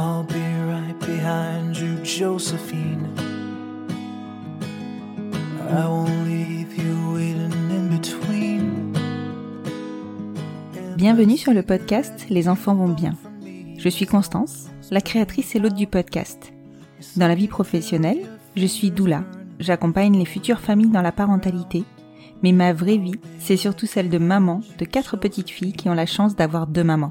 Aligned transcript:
I'll 0.00 0.22
be 0.22 0.38
right 0.70 0.96
behind 1.00 1.76
you, 1.76 1.96
Josephine. 2.04 3.08
I 5.68 5.88
won't 5.88 6.24
leave 6.24 6.78
you 6.78 7.14
waiting 7.14 7.52
in 7.68 7.88
between. 7.88 8.92
Bienvenue 10.96 11.36
sur 11.36 11.52
le 11.52 11.64
podcast 11.64 12.26
Les 12.30 12.48
enfants 12.48 12.76
vont 12.76 12.92
bien. 12.92 13.14
Je 13.76 13.88
suis 13.88 14.06
Constance, 14.06 14.68
la 14.92 15.00
créatrice 15.00 15.56
et 15.56 15.58
l'hôte 15.58 15.74
du 15.74 15.88
podcast. 15.88 16.52
Dans 17.16 17.26
la 17.26 17.34
vie 17.34 17.48
professionnelle, 17.48 18.24
je 18.54 18.66
suis 18.66 18.92
doula. 18.92 19.24
J'accompagne 19.58 20.16
les 20.16 20.26
futures 20.26 20.60
familles 20.60 20.92
dans 20.92 21.02
la 21.02 21.10
parentalité. 21.10 21.82
Mais 22.44 22.52
ma 22.52 22.72
vraie 22.72 22.98
vie, 22.98 23.18
c'est 23.40 23.56
surtout 23.56 23.86
celle 23.86 24.10
de 24.10 24.18
maman 24.18 24.60
de 24.78 24.84
quatre 24.84 25.16
petites 25.16 25.50
filles 25.50 25.72
qui 25.72 25.88
ont 25.88 25.94
la 25.94 26.06
chance 26.06 26.36
d'avoir 26.36 26.68
deux 26.68 26.84
mamans. 26.84 27.10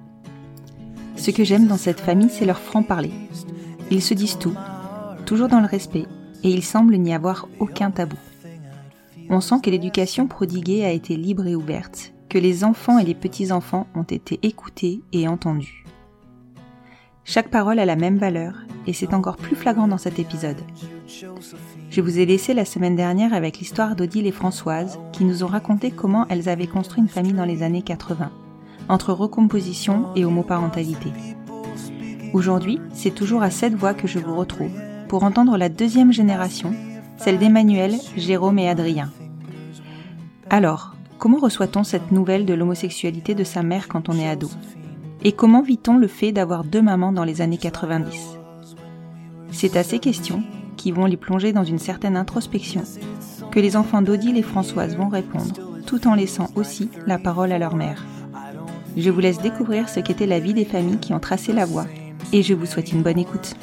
Ce 1.15 1.31
que 1.31 1.43
j'aime 1.43 1.67
dans 1.67 1.77
cette 1.77 1.99
famille, 1.99 2.29
c'est 2.29 2.45
leur 2.45 2.59
franc-parler. 2.59 3.11
Ils 3.91 4.01
se 4.01 4.13
disent 4.13 4.37
tout, 4.37 4.55
toujours 5.25 5.47
dans 5.47 5.59
le 5.59 5.67
respect, 5.67 6.05
et 6.43 6.49
il 6.49 6.63
semble 6.63 6.97
n'y 6.97 7.13
avoir 7.13 7.47
aucun 7.59 7.91
tabou. 7.91 8.17
On 9.29 9.41
sent 9.41 9.61
que 9.63 9.69
l'éducation 9.69 10.27
prodiguée 10.27 10.83
a 10.83 10.91
été 10.91 11.15
libre 11.15 11.47
et 11.47 11.55
ouverte, 11.55 12.13
que 12.29 12.37
les 12.37 12.63
enfants 12.63 12.97
et 12.97 13.05
les 13.05 13.15
petits-enfants 13.15 13.87
ont 13.95 14.03
été 14.03 14.39
écoutés 14.43 15.01
et 15.13 15.27
entendus. 15.27 15.85
Chaque 17.23 17.49
parole 17.49 17.79
a 17.79 17.85
la 17.85 17.95
même 17.95 18.17
valeur, 18.17 18.55
et 18.87 18.93
c'est 18.93 19.13
encore 19.13 19.37
plus 19.37 19.55
flagrant 19.55 19.87
dans 19.87 19.97
cet 19.97 20.19
épisode. 20.19 20.61
Je 21.89 22.01
vous 22.01 22.19
ai 22.19 22.25
laissé 22.25 22.53
la 22.53 22.65
semaine 22.65 22.95
dernière 22.95 23.33
avec 23.33 23.59
l'histoire 23.59 23.95
d'Odile 23.95 24.27
et 24.27 24.31
Françoise, 24.31 24.99
qui 25.11 25.23
nous 25.23 25.43
ont 25.43 25.47
raconté 25.47 25.91
comment 25.91 26.25
elles 26.29 26.49
avaient 26.49 26.67
construit 26.67 27.01
une 27.01 27.09
famille 27.09 27.33
dans 27.33 27.45
les 27.45 27.63
années 27.63 27.83
80 27.83 28.31
entre 28.89 29.13
recomposition 29.13 30.05
et 30.15 30.25
homoparentalité. 30.25 31.11
Aujourd'hui, 32.33 32.79
c'est 32.93 33.13
toujours 33.13 33.43
à 33.43 33.51
cette 33.51 33.75
voix 33.75 33.93
que 33.93 34.07
je 34.07 34.19
vous 34.19 34.35
retrouve 34.35 34.71
pour 35.09 35.23
entendre 35.23 35.57
la 35.57 35.67
deuxième 35.67 36.13
génération, 36.13 36.73
celle 37.17 37.37
d'Emmanuel, 37.37 37.95
Jérôme 38.15 38.59
et 38.59 38.69
Adrien. 38.69 39.11
Alors, 40.49 40.95
comment 41.17 41.39
reçoit-on 41.39 41.83
cette 41.83 42.11
nouvelle 42.11 42.45
de 42.45 42.53
l'homosexualité 42.53 43.35
de 43.35 43.43
sa 43.43 43.63
mère 43.63 43.87
quand 43.87 44.09
on 44.09 44.17
est 44.17 44.27
ado? 44.27 44.49
Et 45.23 45.33
comment 45.33 45.61
vit-on 45.61 45.97
le 45.97 46.07
fait 46.07 46.31
d'avoir 46.31 46.63
deux 46.63 46.81
mamans 46.81 47.11
dans 47.11 47.25
les 47.25 47.41
années 47.41 47.57
90 47.57 48.37
C'est 49.51 49.75
à 49.75 49.83
ces 49.83 49.99
questions, 49.99 50.43
qui 50.77 50.91
vont 50.91 51.05
les 51.05 51.17
plonger 51.17 51.53
dans 51.53 51.63
une 51.63 51.77
certaine 51.77 52.17
introspection, 52.17 52.83
que 53.51 53.59
les 53.59 53.75
enfants 53.75 54.01
d'Odile 54.01 54.37
et 54.37 54.41
Françoise 54.41 54.95
vont 54.95 55.09
répondre, 55.09 55.53
tout 55.85 56.07
en 56.07 56.15
laissant 56.15 56.49
aussi 56.55 56.89
la 57.05 57.19
parole 57.19 57.51
à 57.51 57.59
leur 57.59 57.75
mère. 57.75 58.03
Je 58.97 59.09
vous 59.09 59.19
laisse 59.21 59.39
découvrir 59.39 59.87
ce 59.87 59.99
qu'était 60.01 60.25
la 60.25 60.39
vie 60.39 60.53
des 60.53 60.65
familles 60.65 60.97
qui 60.97 61.13
ont 61.13 61.19
tracé 61.19 61.53
la 61.53 61.65
voie 61.65 61.85
et 62.33 62.43
je 62.43 62.53
vous 62.53 62.65
souhaite 62.65 62.91
une 62.91 63.01
bonne 63.01 63.19
écoute. 63.19 63.55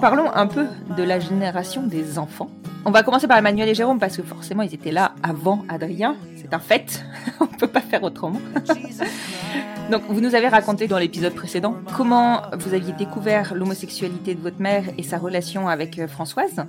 Parlons 0.00 0.30
un 0.32 0.46
peu 0.46 0.66
de 0.96 1.02
la 1.02 1.20
génération 1.20 1.86
des 1.86 2.18
enfants. 2.18 2.50
On 2.84 2.90
va 2.90 3.02
commencer 3.02 3.28
par 3.28 3.38
Emmanuel 3.38 3.68
et 3.68 3.74
Jérôme 3.74 3.98
parce 3.98 4.16
que 4.16 4.22
forcément 4.22 4.62
ils 4.62 4.74
étaient 4.74 4.90
là 4.92 5.14
avant 5.22 5.64
Adrien, 5.68 6.16
c'est 6.36 6.52
un 6.54 6.58
fait, 6.58 7.04
on 7.40 7.44
ne 7.44 7.58
peut 7.58 7.68
pas 7.68 7.80
faire 7.80 8.02
autrement. 8.02 8.40
Donc 9.90 10.02
vous 10.08 10.20
nous 10.20 10.34
avez 10.34 10.48
raconté 10.48 10.86
dans 10.86 10.98
l'épisode 10.98 11.34
précédent 11.34 11.76
comment 11.96 12.42
vous 12.56 12.74
aviez 12.74 12.92
découvert 12.92 13.54
l'homosexualité 13.54 14.34
de 14.34 14.40
votre 14.40 14.60
mère 14.60 14.84
et 14.96 15.02
sa 15.02 15.18
relation 15.18 15.68
avec 15.68 15.98
euh, 15.98 16.06
Françoise. 16.06 16.64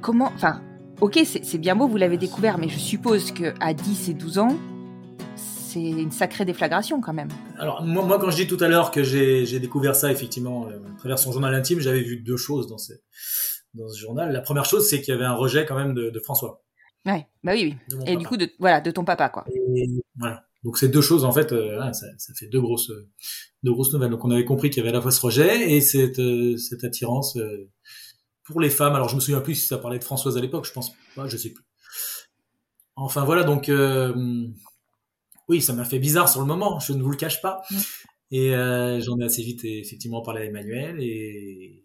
Comment, 0.00 0.32
enfin, 0.34 0.60
ok, 1.00 1.20
c'est 1.24 1.58
bien 1.58 1.76
beau, 1.76 1.88
vous 1.88 1.96
l'avez 1.96 2.18
découvert, 2.18 2.58
mais 2.58 2.68
je 2.68 2.78
suppose 2.78 3.32
qu'à 3.32 3.74
10 3.74 4.08
et 4.10 4.14
12 4.14 4.38
ans, 4.38 4.56
c'est 5.36 5.80
une 5.80 6.10
sacrée 6.10 6.44
déflagration 6.44 7.00
quand 7.00 7.12
même. 7.12 7.28
Alors, 7.58 7.82
moi, 7.84 8.04
moi 8.04 8.18
quand 8.18 8.30
je 8.30 8.36
dis 8.36 8.46
tout 8.46 8.62
à 8.62 8.68
l'heure 8.68 8.90
que 8.90 9.02
j'ai 9.02 9.60
découvert 9.60 9.94
ça, 9.94 10.10
effectivement, 10.10 10.66
euh, 10.66 10.78
à 10.78 10.98
travers 10.98 11.18
son 11.18 11.32
journal 11.32 11.54
intime, 11.54 11.80
j'avais 11.80 12.02
vu 12.02 12.20
deux 12.20 12.36
choses 12.36 12.66
dans 12.66 12.78
ce, 12.78 12.92
dans 13.74 13.88
ce 13.88 13.98
journal. 13.98 14.32
La 14.32 14.40
première 14.40 14.64
chose, 14.64 14.88
c'est 14.88 15.00
qu'il 15.00 15.14
y 15.14 15.16
avait 15.16 15.24
un 15.24 15.34
rejet 15.34 15.64
quand 15.66 15.76
même 15.76 15.94
de, 15.94 16.10
de 16.10 16.20
François. 16.20 16.62
Ouais, 17.06 17.26
bah 17.42 17.52
oui, 17.54 17.76
oui. 17.90 17.96
Et 18.06 18.16
du 18.16 18.26
coup, 18.26 18.36
de, 18.36 18.50
voilà, 18.58 18.80
de 18.80 18.90
ton 18.90 19.04
papa, 19.04 19.28
quoi. 19.28 19.46
Et, 19.74 19.86
voilà. 20.18 20.44
Donc, 20.64 20.76
ces 20.76 20.88
deux 20.88 21.00
choses, 21.00 21.24
en 21.24 21.32
fait, 21.32 21.52
euh, 21.52 21.80
ça, 21.92 22.06
ça, 22.18 22.34
fait 22.34 22.46
deux 22.46 22.60
grosses, 22.60 22.92
deux 23.62 23.72
grosses 23.72 23.92
nouvelles. 23.94 24.10
Donc, 24.10 24.24
on 24.24 24.30
avait 24.30 24.44
compris 24.44 24.68
qu'il 24.68 24.78
y 24.78 24.80
avait 24.80 24.90
à 24.90 24.98
la 24.98 25.00
fois 25.00 25.10
ce 25.10 25.20
rejet 25.20 25.72
et 25.72 25.80
cette, 25.80 26.18
euh, 26.18 26.56
cette 26.58 26.84
attirance 26.84 27.38
pour 28.50 28.60
les 28.60 28.70
femmes. 28.70 28.94
Alors, 28.94 29.08
je 29.08 29.14
me 29.14 29.20
souviens 29.20 29.40
plus 29.40 29.54
si 29.54 29.66
ça 29.66 29.78
parlait 29.78 29.98
de 29.98 30.04
Françoise 30.04 30.36
à 30.36 30.40
l'époque, 30.40 30.66
je 30.66 30.72
pense 30.72 30.92
pas, 31.14 31.26
je 31.26 31.36
sais 31.36 31.50
plus. 31.50 31.64
Enfin, 32.96 33.24
voilà, 33.24 33.44
donc, 33.44 33.68
euh, 33.68 34.46
oui, 35.48 35.62
ça 35.62 35.72
m'a 35.72 35.84
fait 35.84 35.98
bizarre 35.98 36.28
sur 36.28 36.40
le 36.40 36.46
moment, 36.46 36.78
je 36.80 36.92
ne 36.92 37.02
vous 37.02 37.10
le 37.10 37.16
cache 37.16 37.40
pas. 37.40 37.62
Mm. 37.70 37.76
Et 38.32 38.54
euh, 38.54 39.00
j'en 39.00 39.18
ai 39.18 39.24
assez 39.24 39.42
vite 39.42 39.64
effectivement 39.64 40.22
parlé 40.22 40.42
à 40.42 40.44
Emmanuel. 40.44 41.00
Et, 41.00 41.84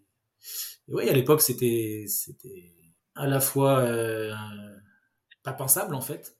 et 0.88 0.94
oui, 0.94 1.08
à 1.08 1.12
l'époque, 1.12 1.40
c'était 1.40 2.04
c'était 2.06 2.72
à 3.14 3.26
la 3.26 3.40
fois 3.40 3.80
euh, 3.80 4.32
pas 5.42 5.52
pensable 5.52 5.94
en 5.94 6.00
fait, 6.00 6.36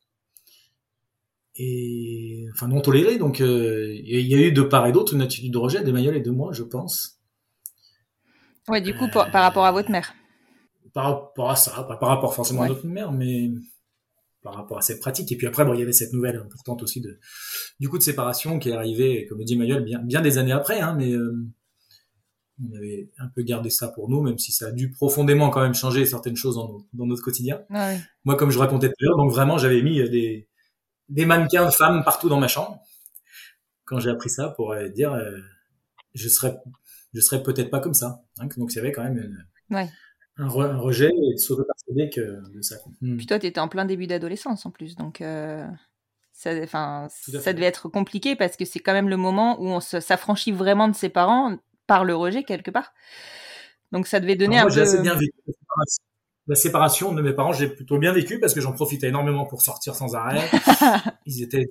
et 1.56 2.46
enfin 2.52 2.68
non 2.68 2.80
toléré. 2.80 3.18
Donc 3.18 3.40
il 3.40 4.26
y 4.26 4.34
a 4.34 4.38
eu 4.38 4.52
de 4.52 4.62
part 4.62 4.86
et 4.86 4.92
d'autre 4.92 5.14
une 5.14 5.22
attitude 5.22 5.52
de 5.52 5.58
rejet 5.58 5.82
d'Emmanuel 5.82 6.16
et 6.16 6.20
de 6.20 6.30
moi, 6.30 6.52
je 6.52 6.62
pense. 6.62 7.15
Ouais, 8.68 8.80
du 8.80 8.94
coup, 8.94 9.08
par, 9.08 9.30
par 9.30 9.42
rapport 9.42 9.64
à 9.64 9.72
votre 9.72 9.90
mère. 9.90 10.14
Par 10.92 11.04
rapport 11.04 11.50
à 11.50 11.56
ça, 11.56 11.82
pas 11.84 11.96
par 11.96 12.08
rapport 12.08 12.34
forcément 12.34 12.60
Ouais. 12.62 12.66
à 12.66 12.70
notre 12.70 12.86
mère, 12.86 13.12
mais 13.12 13.50
par 14.42 14.54
rapport 14.54 14.78
à 14.78 14.80
cette 14.80 15.00
pratique. 15.00 15.30
Et 15.32 15.36
puis 15.36 15.46
après, 15.46 15.64
bon, 15.64 15.74
il 15.74 15.80
y 15.80 15.82
avait 15.82 15.92
cette 15.92 16.12
nouvelle 16.12 16.36
importante 16.36 16.82
aussi 16.82 17.00
de 17.00 17.18
du 17.80 17.88
coup 17.88 17.98
de 17.98 18.02
séparation 18.02 18.58
qui 18.58 18.70
est 18.70 18.72
arrivée, 18.74 19.26
comme 19.28 19.38
le 19.38 19.44
dit 19.44 19.54
Emmanuel, 19.54 19.84
bien, 19.84 19.98
bien 20.00 20.20
des 20.20 20.38
années 20.38 20.52
après, 20.52 20.80
hein, 20.80 20.94
mais 20.96 21.12
euh, 21.12 21.36
on 22.64 22.74
avait 22.76 23.10
un 23.18 23.28
peu 23.28 23.42
gardé 23.42 23.68
ça 23.70 23.88
pour 23.88 24.08
nous, 24.08 24.22
même 24.22 24.38
si 24.38 24.50
ça 24.52 24.68
a 24.68 24.72
dû 24.72 24.90
profondément 24.90 25.50
quand 25.50 25.60
même 25.60 25.74
changer 25.74 26.06
certaines 26.06 26.36
choses 26.36 26.54
dans, 26.54 26.68
nos- 26.68 26.86
dans 26.94 27.06
notre 27.06 27.22
quotidien. 27.22 27.62
Ouais. 27.70 28.00
Moi, 28.24 28.36
comme 28.36 28.50
je 28.50 28.58
racontais 28.58 28.88
tout 28.88 28.94
à 29.00 29.04
l'heure, 29.04 29.16
donc 29.18 29.30
vraiment, 29.30 29.58
j'avais 29.58 29.82
mis 29.82 30.00
euh, 30.00 30.08
des, 30.08 30.48
des 31.08 31.26
mannequins 31.26 31.70
femmes 31.70 32.02
partout 32.04 32.28
dans 32.28 32.40
ma 32.40 32.48
chambre 32.48 32.80
quand 33.84 34.00
j'ai 34.00 34.10
appris 34.10 34.30
ça 34.30 34.48
pour 34.48 34.72
euh, 34.72 34.88
dire 34.88 35.12
euh, 35.12 35.38
je 36.14 36.28
serais 36.28 36.56
je 37.16 37.20
serais 37.20 37.42
peut-être 37.42 37.70
pas 37.70 37.80
comme 37.80 37.94
ça. 37.94 38.22
hein. 38.38 38.46
donc 38.56 38.72
il 38.72 38.76
y 38.76 38.78
avait 38.78 38.92
quand 38.92 39.02
même 39.02 39.16
une- 39.18 39.46
Ouais. 39.76 39.88
un, 40.36 40.46
re- 40.48 40.70
un 40.70 40.78
rejet 40.78 41.08
et 41.10 41.32
de 41.34 41.38
s'auto-persuader 41.38 42.10
que 42.10 42.20
de 42.54 42.62
ça. 42.62 42.76
Hmm. 43.00 43.16
Puis 43.16 43.26
toi, 43.26 43.38
tu 43.38 43.46
étais 43.46 43.58
en 43.60 43.68
plein 43.68 43.84
début 43.84 44.06
d'adolescence 44.06 44.64
en 44.66 44.70
plus, 44.70 44.94
donc 44.94 45.20
euh, 45.20 45.66
ça, 46.32 46.50
ça 46.68 47.52
devait 47.52 47.66
être 47.66 47.88
compliqué 47.88 48.36
parce 48.36 48.56
que 48.56 48.64
c'est 48.64 48.78
quand 48.80 48.92
même 48.92 49.08
le 49.08 49.16
moment 49.16 49.60
où 49.60 49.66
on 49.66 49.80
s'affranchit 49.80 50.52
vraiment 50.52 50.86
de 50.88 50.94
ses 50.94 51.08
parents 51.08 51.56
par 51.86 52.04
le 52.04 52.14
rejet 52.14 52.44
quelque 52.44 52.70
part. 52.70 52.92
Donc 53.92 54.06
ça 54.06 54.20
devait 54.20 54.36
donner 54.36 54.58
Alors, 54.58 54.70
un 54.70 54.74
moi, 54.74 54.74
j'ai 54.74 54.82
peu. 54.82 54.88
assez 54.96 55.02
bien 55.02 55.14
vécu 55.14 55.32
la 55.46 55.52
séparation. 55.54 56.02
La 56.48 56.54
séparation 56.54 57.12
de 57.12 57.22
mes 57.22 57.32
parents, 57.32 57.52
j'ai 57.52 57.68
plutôt 57.68 57.98
bien 57.98 58.12
vécu 58.12 58.38
parce 58.38 58.54
que 58.54 58.60
j'en 58.60 58.72
profitais 58.72 59.08
énormément 59.08 59.46
pour 59.46 59.62
sortir 59.62 59.94
sans 59.96 60.14
arrêt. 60.14 60.40
Ils 61.26 61.42
étaient 61.42 61.66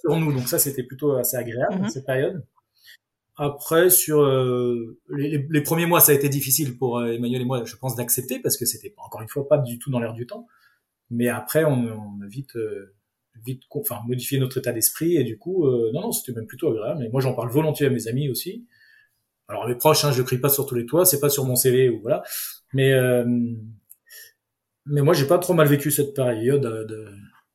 sur 0.00 0.16
nous, 0.18 0.32
donc 0.32 0.48
ça 0.48 0.58
c'était 0.58 0.82
plutôt 0.84 1.12
assez 1.16 1.36
agréable 1.36 1.76
Mhm. 1.82 1.90
cette 1.90 2.06
période. 2.06 2.44
Après, 3.42 3.88
sur 3.88 4.20
euh, 4.20 4.98
les, 5.08 5.62
premiers 5.62 5.86
mois, 5.86 6.00
ça 6.00 6.12
a 6.12 6.14
été 6.14 6.28
difficile 6.28 6.76
pour 6.76 6.98
euh, 6.98 7.14
Emmanuel 7.14 7.40
et 7.40 7.44
moi, 7.46 7.64
je 7.64 7.74
pense, 7.74 7.96
d'accepter 7.96 8.38
parce 8.38 8.58
que 8.58 8.66
c'était 8.66 8.92
encore 8.98 9.22
une 9.22 9.30
fois 9.30 9.48
pas 9.48 9.56
du 9.56 9.78
tout 9.78 9.90
dans 9.90 9.98
l'air 9.98 10.12
du 10.12 10.26
temps. 10.26 10.46
Mais 11.08 11.28
après, 11.28 11.64
on, 11.64 12.20
a 12.22 12.26
vite, 12.26 12.54
euh, 12.56 12.94
vite, 13.42 13.62
enfin, 13.70 14.00
modifié 14.06 14.38
notre 14.38 14.58
état 14.58 14.72
d'esprit 14.72 15.16
et 15.16 15.24
du 15.24 15.38
coup, 15.38 15.64
euh, 15.64 15.90
non, 15.94 16.02
non, 16.02 16.12
c'était 16.12 16.38
même 16.38 16.46
plutôt 16.46 16.68
agréable. 16.68 17.02
Et 17.02 17.08
moi, 17.08 17.22
j'en 17.22 17.32
parle 17.32 17.48
volontiers 17.48 17.86
à 17.86 17.90
mes 17.90 18.08
amis 18.08 18.28
aussi. 18.28 18.66
Alors, 19.48 19.66
mes 19.66 19.74
proches, 19.74 20.04
hein, 20.04 20.12
je 20.12 20.20
crie 20.20 20.36
pas 20.36 20.50
sur 20.50 20.66
tous 20.66 20.74
les 20.74 20.84
toits, 20.84 21.06
c'est 21.06 21.18
pas 21.18 21.30
sur 21.30 21.46
mon 21.46 21.56
CV 21.56 21.88
ou 21.88 22.02
voilà. 22.02 22.22
Mais, 22.74 22.92
mais 24.84 25.00
moi, 25.00 25.14
j'ai 25.14 25.26
pas 25.26 25.38
trop 25.38 25.54
mal 25.54 25.66
vécu 25.66 25.90
cette 25.90 26.12
période 26.12 26.60
de, 26.60 26.84
de, 26.84 27.08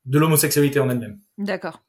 de 0.06 0.18
l'homosexualité 0.20 0.80
en 0.80 0.90
elle-même. 0.90 1.20
D'accord. 1.38 1.84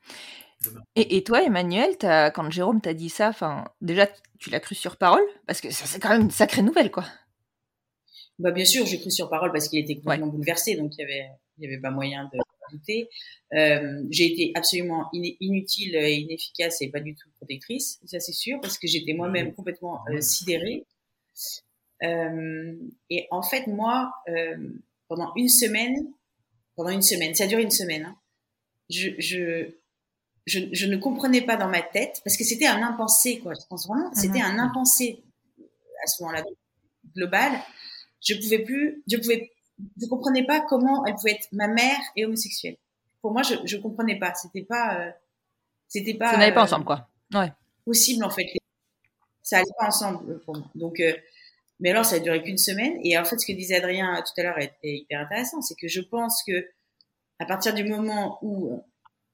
Et, 0.95 1.17
et 1.17 1.25
toi, 1.25 1.43
Emmanuel, 1.43 1.97
quand 2.01 2.51
Jérôme 2.51 2.81
t'a 2.81 2.95
dit 2.95 3.09
ça, 3.09 3.29
enfin, 3.29 3.65
déjà, 3.81 4.09
tu 4.39 4.51
l'as 4.51 4.61
cru 4.61 4.75
sur 4.75 4.97
parole? 4.97 5.23
Parce 5.47 5.61
que 5.61 5.71
c'est 5.71 6.01
quand 6.01 6.11
même 6.11 6.23
une 6.23 6.31
sacrée 6.31 6.63
nouvelle, 6.63 6.91
quoi. 6.91 7.05
Bah 8.39 8.51
bien 8.51 8.67
sûr, 8.67 8.85
j'ai 8.85 9.01
cru 9.01 9.11
sur 9.11 9.31
parole 9.31 9.51
parce 9.51 9.69
qu'il 9.69 9.79
était 9.79 9.97
complètement 9.97 10.27
bouleversé, 10.27 10.77
donc 10.77 10.93
il 10.97 11.01
y 11.01 11.05
avait, 11.05 11.27
il 11.59 11.65
y 11.65 11.67
avait 11.67 11.81
pas 11.81 11.91
moyen 11.91 12.29
de 12.33 12.39
douter. 12.71 13.09
Euh, 13.55 14.03
j'ai 14.11 14.27
été 14.27 14.53
absolument 14.55 15.09
in- 15.15 15.33
inutile 15.41 15.97
et 15.97 16.17
inefficace 16.17 16.83
et 16.83 16.91
pas 16.91 17.01
du 17.01 17.15
tout 17.15 17.31
protectrice, 17.37 17.99
ça 18.05 18.21
c'est 18.21 18.33
sûr, 18.33 18.59
parce 18.61 18.77
que 18.77 18.87
j'étais 18.87 19.15
moi-même 19.15 19.55
complètement 19.55 20.01
euh, 20.13 20.21
sidérée. 20.21 20.85
Euh, 22.03 22.75
et 23.09 23.27
en 23.31 23.41
fait, 23.43 23.67
moi, 23.69 24.13
pendant 25.09 25.33
une 25.37 25.49
semaine, 25.49 25.95
pendant 26.75 26.91
une 26.91 27.03
semaine, 27.03 27.35
ça 27.35 27.45
a 27.45 27.47
duré 27.47 27.63
une 27.63 27.71
semaine, 27.71 28.05
hein, 28.05 28.17
je, 28.91 29.11
je, 29.19 29.71
je, 30.47 30.61
je 30.73 30.87
ne 30.87 30.97
comprenais 30.97 31.43
pas 31.43 31.57
dans 31.57 31.69
ma 31.69 31.83
tête, 31.83 32.21
parce 32.25 32.37
que 32.37 32.45
c'était 32.45 32.67
un 32.67 32.83
impensé, 32.83 33.41
quoi. 33.41 33.53
Je 33.55 33.67
pense 33.69 33.87
vraiment, 33.87 34.11
c'était 34.15 34.41
un 34.41 34.59
impensé 34.59 35.23
à 36.03 36.07
ce 36.07 36.23
moment-là 36.23 36.45
global. 37.15 37.53
Je 38.21 38.35
pouvais 38.35 38.61
plus, 38.61 39.03
je 39.11 39.17
pouvais, 39.17 39.51
je 40.01 40.07
comprenais 40.07 40.45
pas 40.45 40.61
comment 40.61 41.05
elle 41.07 41.15
pouvait 41.15 41.33
être 41.33 41.49
ma 41.53 41.69
mère 41.69 41.99
et 42.17 42.25
homosexuelle. 42.25 42.77
Pour 43.23 43.33
moi, 43.33 43.43
je, 43.43 43.55
je 43.65 43.77
comprenais 43.77 44.19
pas. 44.19 44.35
C'était 44.35 44.65
pas, 44.65 45.01
euh, 45.01 45.11
c'était 45.89 46.15
pas. 46.15 46.31
Ça 46.31 46.39
n'allait 46.39 46.55
pas 46.55 46.61
euh, 46.61 46.65
ensemble, 46.65 46.85
quoi. 46.85 47.09
Ouais. 47.35 47.53
possible 47.85 48.25
en 48.25 48.31
fait. 48.31 48.47
Ça 49.43 49.59
allait 49.59 49.67
pas 49.79 49.87
ensemble 49.87 50.31
euh, 50.31 50.43
pour 50.45 50.57
moi. 50.57 50.67
Donc, 50.75 51.01
euh, 51.01 51.13
mais 51.81 51.91
alors 51.91 52.05
ça 52.05 52.17
a 52.17 52.19
duré 52.21 52.43
qu'une 52.43 52.59
semaine. 52.59 52.99
Et 53.05 53.19
en 53.19 53.25
fait, 53.25 53.39
ce 53.39 53.47
que 53.47 53.53
disait 53.53 53.77
Adrien 53.77 54.17
euh, 54.17 54.21
tout 54.21 54.41
à 54.41 54.43
l'heure 54.43 54.59
est, 54.59 54.75
est 54.83 54.99
hyper 54.99 55.21
intéressant, 55.21 55.61
c'est 55.63 55.75
que 55.75 55.89
je 55.89 56.01
pense 56.01 56.43
que 56.47 56.69
à 57.39 57.47
partir 57.47 57.75
du 57.75 57.85
moment 57.85 58.39
où 58.43 58.73
euh, 58.73 58.77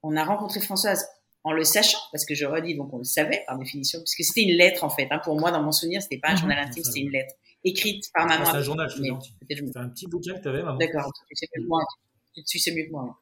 on 0.03 0.15
a 0.15 0.23
rencontré 0.23 0.59
Françoise 0.59 1.07
en 1.45 1.51
le 1.51 1.63
sachant, 1.63 1.97
parce 2.11 2.25
que 2.25 2.35
je 2.35 2.45
redis, 2.45 2.75
donc 2.75 2.93
on 2.93 2.99
le 2.99 3.03
savait 3.03 3.43
par 3.47 3.57
définition, 3.57 3.99
puisque 3.99 4.23
c'était 4.23 4.43
une 4.49 4.55
lettre 4.57 4.83
en 4.83 4.89
fait. 4.89 5.07
Hein, 5.11 5.19
pour 5.23 5.37
moi, 5.39 5.51
dans 5.51 5.61
mon 5.61 5.71
souvenir, 5.71 6.01
c'était 6.01 6.19
pas 6.19 6.29
un 6.29 6.33
Mhm. 6.33 6.37
journal 6.39 6.59
intime, 6.59 6.83
c'était 6.83 6.99
une 7.01 7.11
lettre 7.11 7.33
écrite 7.65 8.05
par 8.13 8.27
maman. 8.27 8.45
C'est 8.45 8.57
un 8.57 8.61
journal, 8.61 8.89
je 8.89 8.95
C'était 8.97 9.77
un 9.77 9.89
petit 9.89 10.07
bouquin 10.07 10.35
que 10.35 10.41
tu 10.41 10.47
avais, 10.47 10.63
maman. 10.63 10.77
D'accord, 10.77 11.11
tu 11.27 11.35
sais 11.35 11.47
mieux 11.55 11.63
que 11.63 11.67
moi. 11.67 11.81
Tu 12.47 12.59
sais 12.59 12.71
mieux 12.73 12.85
que 12.85 12.91
moi. 12.91 13.19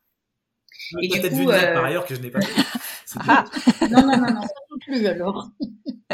Et 1.01 1.07
du 1.07 1.21
coup, 1.21 1.27
vu 1.35 1.43
une 1.43 1.49
lettre 1.51 1.67
euh, 1.69 1.73
par 1.73 1.85
ailleurs 1.85 2.05
que 2.05 2.15
je 2.15 2.21
n'ai 2.21 2.29
pas 2.31 2.39
Ah, 3.27 3.45
Non, 3.89 4.01
non, 4.05 4.17
non, 4.17 4.33
non. 4.33 4.41
plus 4.85 5.05
alors. 5.05 5.49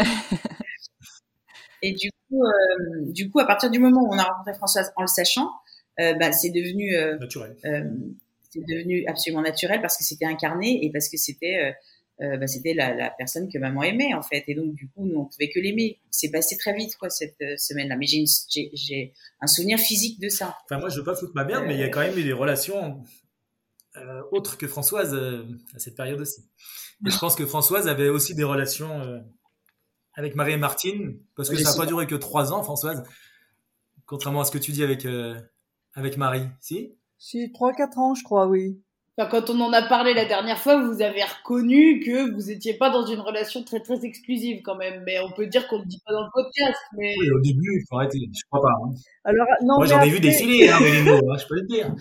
Et 1.81 1.93
du 1.93 2.09
coup, 2.27 2.43
euh, 2.43 3.11
du 3.11 3.29
coup, 3.29 3.39
à 3.39 3.45
partir 3.45 3.69
du 3.69 3.79
moment 3.79 4.01
où 4.01 4.13
on 4.13 4.17
a 4.17 4.23
rencontré 4.23 4.53
Françoise 4.55 4.91
en 4.95 5.01
le 5.01 5.07
sachant, 5.07 5.51
euh, 5.99 6.13
bah, 6.15 6.31
c'est 6.31 6.49
devenu, 6.49 6.95
euh, 6.95 7.17
naturel. 7.19 7.55
C'est 8.65 8.73
devenu 8.75 9.05
absolument 9.07 9.41
naturel 9.41 9.81
parce 9.81 9.97
que 9.97 10.03
c'était 10.03 10.25
incarné 10.25 10.83
et 10.85 10.91
parce 10.91 11.09
que 11.09 11.17
c'était, 11.17 11.57
euh, 12.21 12.25
euh, 12.25 12.37
bah, 12.37 12.47
c'était 12.47 12.73
la, 12.73 12.93
la 12.95 13.09
personne 13.11 13.47
que 13.51 13.57
maman 13.59 13.83
aimait 13.83 14.13
en 14.13 14.21
fait. 14.23 14.43
Et 14.47 14.55
donc 14.55 14.73
du 14.73 14.89
coup, 14.89 15.05
nous 15.05 15.19
on 15.19 15.25
pouvait 15.25 15.49
que 15.49 15.59
l'aimer. 15.59 15.99
C'est 16.11 16.31
passé 16.31 16.57
très 16.57 16.73
vite 16.73 16.95
quoi 16.97 17.09
cette 17.09 17.39
euh, 17.41 17.55
semaine-là. 17.57 17.95
Mais 17.95 18.07
j'ai, 18.07 18.17
une- 18.17 18.27
j'ai, 18.49 18.71
j'ai 18.73 19.13
un 19.41 19.47
souvenir 19.47 19.77
physique 19.79 20.19
de 20.19 20.29
ça. 20.29 20.57
Enfin, 20.65 20.79
moi, 20.79 20.89
je 20.89 20.97
veux 20.99 21.03
pas 21.05 21.15
foutre 21.15 21.33
ma 21.35 21.45
merde, 21.45 21.65
mais 21.67 21.75
il 21.75 21.79
y 21.79 21.83
a 21.83 21.89
quand 21.89 21.99
même 22.01 22.17
eu 22.17 22.23
des 22.23 22.33
relations 22.33 23.03
autres 24.31 24.57
que 24.59 24.67
Françoise 24.67 25.15
à 25.75 25.79
cette 25.79 25.95
période 25.95 26.21
aussi. 26.21 26.41
Et 27.05 27.09
je 27.09 27.17
pense 27.17 27.35
que 27.35 27.45
Françoise 27.47 27.87
avait 27.87 28.09
aussi 28.09 28.35
des 28.35 28.43
relations 28.43 29.23
avec 30.13 30.35
Marie 30.35 30.53
et 30.53 30.57
Martine, 30.57 31.19
parce 31.35 31.49
que 31.49 31.55
ça 31.57 31.71
n'a 31.71 31.77
pas 31.77 31.85
duré 31.87 32.05
que 32.05 32.13
trois 32.15 32.53
ans, 32.53 32.61
Françoise, 32.63 33.03
contrairement 34.05 34.41
à 34.41 34.45
ce 34.45 34.51
que 34.51 34.59
tu 34.59 34.71
dis 34.71 34.83
avec, 34.83 35.07
avec 35.93 36.17
Marie. 36.17 36.47
Si? 36.61 36.95
Si, 37.17 37.51
3-4 37.51 37.97
ans, 37.99 38.13
je 38.15 38.23
crois, 38.23 38.47
oui. 38.47 38.79
Enfin, 39.19 39.29
quand 39.31 39.49
on 39.49 39.59
en 39.61 39.73
a 39.73 39.81
parlé 39.81 40.13
la 40.13 40.25
dernière 40.25 40.59
fois, 40.59 40.79
vous 40.85 41.01
avez 41.01 41.23
reconnu 41.23 41.99
que 42.01 42.31
vous 42.35 42.51
étiez 42.51 42.75
pas 42.75 42.91
dans 42.91 43.03
une 43.05 43.19
relation 43.19 43.63
très 43.63 43.79
très 43.79 44.05
exclusive 44.05 44.61
quand 44.63 44.75
même. 44.75 45.01
Mais 45.07 45.19
on 45.19 45.31
peut 45.31 45.47
dire 45.47 45.67
qu'on 45.67 45.79
le 45.79 45.85
dit 45.85 45.99
pas 46.05 46.13
dans 46.13 46.21
le 46.21 46.29
podcast. 46.31 46.77
Mais 46.97 47.15
Oui, 47.19 47.27
au 47.31 47.39
début, 47.41 47.79
il 47.81 47.83
faut 47.89 47.97
arrêter, 47.97 48.19
je 48.31 48.41
crois 48.51 48.61
pas. 48.61 48.75
hein. 48.85 48.93
Alors, 49.23 49.47
non, 49.63 49.77
Moi, 49.77 49.85
j'en 49.87 50.01
ai 50.01 50.09
vu 50.09 50.19
défiler, 50.19 50.69
hein, 50.69 50.77
Mélindo, 50.79 51.31
hein, 51.31 51.37
je 51.39 51.47
peux 51.47 51.55
le 51.55 51.65
dire. 51.65 51.95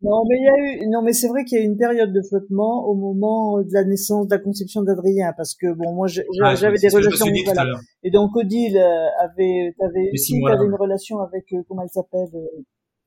Non, 0.00 0.22
mais 0.28 0.36
il 0.38 0.44
y 0.44 0.48
a 0.48 0.84
eu, 0.84 0.88
non, 0.88 1.02
mais 1.02 1.12
c'est 1.12 1.28
vrai 1.28 1.44
qu'il 1.44 1.58
y 1.58 1.60
a 1.60 1.64
eu 1.64 1.66
une 1.66 1.76
période 1.76 2.12
de 2.12 2.22
flottement 2.22 2.84
au 2.86 2.94
moment 2.94 3.58
de 3.62 3.72
la 3.72 3.84
naissance, 3.84 4.26
de 4.26 4.34
la 4.34 4.40
conception 4.40 4.82
d'Adrien, 4.82 5.32
parce 5.36 5.54
que 5.54 5.72
bon, 5.72 5.92
moi, 5.92 6.06
Ouais, 6.06 6.56
j'avais 6.56 6.78
des 6.78 6.88
relations, 6.88 7.26
voilà. 7.44 7.66
Et 8.02 8.10
donc 8.10 8.34
Odile 8.36 8.76
euh, 8.76 9.06
avait, 9.20 9.74
t'avais 9.78 10.08
Les 10.12 10.18
six 10.18 10.32
aussi, 10.34 10.40
mois, 10.40 10.50
là, 10.50 10.56
t'avais 10.56 10.68
une 10.68 10.74
relation 10.76 11.18
avec, 11.20 11.44
euh, 11.52 11.62
comment 11.68 11.82
elle 11.82 11.88
s'appelle, 11.90 12.28
euh, 12.34 12.62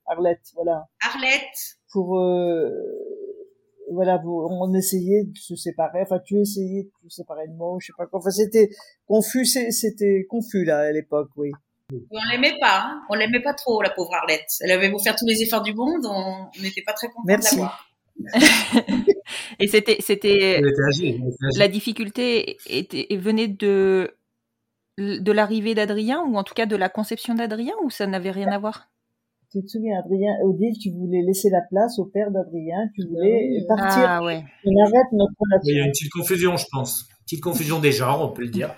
Arlette, 0.06 0.50
voilà. 0.54 0.86
Arlette, 1.02 1.76
Pour, 1.92 2.18
euh, 2.18 2.70
voilà, 3.92 4.18
pour- 4.18 4.50
on 4.50 4.72
essayait 4.74 5.24
de 5.24 5.36
se 5.36 5.54
séparer. 5.56 6.00
Enfin, 6.02 6.18
tu 6.24 6.38
essayais 6.40 6.84
de 6.84 6.90
te 7.08 7.12
séparer 7.12 7.46
de 7.48 7.54
moi, 7.54 7.76
je 7.80 7.86
sais 7.86 7.92
pas 7.96 8.06
quoi. 8.06 8.18
Enfin, 8.18 8.30
c'était 8.30 8.68
confus, 9.06 9.46
c'était 9.46 10.26
confus 10.28 10.64
là 10.64 10.78
à 10.80 10.92
l'époque, 10.92 11.30
oui. 11.36 11.50
on 11.92 12.18
l'aimait 12.32 12.58
pas. 12.60 12.80
Hein 12.82 13.02
on 13.10 13.14
l'aimait 13.14 13.42
pas 13.42 13.54
trop 13.54 13.80
la 13.82 13.90
pauvre 13.90 14.12
Arlette. 14.14 14.50
Elle 14.60 14.72
avait 14.72 14.90
beau 14.90 14.98
faire 14.98 15.16
tous 15.16 15.26
les 15.26 15.42
efforts 15.42 15.62
du 15.62 15.72
monde, 15.74 16.04
on 16.06 16.48
n'était 16.60 16.82
pas 16.82 16.92
très 16.92 17.06
contents 17.08 17.22
de 17.22 17.28
Merci. 17.28 17.54
l'avoir. 17.56 17.86
et 19.60 19.66
c'était, 19.68 19.98
c'était, 20.00 20.60
la 21.56 21.68
difficulté 21.68 22.56
était, 22.66 23.06
venait 23.16 23.48
de, 23.48 24.16
de 24.98 25.32
l'arrivée 25.32 25.74
d'Adrien, 25.74 26.22
ou 26.22 26.36
en 26.36 26.42
tout 26.42 26.54
cas 26.54 26.66
de 26.66 26.76
la 26.76 26.88
conception 26.88 27.34
d'Adrien, 27.34 27.74
ou 27.82 27.90
ça 27.90 28.06
n'avait 28.06 28.30
rien 28.30 28.48
à 28.48 28.58
voir? 28.58 28.88
Tu 29.56 29.62
te 29.64 29.68
souviens, 29.70 29.98
Adrien, 29.98 30.34
Odile, 30.44 30.76
tu 30.78 30.90
voulais 30.90 31.22
laisser 31.22 31.48
la 31.48 31.62
place 31.70 31.98
au 31.98 32.04
père 32.04 32.30
d'Adrien, 32.30 32.90
tu 32.94 33.06
voulais 33.08 33.48
oui, 33.52 33.64
partir, 33.66 34.04
Ah 34.06 34.22
ouais. 34.22 34.44
on 34.66 34.82
arrête 34.84 35.12
notre 35.12 35.32
Il 35.64 35.78
y 35.78 35.80
a 35.80 35.84
une 35.86 35.92
petite 35.92 36.12
confusion, 36.12 36.58
je 36.58 36.66
pense. 36.70 37.08
Petite 37.24 37.42
confusion 37.42 37.80
des 37.80 37.90
genres, 37.90 38.20
on 38.20 38.34
peut 38.34 38.42
le 38.42 38.50
dire. 38.50 38.74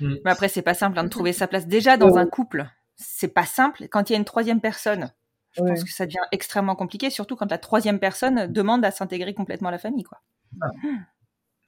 Mais 0.00 0.18
après, 0.26 0.48
c'est 0.48 0.60
pas 0.60 0.74
simple 0.74 0.98
hein, 0.98 1.04
de 1.04 1.08
trouver 1.08 1.32
sa 1.32 1.46
place. 1.46 1.66
Déjà, 1.66 1.96
dans 1.96 2.10
Ouais. 2.10 2.20
un 2.20 2.26
couple, 2.26 2.68
c'est 2.96 3.32
pas 3.32 3.46
simple. 3.46 3.88
Quand 3.88 4.10
il 4.10 4.12
y 4.12 4.16
a 4.16 4.18
une 4.18 4.26
troisième 4.26 4.60
personne, 4.60 5.12
je 5.52 5.62
Ouais. 5.62 5.70
pense 5.70 5.82
que 5.82 5.90
ça 5.90 6.04
devient 6.04 6.18
extrêmement 6.30 6.76
compliqué, 6.76 7.08
surtout 7.08 7.34
quand 7.34 7.50
la 7.50 7.56
troisième 7.58 7.98
personne 7.98 8.52
demande 8.52 8.84
à 8.84 8.90
s'intégrer 8.90 9.32
complètement 9.32 9.70
à 9.70 9.72
la 9.72 9.78
famille, 9.78 10.04
quoi. 10.04 10.18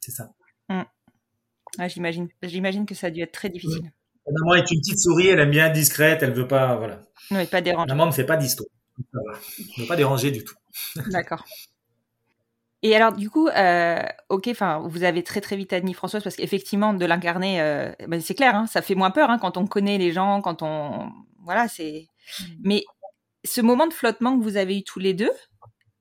C'est 0.01 0.13
ça. 0.13 0.35
Ah, 0.69 1.89
j'imagine. 1.89 2.29
J'imagine 2.43 2.85
que 2.85 2.95
ça 2.95 3.07
a 3.07 3.11
dû 3.11 3.23
être 3.23 3.33
très 3.33 3.49
difficile. 3.49 3.91
Maman 4.31 4.55
est 4.57 4.71
une 4.71 4.81
petite 4.81 4.99
souris, 4.99 5.29
elle 5.29 5.41
aime 5.41 5.51
bien 5.51 5.67
être 5.69 5.73
discrète, 5.73 6.23
elle 6.23 6.33
veut 6.33 6.47
pas, 6.47 6.77
voilà. 6.77 7.07
Oui, 7.31 7.47
pas 7.47 7.61
dérangeant. 7.61 7.87
Maman 7.87 8.07
ne 8.07 8.13
fait 8.13 8.25
pas 8.25 8.37
d'histoire. 8.37 8.69
Ça 9.13 9.19
va. 9.27 9.39
Elle 9.59 9.83
ne 9.85 9.89
pas 9.89 9.97
déranger 9.97 10.31
du 10.31 10.45
tout. 10.45 10.55
D'accord. 11.11 11.45
Et 12.83 12.97
alors, 12.97 13.13
du 13.13 13.29
coup, 13.29 13.49
euh, 13.49 14.03
ok, 14.31 14.49
enfin, 14.49 14.79
vous 14.87 15.03
avez 15.03 15.23
très 15.23 15.41
très 15.41 15.57
vite 15.57 15.73
admis 15.73 15.93
Françoise 15.93 16.23
parce 16.23 16.37
qu'effectivement, 16.37 16.95
de 16.95 17.05
l'incarner, 17.05 17.61
euh, 17.61 17.93
ben, 18.09 18.21
c'est 18.21 18.35
clair, 18.35 18.55
hein, 18.55 18.67
ça 18.67 18.81
fait 18.81 18.95
moins 18.95 19.11
peur 19.11 19.29
hein, 19.29 19.39
quand 19.39 19.59
on 19.59 19.67
connaît 19.67 19.99
les 19.99 20.13
gens, 20.13 20.41
quand 20.41 20.63
on, 20.63 21.13
voilà, 21.43 21.69
c'est. 21.69 22.09
Mais 22.63 22.85
ce 23.45 23.61
moment 23.61 23.87
de 23.87 23.93
flottement 23.93 24.39
que 24.39 24.43
vous 24.43 24.57
avez 24.57 24.79
eu 24.79 24.83
tous 24.83 24.99
les 24.99 25.13
deux, 25.13 25.33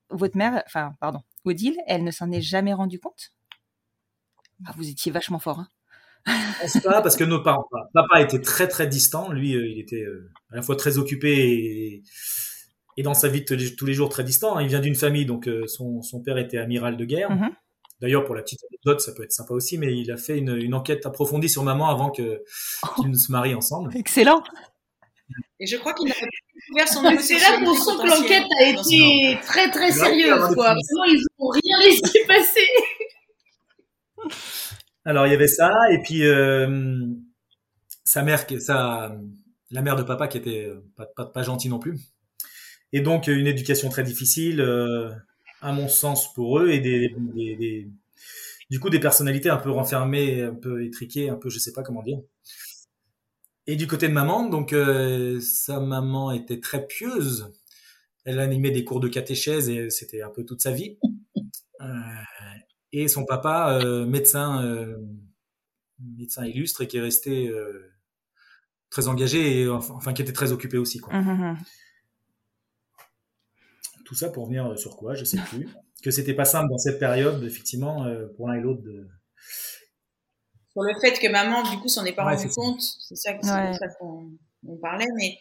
votre 0.09 0.37
mère, 0.37 0.63
enfin, 0.65 0.93
pardon, 1.01 1.21
Odile, 1.43 1.77
elle 1.85 2.03
ne 2.03 2.11
s'en 2.11 2.31
est 2.31 2.41
jamais 2.41 2.73
rendue 2.73 2.99
compte? 2.99 3.31
Ah, 4.65 4.71
vous 4.77 4.89
étiez 4.89 5.11
vachement 5.11 5.39
fort. 5.39 5.59
Hein. 5.59 5.67
Je 6.29 6.61
pense 6.73 6.83
pas, 6.83 7.01
parce 7.01 7.15
que 7.15 7.23
nos 7.23 7.41
parents, 7.41 7.65
papa 7.93 8.21
était 8.21 8.41
très 8.41 8.67
très 8.67 8.87
distant. 8.87 9.31
Lui, 9.31 9.55
euh, 9.55 9.67
il 9.67 9.79
était 9.79 10.01
euh, 10.03 10.29
à 10.51 10.57
la 10.57 10.61
fois 10.61 10.75
très 10.75 10.97
occupé 10.97 11.31
et, 11.37 12.03
et 12.97 13.03
dans 13.03 13.13
sa 13.13 13.27
vie 13.27 13.41
de 13.43 13.69
tous 13.75 13.85
les- 13.85 13.93
jours 13.93 14.09
très 14.09 14.23
distant. 14.23 14.57
hein. 14.57 14.61
Il 14.61 14.67
vient 14.67 14.79
d'une 14.81 14.95
famille, 14.95 15.25
donc 15.25 15.47
euh, 15.47 15.65
son, 15.67 16.01
son 16.01 16.21
père 16.21 16.37
était 16.37 16.57
amiral 16.57 16.97
de 16.97 17.05
guerre. 17.05 17.31
Mhm. 17.31 17.49
D'ailleurs, 18.01 18.23
pour 18.23 18.33
la 18.35 18.41
petite 18.43 18.59
anecdote, 18.69 19.01
ça 19.01 19.11
peut 19.13 19.23
être 19.23 19.31
sympa 19.33 19.53
aussi, 19.53 19.77
mais 19.77 19.93
il 19.97 20.09
a 20.11 20.15
fait 20.17 20.37
une, 20.37 20.55
une 20.55 20.73
enquête 20.73 21.05
approfondie 21.05 21.49
sur 21.49 21.63
maman 21.63 21.89
avant 21.89 22.09
que 22.11 22.43
qu'ils 22.95 23.09
ne 23.09 23.17
se 23.17 23.29
marient 23.31 23.55
ensemble. 23.55 23.91
Excellent. 23.95 24.41
Et 25.59 25.67
je 25.67 25.75
crois 25.77 25.93
qu'il 25.93 26.07
pas 26.09 26.15
découvert 26.55 26.87
son 26.87 27.21
c'est 27.21 27.37
là 27.39 27.59
qu'on 27.59 27.75
sent 27.75 27.91
que 28.01 28.07
l'enquête 28.07 28.43
a 28.61 28.71
Non, 28.73 28.81
été 28.81 29.37
très 29.45 29.69
très 29.69 29.91
sérieuse, 29.91 30.39
quoi. 30.55 30.73
Vraiment, 30.73 31.03
ils 31.09 31.25
ont 31.39 31.49
rien 31.49 31.79
laissé 31.83 32.23
passer. 32.25 32.67
Alors 35.09 35.25
il 35.25 35.31
y 35.31 35.33
avait 35.33 35.47
ça, 35.47 35.71
et 35.91 35.97
puis 36.03 36.23
euh, 36.23 37.07
sa 38.03 38.21
mère, 38.21 38.45
la 39.71 39.81
mère 39.81 39.95
de 39.95 40.03
papa 40.03 40.27
qui 40.27 40.37
était 40.37 40.69
pas, 40.95 41.07
pas, 41.07 41.25
pas 41.25 41.41
gentille 41.41 41.71
non 41.71 41.79
plus. 41.79 41.97
Et 42.93 43.01
donc 43.01 43.25
une 43.25 43.47
éducation 43.47 43.89
très 43.89 44.03
difficile, 44.03 44.61
à 45.61 45.71
mon 45.71 45.87
sens 45.87 46.31
pour 46.35 46.59
eux, 46.59 46.69
et 46.69 46.79
du 48.69 48.79
coup 48.79 48.91
des 48.91 48.99
personnalités 48.99 49.49
un 49.49 49.57
peu 49.57 49.71
renfermées, 49.71 50.43
un 50.43 50.53
peu 50.53 50.85
étriquées, 50.85 51.27
un 51.27 51.37
peu 51.37 51.49
je 51.49 51.57
sais 51.57 51.73
pas 51.73 51.81
comment 51.81 52.03
dire. 52.03 52.19
Et 53.65 53.77
du 53.77 53.87
côté 53.87 54.07
de 54.07 54.13
maman, 54.13 54.47
donc 54.47 54.73
euh, 54.73 55.41
sa 55.41 55.79
maman 55.79 56.31
était 56.31 56.59
très 56.59 56.85
pieuse. 56.85 57.51
Elle 58.25 58.39
animait 58.39 58.69
des 58.69 58.83
cours 58.83 58.99
de 58.99 59.07
catéchèse 59.07 59.69
et 59.69 59.89
c'était 59.89 60.21
un 60.21 60.29
peu 60.29 60.45
toute 60.45 60.61
sa 60.61 60.71
vie. 60.71 60.99
Euh, 61.81 61.85
et 62.91 63.07
son 63.07 63.25
papa, 63.25 63.79
euh, 63.83 64.05
médecin, 64.05 64.63
euh, 64.63 64.97
médecin 65.99 66.45
illustre 66.45 66.81
et 66.81 66.87
qui 66.87 66.97
est 66.97 67.01
resté 67.01 67.47
euh, 67.47 67.91
très 68.89 69.07
engagé 69.07 69.61
et 69.61 69.69
enfin 69.69 70.13
qui 70.13 70.21
était 70.21 70.33
très 70.33 70.51
occupé 70.51 70.77
aussi. 70.77 70.99
Quoi. 70.99 71.13
Mhm. 71.13 71.57
Tout 74.05 74.15
ça 74.15 74.29
pour 74.29 74.47
venir 74.47 74.77
sur 74.79 74.97
quoi, 74.97 75.13
je 75.13 75.23
sais 75.23 75.37
plus. 75.37 75.67
que 76.03 76.11
c'était 76.11 76.33
pas 76.33 76.45
simple 76.45 76.69
dans 76.69 76.77
cette 76.77 76.99
période, 76.99 77.43
effectivement, 77.43 78.05
euh, 78.05 78.27
pour 78.37 78.47
l'un 78.47 78.55
et 78.55 78.61
l'autre 78.61 78.81
de 78.81 79.07
Sur 80.71 80.81
le 80.81 80.93
fait 80.99 81.19
que 81.19 81.29
maman, 81.29 81.63
du 81.69 81.77
coup, 81.79 81.89
s'en 81.89 82.05
est 82.05 82.13
pas 82.13 82.25
Ouais, 82.25 82.35
rendu 82.35 82.49
compte, 82.49 82.81
c'est 82.81 83.15
ça, 83.15 83.33
Ouais. 83.33 83.71
qu'on 83.99 84.31
on 84.67 84.77
parlait, 84.77 85.07
mais 85.17 85.37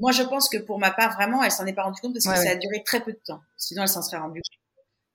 moi 0.00 0.12
je 0.12 0.22
pense 0.22 0.48
que 0.48 0.58
pour 0.58 0.78
ma 0.78 0.90
part, 0.90 1.14
vraiment, 1.14 1.42
elle 1.42 1.50
s'en 1.52 1.66
est 1.66 1.72
pas 1.74 1.84
rendue 1.84 2.00
compte 2.00 2.14
parce 2.14 2.24
que 2.24 2.30
Ouais, 2.30 2.36
ça 2.36 2.42
ouais. 2.44 2.50
a 2.50 2.56
duré 2.56 2.82
très 2.84 3.02
peu 3.04 3.12
de 3.12 3.20
temps. 3.24 3.40
Sinon, 3.56 3.82
elle 3.82 3.88
s'en 3.88 4.02
serait 4.02 4.18
rendue 4.18 4.40
compte. 4.40 4.61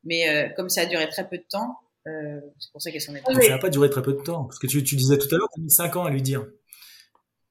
Mais 0.04 0.30
euh, 0.30 0.50
comme 0.56 0.70
ça 0.70 0.82
a 0.82 0.86
duré 0.86 1.08
très 1.10 1.28
peu 1.28 1.38
de 1.38 1.46
temps, 1.50 1.78
euh, 2.08 2.40
c'est 2.60 2.72
pour 2.72 2.82
ça 2.82 2.92
qu'elle 2.92 3.02
s'en 3.02 3.14
est 3.16 3.22
pas 3.22 3.34
Ça 3.34 3.50
n'a 3.50 3.58
pas 3.58 3.70
duré 3.70 3.90
très 3.90 4.02
peu 4.02 4.14
de 4.14 4.22
temps, 4.22 4.46
parce 4.46 4.60
que 4.60 4.68
tu, 4.68 4.84
tu 4.84 4.96
disais 4.96 5.18
tout 5.18 5.28
à 5.34 5.38
l'heure, 5.38 5.50
tu 5.54 5.60
as 5.60 5.64
mis 5.64 5.72
5 5.72 5.96
ans 5.98 6.06
à 6.06 6.10
lui 6.10 6.22
dire. 6.22 6.46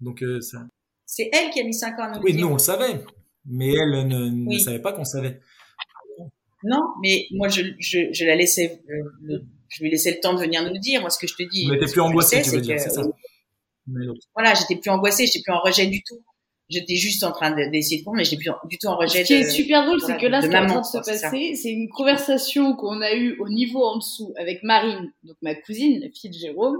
Donc, 0.00 0.22
euh, 0.22 0.40
ça... 0.40 0.66
C'est 1.04 1.30
elle 1.32 1.50
qui 1.50 1.60
a 1.60 1.64
mis 1.64 1.74
5 1.74 1.98
ans 1.98 2.04
à 2.04 2.08
nous 2.08 2.18
le 2.20 2.24
Oui, 2.24 2.32
dire. 2.32 2.40
nous, 2.42 2.48
on 2.48 2.54
le 2.54 2.58
savait, 2.58 3.04
mais 3.44 3.72
elle 3.72 4.06
ne, 4.08 4.28
ne 4.30 4.46
Oui. 4.48 4.60
savait 4.60 4.80
pas 4.80 4.92
qu'on 4.92 5.04
savait. 5.04 5.40
Non, 6.64 6.82
mais 7.02 7.26
moi 7.32 7.48
je, 7.48 7.62
je, 7.78 8.12
je 8.12 8.24
la 8.24 8.34
laissais, 8.34 8.80
euh, 8.90 8.94
le- 9.22 9.44
je 9.68 9.82
lui 9.82 9.90
laissais 9.90 10.10
le 10.12 10.20
temps 10.20 10.34
de 10.34 10.40
venir 10.40 10.62
nous 10.64 10.72
le 10.72 10.78
dire. 10.80 11.00
Moi, 11.00 11.10
ce 11.10 11.18
que 11.18 11.26
je 11.26 11.34
te 11.36 11.42
dis. 11.42 11.68
Était 11.72 11.74
ce 11.74 11.78
plus 11.78 11.86
que 11.86 11.94
je 11.94 12.00
angoissé, 12.00 12.36
sais, 12.42 12.50
tu 12.50 12.56
veux 12.56 12.60
dire, 12.62 12.80
c'est 12.80 12.90
ça. 12.90 13.02
Mais 13.86 14.04
Voilà, 14.34 14.54
j'étais 14.54 14.76
plus 14.80 14.90
angoissée, 14.90 15.26
j'étais 15.26 15.42
plus 15.44 15.52
en 15.52 15.60
rejet 15.60 15.86
du 15.86 16.02
tout. 16.02 16.24
J'étais 16.68 16.96
juste 16.96 17.22
en 17.22 17.30
train 17.32 17.50
de- 17.52 17.70
d'essayer 17.70 17.98
de 17.98 18.04
comprendre, 18.04 18.18
mais 18.18 18.24
j'étais 18.24 18.36
plus 18.38 18.50
en- 18.50 18.56
du 18.68 18.76
tout 18.78 18.88
en 18.88 18.96
rejet. 18.96 19.22
Ce 19.22 19.26
qui 19.26 19.34
est 19.34 19.50
super 19.50 19.86
drôle, 19.86 20.00
c'est 20.00 20.16
que 20.18 20.26
là, 20.26 20.40
ce 20.42 20.48
qui 20.48 20.52
est 20.52 20.58
en 20.58 20.62
maman, 20.62 20.80
train 20.82 20.98
de 21.00 21.04
se 21.04 21.10
passer, 21.30 21.54
c'est 21.54 21.70
une 21.70 21.88
conversation 21.88 22.74
qu'on 22.74 23.00
a 23.02 23.14
eue 23.14 23.38
au 23.38 23.48
niveau 23.48 23.84
en 23.84 23.98
dessous 23.98 24.32
avec 24.36 24.62
Marine, 24.64 25.12
donc 25.22 25.36
ma 25.42 25.54
cousine, 25.54 26.00
la 26.00 26.08
fille 26.10 26.30
de 26.30 26.34
Jérôme, 26.36 26.78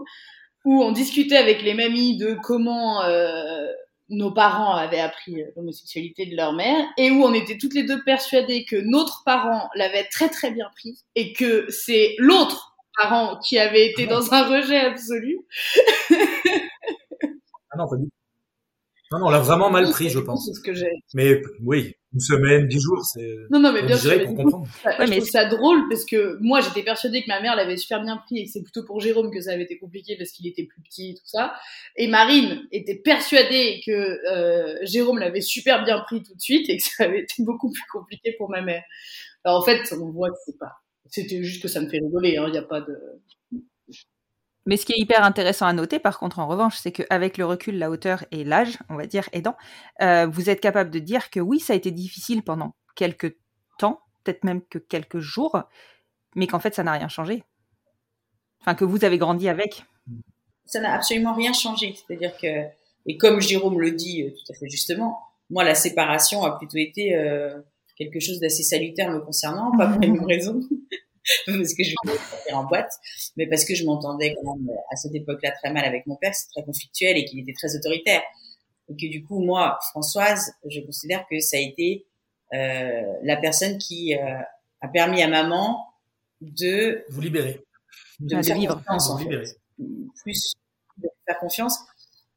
où 0.65 0.83
on 0.83 0.91
discutait 0.91 1.37
avec 1.37 1.63
les 1.63 1.75
mamies 1.75 2.17
de 2.17 2.37
comment 2.43 3.05
euh, 3.05 3.67
nos 4.09 4.33
parents 4.33 4.75
avaient 4.75 4.99
appris 4.99 5.41
euh, 5.41 5.47
l'homosexualité 5.57 6.27
de 6.27 6.35
leur 6.37 6.53
mère, 6.53 6.85
et 6.99 7.11
où 7.13 7.23
on 7.25 7.33
était 7.33 7.57
toutes 7.57 7.75
les 7.75 7.85
deux 7.85 8.03
persuadées 8.03 8.65
que 8.65 8.77
notre 8.77 9.23
parent 9.25 9.69
l'avait 9.77 10.09
très 10.11 10.29
très 10.29 10.51
bien 10.51 10.69
pris, 10.75 10.99
et 11.15 11.33
que 11.33 11.67
c'est 11.71 12.17
l'autre 12.19 12.77
parent 12.97 13.39
qui 13.39 13.57
avait 13.59 13.87
été 13.87 14.07
dans 14.07 14.33
un 14.35 14.43
rejet 14.49 14.79
absolu. 14.79 15.39
Ah 17.71 17.77
non, 17.79 17.89
pas 17.89 17.97
du 17.97 18.05
tout. 18.07 18.11
Non, 19.13 19.19
non, 19.21 19.27
on 19.27 19.31
l'a 19.31 19.39
vraiment 19.39 19.71
mal 19.71 19.89
pris, 19.91 20.09
je 20.11 20.19
pense. 20.19 20.51
Ce 20.53 20.61
que. 20.61 20.73
Mais 21.15 21.41
oui, 21.63 21.95
une 22.13 22.19
semaine, 22.21 22.67
dix 22.67 22.81
jours, 22.81 23.05
c'est 23.05 23.35
Non, 23.51 23.61
non, 23.61 23.73
mais 23.73 23.83
bien 23.85 23.97
sûr. 23.97 24.11
mais 24.11 24.25
pour 24.25 24.35
comprendre. 24.35 24.67
Ça- 24.83 24.99
Ouais, 24.99 25.07
je 25.07 25.11
mais 25.11 25.17
trouve 25.19 25.29
ça 25.31 25.45
drôle 25.45 25.89
parce 25.89 26.05
que 26.05 26.39
moi 26.41 26.61
j'étais 26.61 26.83
persuadée 26.83 27.23
que 27.23 27.29
ma 27.29 27.41
mère 27.41 27.55
l'avait 27.55 27.77
super 27.77 28.03
bien 28.03 28.17
pris 28.17 28.39
et 28.39 28.45
que 28.47 28.51
c'est 28.51 28.63
plutôt 28.63 28.85
pour 28.85 29.01
Jérôme 29.01 29.31
que 29.31 29.41
ça 29.41 29.53
avait 29.53 29.63
été 29.63 29.79
compliqué 29.79 30.17
parce 30.17 30.31
qu'il 30.33 30.47
était 30.49 30.65
plus 30.65 30.83
petit 30.83 31.11
et 31.11 31.15
tout 31.15 31.27
ça. 31.27 31.55
Et 31.97 32.09
Marine 32.09 32.63
était 32.73 32.97
persuadée 32.97 33.81
que 33.87 33.93
euh, 33.93 34.77
Jérôme 34.83 35.19
l'avait 35.21 35.41
super 35.41 35.85
bien 35.85 36.01
pris 36.01 36.23
tout 36.23 36.35
de 36.35 36.41
suite 36.41 36.69
et 36.69 36.77
que 36.79 36.83
ça 36.83 37.05
avait 37.05 37.21
été 37.21 37.35
beaucoup 37.45 37.71
plus 37.71 37.85
compliqué 37.93 38.35
pour 38.39 38.51
ma 38.51 38.61
mère. 38.63 38.83
Alors 39.45 39.61
en 39.61 39.65
fait, 39.65 39.95
on 40.01 40.11
voit 40.11 40.31
que 40.31 40.37
c'est 40.45 40.59
pas. 40.59 40.73
C'était 41.09 41.43
juste 41.45 41.63
que 41.63 41.69
ça 41.69 41.81
me 41.81 41.89
fait 41.89 41.99
rigoler. 41.99 42.37
hein, 42.39 42.47
Il 42.49 42.53
n'y 42.53 42.59
a 42.59 42.63
pas 42.63 42.81
de. 42.81 42.97
Mais 44.67 44.77
ce 44.77 44.85
qui 44.85 44.93
est 44.93 44.99
hyper 44.99 45.23
intéressant 45.25 45.67
à 45.67 45.73
noter, 45.73 46.01
par 46.01 46.19
contre, 46.19 46.41
en 46.41 46.49
revanche, 46.49 46.77
c'est 46.77 46.91
qu'avec 46.91 47.39
le 47.39 47.47
recul, 47.47 47.79
la 47.79 47.89
hauteur 47.89 48.25
et 48.33 48.43
l'âge, 48.43 48.79
on 48.89 48.97
va 48.97 49.07
dire, 49.07 49.29
aidant, 49.33 49.57
euh, 50.03 50.27
vous 50.27 50.51
êtes 50.51 50.61
capable 50.61 50.91
de 50.91 50.99
dire 50.99 51.31
que 51.31 51.39
oui, 51.39 51.61
ça 51.61 51.73
a 51.73 51.77
été 51.77 51.93
difficile 51.93 52.43
pendant 52.43 52.75
quelques 52.97 53.37
temps, 53.79 54.01
peut-être 54.25 54.43
même 54.43 54.61
que 54.63 54.79
quelques 54.79 55.21
jours, 55.21 55.63
mais 56.35 56.49
qu'en 56.49 56.59
fait, 56.59 56.75
ça 56.75 56.83
n'a 56.83 56.93
rien 56.93 57.09
changé. 57.09 57.45
Enfin, 58.61 58.75
que 58.75 58.85
vous 58.85 59.05
avez 59.05 59.19
grandi 59.19 59.49
avec. 59.49 59.85
ça 60.65 60.81
n'a 60.81 60.95
absolument 60.95 61.35
rien 61.35 61.53
changé. 61.53 61.95
C'est-à-dire 61.95 62.37
que, 62.37 62.65
et 63.07 63.17
comme 63.17 63.41
Jérôme 63.41 63.81
le 63.81 63.93
dit 63.93 64.23
euh, 64.23 64.31
tout 64.31 64.53
à 64.53 64.55
fait 64.55 64.69
justement, 64.69 65.21
moi, 65.49 65.63
la 65.63 65.77
séparation 65.77 66.43
a 66.43 66.59
plutôt 66.59 66.79
été 66.79 67.15
euh, 67.15 67.61
quelque 67.97 68.19
chose 68.19 68.41
d'assez 68.41 68.65
salutaire 68.65 69.13
me 69.13 69.21
concernant, 69.21 69.71
pas 69.77 69.87
pour 69.87 70.01
les 70.01 70.09
mêmes 70.09 70.25
raisons, 70.29 70.61
parce 71.47 71.75
que 71.75 71.85
je 71.85 71.95
voulais 72.05 72.19
partir 72.31 72.57
en 72.57 72.65
boîte, 72.65 72.93
mais 73.37 73.47
parce 73.47 73.65
que 73.65 73.75
je 73.75 73.85
m'entendais 73.85 74.35
quand 74.35 74.57
même 74.57 74.71
euh, 74.71 74.81
à 74.91 74.97
cette 74.97 75.15
époque-là 75.15 75.53
très 75.53 75.73
mal 75.73 75.85
avec 75.85 76.07
mon 76.07 76.17
père, 76.17 76.35
c'est 76.35 76.49
très 76.49 76.65
conflictuel 76.65 77.17
et 77.17 77.25
qu'il 77.25 77.41
était 77.41 77.53
très 77.55 77.75
autoritaire. 77.77 78.23
Et 78.89 78.95
que 78.95 79.11
du 79.11 79.25
coup, 79.25 79.41
moi, 79.41 79.79
Françoise, 79.91 80.53
je 80.69 80.81
considère 80.81 81.27
que 81.29 81.41
ça 81.41 81.57
a 81.57 81.61
été 81.61 82.07
euh, 82.55 83.03
la 83.23 83.37
personne 83.37 83.79
qui 83.79 84.15
euh, 84.15 84.39
a 84.81 84.89
permis 84.89 85.23
à 85.23 85.29
maman 85.29 85.85
de, 86.41 87.05
Vous 87.09 87.21
libérez. 87.21 87.61
de 88.21 88.35
Ah, 88.35 88.39
me 88.39 88.43
de 88.43 88.47
faire 88.47 88.57
vivre. 88.57 88.77
confiance, 88.77 89.11
en 89.11 89.17
Vous 89.17 89.25
fait 89.25 89.57
plus 90.23 90.55
de 90.99 91.09
faire 91.27 91.39
confiance. 91.39 91.79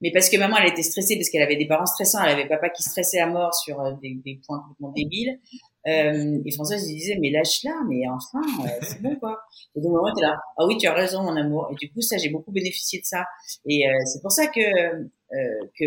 Mais 0.01 0.11
parce 0.11 0.29
que 0.29 0.37
maman, 0.37 0.57
elle 0.57 0.69
était 0.69 0.83
stressée, 0.83 1.15
parce 1.17 1.29
qu'elle 1.29 1.41
avait 1.41 1.57
des 1.57 1.67
parents 1.67 1.85
stressants, 1.85 2.23
elle 2.23 2.31
avait 2.31 2.47
papa 2.47 2.69
qui 2.69 2.83
stressait 2.83 3.19
à 3.19 3.27
mort 3.27 3.53
sur 3.53 3.81
euh, 3.81 3.91
des, 4.01 4.17
des 4.25 4.39
points 4.45 4.59
complètement 4.59 4.93
débiles. 4.93 5.39
Euh, 5.87 6.39
et 6.45 6.51
Françoise, 6.51 6.87
il 6.89 6.95
disait, 6.95 7.17
mais 7.19 7.31
lâche-la, 7.31 7.73
mais 7.87 8.07
enfin, 8.07 8.41
euh, 8.65 8.69
c'est 8.81 9.01
bon, 9.01 9.15
quoi. 9.17 9.39
Et 9.75 9.81
donc, 9.81 9.91
maman 9.93 10.09
était 10.13 10.21
là, 10.21 10.37
ah 10.57 10.65
oui, 10.65 10.77
tu 10.77 10.87
as 10.87 10.93
raison, 10.93 11.23
mon 11.23 11.35
amour. 11.35 11.69
Et 11.71 11.75
du 11.75 11.91
coup, 11.91 12.01
ça, 12.01 12.17
j'ai 12.17 12.29
beaucoup 12.29 12.51
bénéficié 12.51 12.99
de 12.99 13.05
ça. 13.05 13.25
Et 13.65 13.87
euh, 13.87 13.91
c'est 14.05 14.21
pour 14.21 14.31
ça 14.31 14.47
que, 14.47 14.59
euh, 14.59 15.65
que 15.77 15.85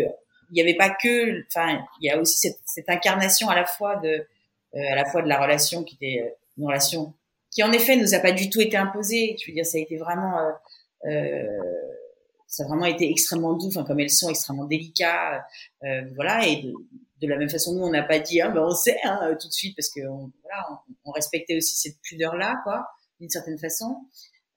il 0.51 0.55
n'y 0.55 0.61
avait 0.61 0.75
pas 0.75 0.89
que, 0.91 1.45
enfin, 1.47 1.83
il 1.99 2.07
y 2.07 2.11
a 2.11 2.19
aussi 2.19 2.37
cette, 2.37 2.59
cette 2.65 2.89
incarnation 2.89 3.49
à 3.49 3.55
la 3.55 3.65
fois 3.65 3.95
de, 3.95 4.09
euh, 4.09 4.91
à 4.91 4.95
la 4.95 5.05
fois 5.05 5.23
de 5.23 5.27
la 5.27 5.41
relation 5.41 5.83
qui 5.83 5.95
était 5.95 6.35
une 6.57 6.65
relation 6.65 7.13
qui, 7.49 7.63
en 7.63 7.71
effet, 7.71 7.95
nous 7.95 8.13
a 8.13 8.19
pas 8.19 8.31
du 8.31 8.49
tout 8.49 8.61
été 8.61 8.77
imposée. 8.77 9.35
Je 9.39 9.47
veux 9.47 9.55
dire, 9.55 9.65
ça 9.65 9.77
a 9.77 9.81
été 9.81 9.97
vraiment, 9.97 10.37
euh, 11.05 11.43
ça 12.53 12.63
a 12.63 12.67
vraiment 12.67 12.85
été 12.85 13.09
extrêmement 13.09 13.53
doux, 13.53 13.67
enfin 13.67 13.83
comme 13.83 13.99
elles 13.99 14.11
sont 14.11 14.29
extrêmement 14.29 14.65
délicats, 14.65 15.43
euh, 15.83 16.01
voilà. 16.13 16.45
Et 16.45 16.61
de, 16.61 16.71
de 17.21 17.27
la 17.27 17.37
même 17.37 17.49
façon, 17.49 17.73
nous 17.73 17.83
on 17.83 17.89
n'a 17.89 18.03
pas 18.03 18.19
dit, 18.19 18.41
hein, 18.41 18.51
ben 18.51 18.61
on 18.61 18.75
sait 18.75 18.99
hein, 19.03 19.35
tout 19.41 19.47
de 19.47 19.53
suite 19.53 19.75
parce 19.75 19.89
que 19.89 20.01
on, 20.01 20.31
voilà, 20.43 20.83
on, 21.03 21.11
respectait 21.11 21.57
aussi 21.57 21.75
cette 21.75 21.99
pudeur 22.01 22.35
là, 22.35 22.61
quoi, 22.63 22.85
d'une 23.19 23.29
certaine 23.29 23.57
façon. 23.57 24.05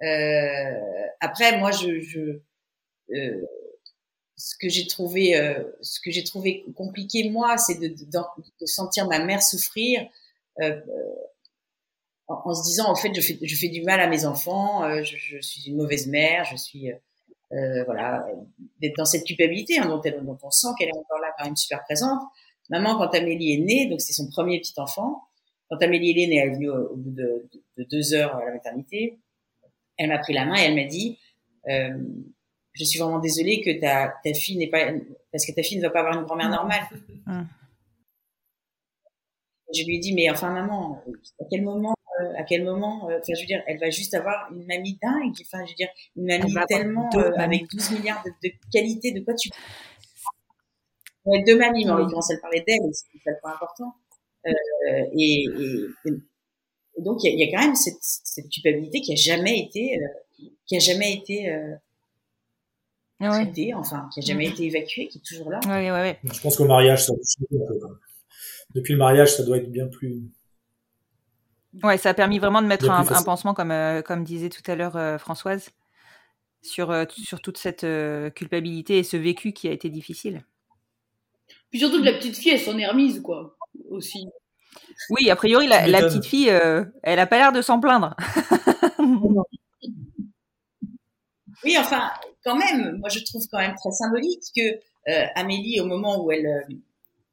Euh, 0.03 1.07
après, 1.21 1.59
moi, 1.59 1.71
je, 1.71 2.01
je 2.01 2.41
euh, 3.15 3.47
ce 4.37 4.57
que 4.61 4.69
j'ai 4.69 4.87
trouvé, 4.87 5.35
euh, 5.35 5.65
ce 5.81 5.99
que 5.99 6.11
j'ai 6.11 6.23
trouvé 6.23 6.67
compliqué 6.77 7.31
moi, 7.31 7.57
c'est 7.57 7.81
de, 7.81 7.89
de, 7.89 8.05
de 8.61 8.67
sentir 8.67 9.09
ma 9.09 9.25
mère 9.25 9.43
souffrir. 9.43 10.07
Euh, 10.61 10.79
en, 12.29 12.43
en, 12.45 12.55
se 12.55 12.63
disant 12.65 12.91
en 12.91 12.97
fait 12.97 13.15
je 13.15 13.21
fais, 13.23 13.39
je 13.41 13.57
fais 13.57 13.69
du 13.69 13.83
mal 13.85 14.01
à 14.01 14.07
mes 14.09 14.27
enfants, 14.27 14.85
euh, 14.85 15.03
je, 15.03 15.17
je, 15.17 15.41
suis 15.41 15.71
une 15.71 15.77
mauvaise 15.77 16.09
mère, 16.09 16.45
je 16.45 16.57
suis 16.57 16.91
euh, 17.53 17.85
voilà 17.85 18.27
d'être 18.81 18.97
dans 18.97 19.05
cette 19.05 19.25
culpabilité 19.25 19.79
hein, 19.79 19.87
dont, 19.87 20.01
elle, 20.03 20.25
dont 20.25 20.39
on 20.43 20.51
sent 20.51 20.69
qu'elle 20.79 20.89
est 20.89 20.97
encore 20.97 21.21
là 21.21 21.33
quand 21.39 21.45
même 21.45 21.57
super 21.57 21.83
présente. 21.85 22.21
Maman 22.71 22.99
quand 22.99 23.15
Amélie 23.15 23.53
est 23.55 23.59
née, 23.59 23.87
donc 23.87 24.01
c'est 24.01 24.13
son 24.13 24.29
premier 24.29 24.59
petit 24.59 24.75
enfant. 24.79 25.23
Quand 25.71 25.81
Amélie 25.83 26.11
est 26.11 26.27
née, 26.27 26.37
elle 26.37 26.49
est 26.49 26.55
venue 26.55 26.71
au, 26.71 26.93
au 26.93 26.97
bout 26.97 27.11
de, 27.11 27.49
de, 27.53 27.63
de, 27.79 27.89
deux 27.89 28.15
heures 28.15 28.35
à 28.37 28.45
la 28.45 28.53
maternité. 28.53 29.19
Elle 29.97 30.09
m'a 30.09 30.19
pris 30.19 30.33
la 30.33 30.45
main 30.45 30.57
et 30.57 30.63
elle 30.63 30.75
m'a 30.75 30.85
dit 30.85 31.19
euh, 31.69 31.97
je 32.73 32.85
suis 32.85 32.99
vraiment 32.99 33.19
désolée 33.19 33.63
que 33.63 33.81
ta, 33.81 34.15
ta 34.23 34.35
fille 34.35 34.59
n'est 34.59 34.69
pas 34.69 34.93
parce 35.33 35.47
que 35.47 35.53
ta 35.53 35.63
fille 35.63 35.79
ne 35.79 35.83
va 35.83 35.91
pas 35.91 36.01
avoir 36.01 36.19
une 36.19 36.25
grand-mère 36.25 36.51
normale. 36.51 36.83
Mmh. 37.27 37.43
Je 39.75 39.85
lui 39.85 39.97
ai 39.97 39.99
dit 39.99 40.15
mais 40.15 40.31
enfin 40.31 40.53
maman 40.53 41.03
à 41.41 41.45
quel 41.51 41.63
moment 41.63 41.96
euh, 42.21 42.33
à 42.37 42.45
quel 42.45 42.65
moment 42.65 43.09
euh, 43.11 43.19
enfin 43.19 43.35
je 43.35 43.41
veux 43.41 43.47
dire 43.47 43.63
elle 43.67 43.79
va 43.79 43.91
juste 43.91 44.15
avoir 44.15 44.51
une 44.53 44.65
mamie 44.67 44.99
dingue 45.03 45.35
enfin 45.43 45.65
je 45.65 45.71
veux 45.71 45.77
dire 45.77 45.89
une 46.17 46.27
mamie 46.27 46.55
tellement 46.69 47.09
euh, 47.15 47.33
avec 47.37 47.69
12 47.71 47.93
milliards 47.93 48.23
de, 48.25 48.31
de 48.49 48.55
qualités 48.73 49.13
de 49.13 49.21
quoi 49.21 49.35
tu 49.35 49.51
ouais, 51.27 51.43
deux 51.45 51.59
mamies 51.59 51.85
mais 51.85 51.91
en 51.91 51.97
l'occurrence 51.97 52.31
elle 52.31 52.41
parlait 52.41 52.65
d'elle 52.67 52.91
c'est 52.93 53.07
le 53.27 53.37
point 53.41 53.53
important. 53.53 53.95
Euh, 54.47 54.51
et, 55.19 55.45
et, 55.45 56.11
et, 56.99 57.03
donc 57.03 57.19
il 57.25 57.35
y, 57.35 57.45
y 57.45 57.49
a, 57.49 57.59
quand 57.59 57.67
même 57.67 57.75
cette, 57.75 57.99
cette, 58.01 58.49
culpabilité 58.49 59.01
qui 59.01 59.13
a 59.13 59.17
jamais 59.17 59.59
été 59.59 59.99
euh, 60.01 60.47
qui 60.67 60.77
a 60.77 60.79
jamais 60.79 61.15
été 61.15 61.51
euh, 61.51 61.75
traitée, 63.21 63.75
enfin 63.75 64.09
qui 64.15 64.21
a 64.21 64.23
jamais 64.23 64.47
mmh. 64.47 64.53
été 64.53 64.65
évacuée 64.67 65.09
qui 65.09 65.19
est 65.19 65.27
toujours 65.27 65.51
là. 65.51 65.59
Ouais, 65.67 65.91
ouais, 65.91 66.21
je 66.23 66.41
pense 66.41 66.57
qu'au 66.57 66.67
mariage 66.67 67.05
ça 67.07 67.13
depuis 68.75 68.93
le 68.93 68.99
mariage, 68.99 69.35
ça 69.35 69.43
doit 69.43 69.59
être 69.59 69.71
bien 69.71 69.87
plus. 69.87 70.23
Ouais, 71.83 71.99
ça 71.99 72.11
a 72.11 72.15
permis 72.15 72.39
vraiment 72.39 72.63
de 72.63 72.67
mettre 72.67 72.91
un, 72.91 73.07
un, 73.07 73.23
pansement, 73.23 73.55
comme, 73.55 73.71
euh, 73.71 74.03
comme 74.03 74.25
disait 74.25 74.49
tout 74.49 74.63
à 74.71 74.75
l'heure 74.75 74.97
euh, 74.97 75.19
Françoise, 75.19 75.71
sur, 76.63 76.95
sur 77.11 77.41
toute 77.41 77.59
cette 77.59 77.87
culpabilité 78.35 78.99
et 78.99 79.03
ce 79.05 79.17
vécu 79.17 79.53
qui 79.53 79.69
a 79.69 79.73
été 79.73 79.89
difficile. 79.89 80.45
Puis 81.71 81.79
surtout 81.81 81.99
que 82.01 82.05
la 82.05 82.15
petite 82.15 82.37
fille, 82.37 82.53
elle 82.53 82.61
s'en 82.61 82.77
est 82.79 82.87
remise, 82.87 83.21
quoi, 83.21 83.57
aussi. 83.91 84.27
Oui, 85.11 85.31
a 85.31 85.37
priori, 85.37 85.69
la, 85.69 85.87
la 85.87 86.03
petite 86.03 86.25
fille, 86.25 86.49
elle 86.49 87.19
a 87.19 87.27
pas 87.27 87.39
l'air 87.39 87.53
de 87.53 87.63
s'en 87.63 87.79
plaindre. 87.79 88.17
oui, 91.65 91.77
enfin, 91.79 92.11
quand 92.45 92.57
même, 92.57 92.99
moi 92.99 93.09
je 93.11 93.21
trouve 93.21 93.43
quand 93.51 93.59
même 93.59 93.75
très 93.77 93.93
symbolique 93.93 94.43
que 94.57 94.81
Amélie, 95.37 95.81
au 95.81 95.87
moment 95.87 96.25
où 96.25 96.33
elle, 96.33 96.67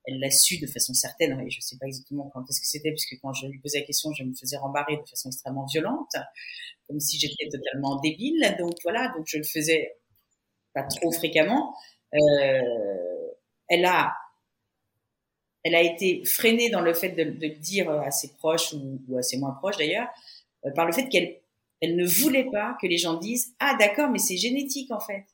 elle 0.06 0.20
l'a 0.20 0.32
su 0.32 0.58
de 0.60 0.68
façon 0.68 0.94
certaine, 0.94 1.40
et 1.40 1.50
je 1.50 1.62
sais 1.62 1.78
pas 1.78 1.86
exactement 1.86 2.30
quand 2.34 2.44
est-ce 2.50 2.60
que 2.60 2.68
c'était, 2.68 2.92
puisque 2.92 3.20
quand 3.22 3.34
je 3.34 3.48
lui 3.48 3.60
posais 3.60 3.80
la 3.80 3.86
question, 3.86 4.12
je 4.14 4.24
me 4.24 4.34
faisais 4.34 4.58
rembarrer 4.58 4.98
de 4.98 5.06
façon 5.10 5.30
extrêmement 5.30 5.66
violente, 5.66 6.12
comme 6.88 7.00
si 7.00 7.18
j'étais 7.20 7.50
totalement 7.50 8.00
débile. 8.02 8.56
Donc 8.60 8.74
voilà, 8.84 9.14
donc 9.16 9.26
je 9.28 9.38
le 9.38 9.44
faisais 9.44 9.96
pas 10.74 10.84
trop 10.84 11.12
fréquemment. 11.12 11.74
Euh, 12.14 12.62
elle 13.70 13.86
a, 13.86 14.14
elle 15.64 15.76
a 15.76 15.82
été 15.82 16.24
freinée 16.26 16.70
dans 16.70 16.82
le 16.82 16.94
fait 16.94 17.10
de, 17.10 17.24
le 17.24 17.56
dire 17.56 17.90
à 17.90 18.12
ses 18.12 18.34
proches 18.34 18.74
ou, 18.74 19.02
ou 19.08 19.18
à 19.18 19.22
ses 19.22 19.38
moins 19.38 19.52
proches 19.52 19.78
d'ailleurs, 19.78 20.10
euh, 20.66 20.72
par 20.72 20.86
le 20.86 20.92
fait 20.92 21.08
qu'elle, 21.08 21.40
elle 21.82 21.96
ne 21.96 22.06
voulait 22.06 22.50
pas 22.52 22.78
que 22.82 22.88
les 22.88 22.98
gens 22.98 23.16
disent 23.16 23.56
ah 23.60 23.76
d'accord, 23.80 24.10
mais 24.10 24.20
c'est 24.20 24.38
génétique 24.38 24.92
en 24.92 25.00
fait. 25.00 25.26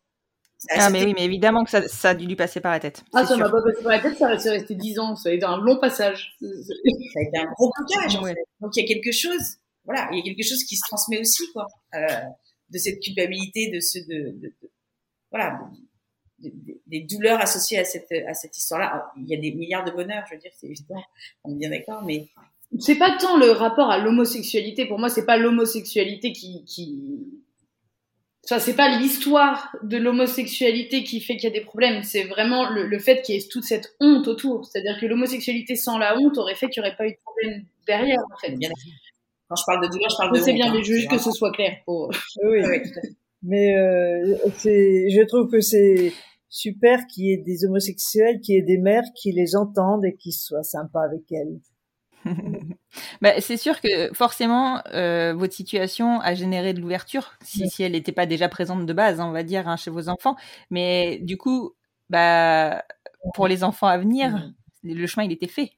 Ah, 0.71 0.89
mais 0.89 1.05
oui, 1.05 1.13
mais 1.15 1.23
évidemment 1.23 1.63
que 1.63 1.69
ça, 1.69 1.87
ça, 1.87 2.09
a 2.09 2.15
dû 2.15 2.25
lui 2.25 2.35
passer 2.35 2.59
par 2.59 2.73
la 2.73 2.79
tête. 2.79 3.03
Ah, 3.13 3.25
ça 3.25 3.37
m'a 3.37 3.49
pas 3.49 3.61
passé 3.63 3.81
par 3.81 3.91
la 3.93 3.99
tête, 3.99 4.17
ça 4.17 4.27
a 4.27 4.51
resté 4.51 4.75
10 4.75 4.99
ans. 4.99 5.15
Ça 5.15 5.29
a 5.29 5.31
été 5.31 5.45
un 5.45 5.57
long 5.57 5.79
passage. 5.79 6.35
Ça 6.41 6.47
a 6.47 7.21
été 7.21 7.37
un 7.37 7.45
gros 7.53 7.71
blocage, 7.77 8.15
en 8.17 8.25
fait. 8.25 8.35
Donc, 8.59 8.75
il 8.75 8.81
y 8.81 8.85
a 8.85 8.87
quelque 8.87 9.11
chose, 9.11 9.57
voilà, 9.85 10.09
il 10.11 10.17
y 10.17 10.21
a 10.21 10.23
quelque 10.23 10.45
chose 10.45 10.63
qui 10.63 10.75
se 10.75 10.81
transmet 10.85 11.19
aussi, 11.19 11.43
quoi, 11.53 11.67
euh, 11.95 12.07
de 12.69 12.77
cette 12.77 12.99
culpabilité, 12.99 13.71
de 13.73 13.79
ce, 13.79 13.99
de, 13.99 14.31
de, 14.37 14.53
de 14.61 14.71
voilà, 15.31 15.59
de, 16.39 16.51
des 16.87 17.01
douleurs 17.01 17.39
associées 17.39 17.79
à 17.79 17.85
cette, 17.85 18.11
à 18.27 18.33
cette 18.33 18.57
histoire-là. 18.57 19.11
Il 19.17 19.29
y 19.29 19.35
a 19.35 19.39
des 19.39 19.53
milliards 19.53 19.85
de 19.85 19.91
bonheurs, 19.91 20.25
je 20.29 20.35
veux 20.35 20.41
dire, 20.41 20.51
c'est 20.59 20.67
évident, 20.67 21.01
on 21.45 21.53
est 21.53 21.57
bien 21.57 21.69
d'accord, 21.69 22.03
mais. 22.03 22.27
C'est 22.79 22.99
pas 22.99 23.17
tant 23.17 23.35
le 23.37 23.49
rapport 23.49 23.89
à 23.89 23.97
l'homosexualité. 23.97 24.85
Pour 24.85 24.99
moi, 24.99 25.09
c'est 25.09 25.25
pas 25.25 25.37
l'homosexualité 25.37 26.33
qui, 26.33 26.63
qui, 26.65 27.01
ça 28.49 28.59
c'est 28.59 28.75
pas 28.75 28.97
l'histoire 28.97 29.75
de 29.83 29.97
l'homosexualité 29.97 31.03
qui 31.03 31.21
fait 31.21 31.37
qu'il 31.37 31.43
y 31.43 31.53
a 31.55 31.55
des 31.55 31.63
problèmes, 31.63 32.01
c'est 32.01 32.23
vraiment 32.23 32.67
le, 32.67 32.87
le 32.87 32.97
fait 32.97 33.21
qu'il 33.21 33.35
y 33.35 33.37
ait 33.37 33.47
toute 33.47 33.63
cette 33.63 33.95
honte 33.99 34.27
autour. 34.27 34.65
C'est-à-dire 34.65 34.99
que 34.99 35.05
l'homosexualité 35.05 35.75
sans 35.75 35.99
la 35.99 36.17
honte 36.17 36.35
aurait 36.39 36.55
fait 36.55 36.67
qu'il 36.69 36.81
n'y 36.81 36.87
aurait 36.87 36.97
pas 36.97 37.05
eu 37.05 37.11
de 37.11 37.19
problème 37.23 37.63
derrière, 37.85 38.17
en 38.33 38.37
fait. 38.39 38.55
Bien 38.55 38.71
Quand 39.47 39.55
je 39.55 39.63
parle 39.67 39.85
de 39.85 39.91
douleur, 39.91 40.09
je 40.09 40.17
parle 40.17 40.35
de 40.35 40.39
C'est 40.41 40.53
bien, 40.53 40.73
mais 40.73 40.81
juste 40.81 41.11
que 41.11 41.19
ce 41.19 41.29
soit 41.29 41.51
clair. 41.51 41.73
Pour... 41.85 42.09
Oui, 42.43 42.61
oui. 42.67 42.79
mais 43.43 43.77
euh, 43.77 44.35
je 44.55 45.27
trouve 45.27 45.51
que 45.51 45.61
c'est 45.61 46.11
super 46.49 47.05
qu'il 47.05 47.25
y 47.25 47.33
ait 47.33 47.43
des 47.45 47.65
homosexuels, 47.65 48.39
qu'il 48.41 48.55
y 48.55 48.57
ait 48.57 48.63
des 48.63 48.79
mères 48.79 49.05
qui 49.15 49.31
les 49.31 49.55
entendent 49.55 50.05
et 50.05 50.15
qui 50.15 50.31
soient 50.31 50.63
sympas 50.63 51.03
avec 51.03 51.31
elles. 51.31 51.59
bah, 53.21 53.39
c'est 53.41 53.57
sûr 53.57 53.79
que 53.81 54.13
forcément, 54.13 54.81
euh, 54.93 55.33
votre 55.33 55.53
situation 55.53 56.19
a 56.21 56.33
généré 56.33 56.73
de 56.73 56.81
l'ouverture, 56.81 57.33
si, 57.43 57.69
si 57.69 57.83
elle 57.83 57.93
n'était 57.93 58.11
pas 58.11 58.25
déjà 58.25 58.49
présente 58.49 58.85
de 58.85 58.93
base, 58.93 59.19
on 59.19 59.31
va 59.31 59.43
dire, 59.43 59.67
hein, 59.67 59.77
chez 59.77 59.91
vos 59.91 60.09
enfants. 60.09 60.35
Mais 60.69 61.19
du 61.19 61.37
coup, 61.37 61.73
bah, 62.09 62.83
pour 63.33 63.47
les 63.47 63.63
enfants 63.63 63.87
à 63.87 63.97
venir, 63.97 64.51
le 64.83 65.07
chemin, 65.07 65.25
il 65.25 65.31
était 65.31 65.47
fait. 65.47 65.71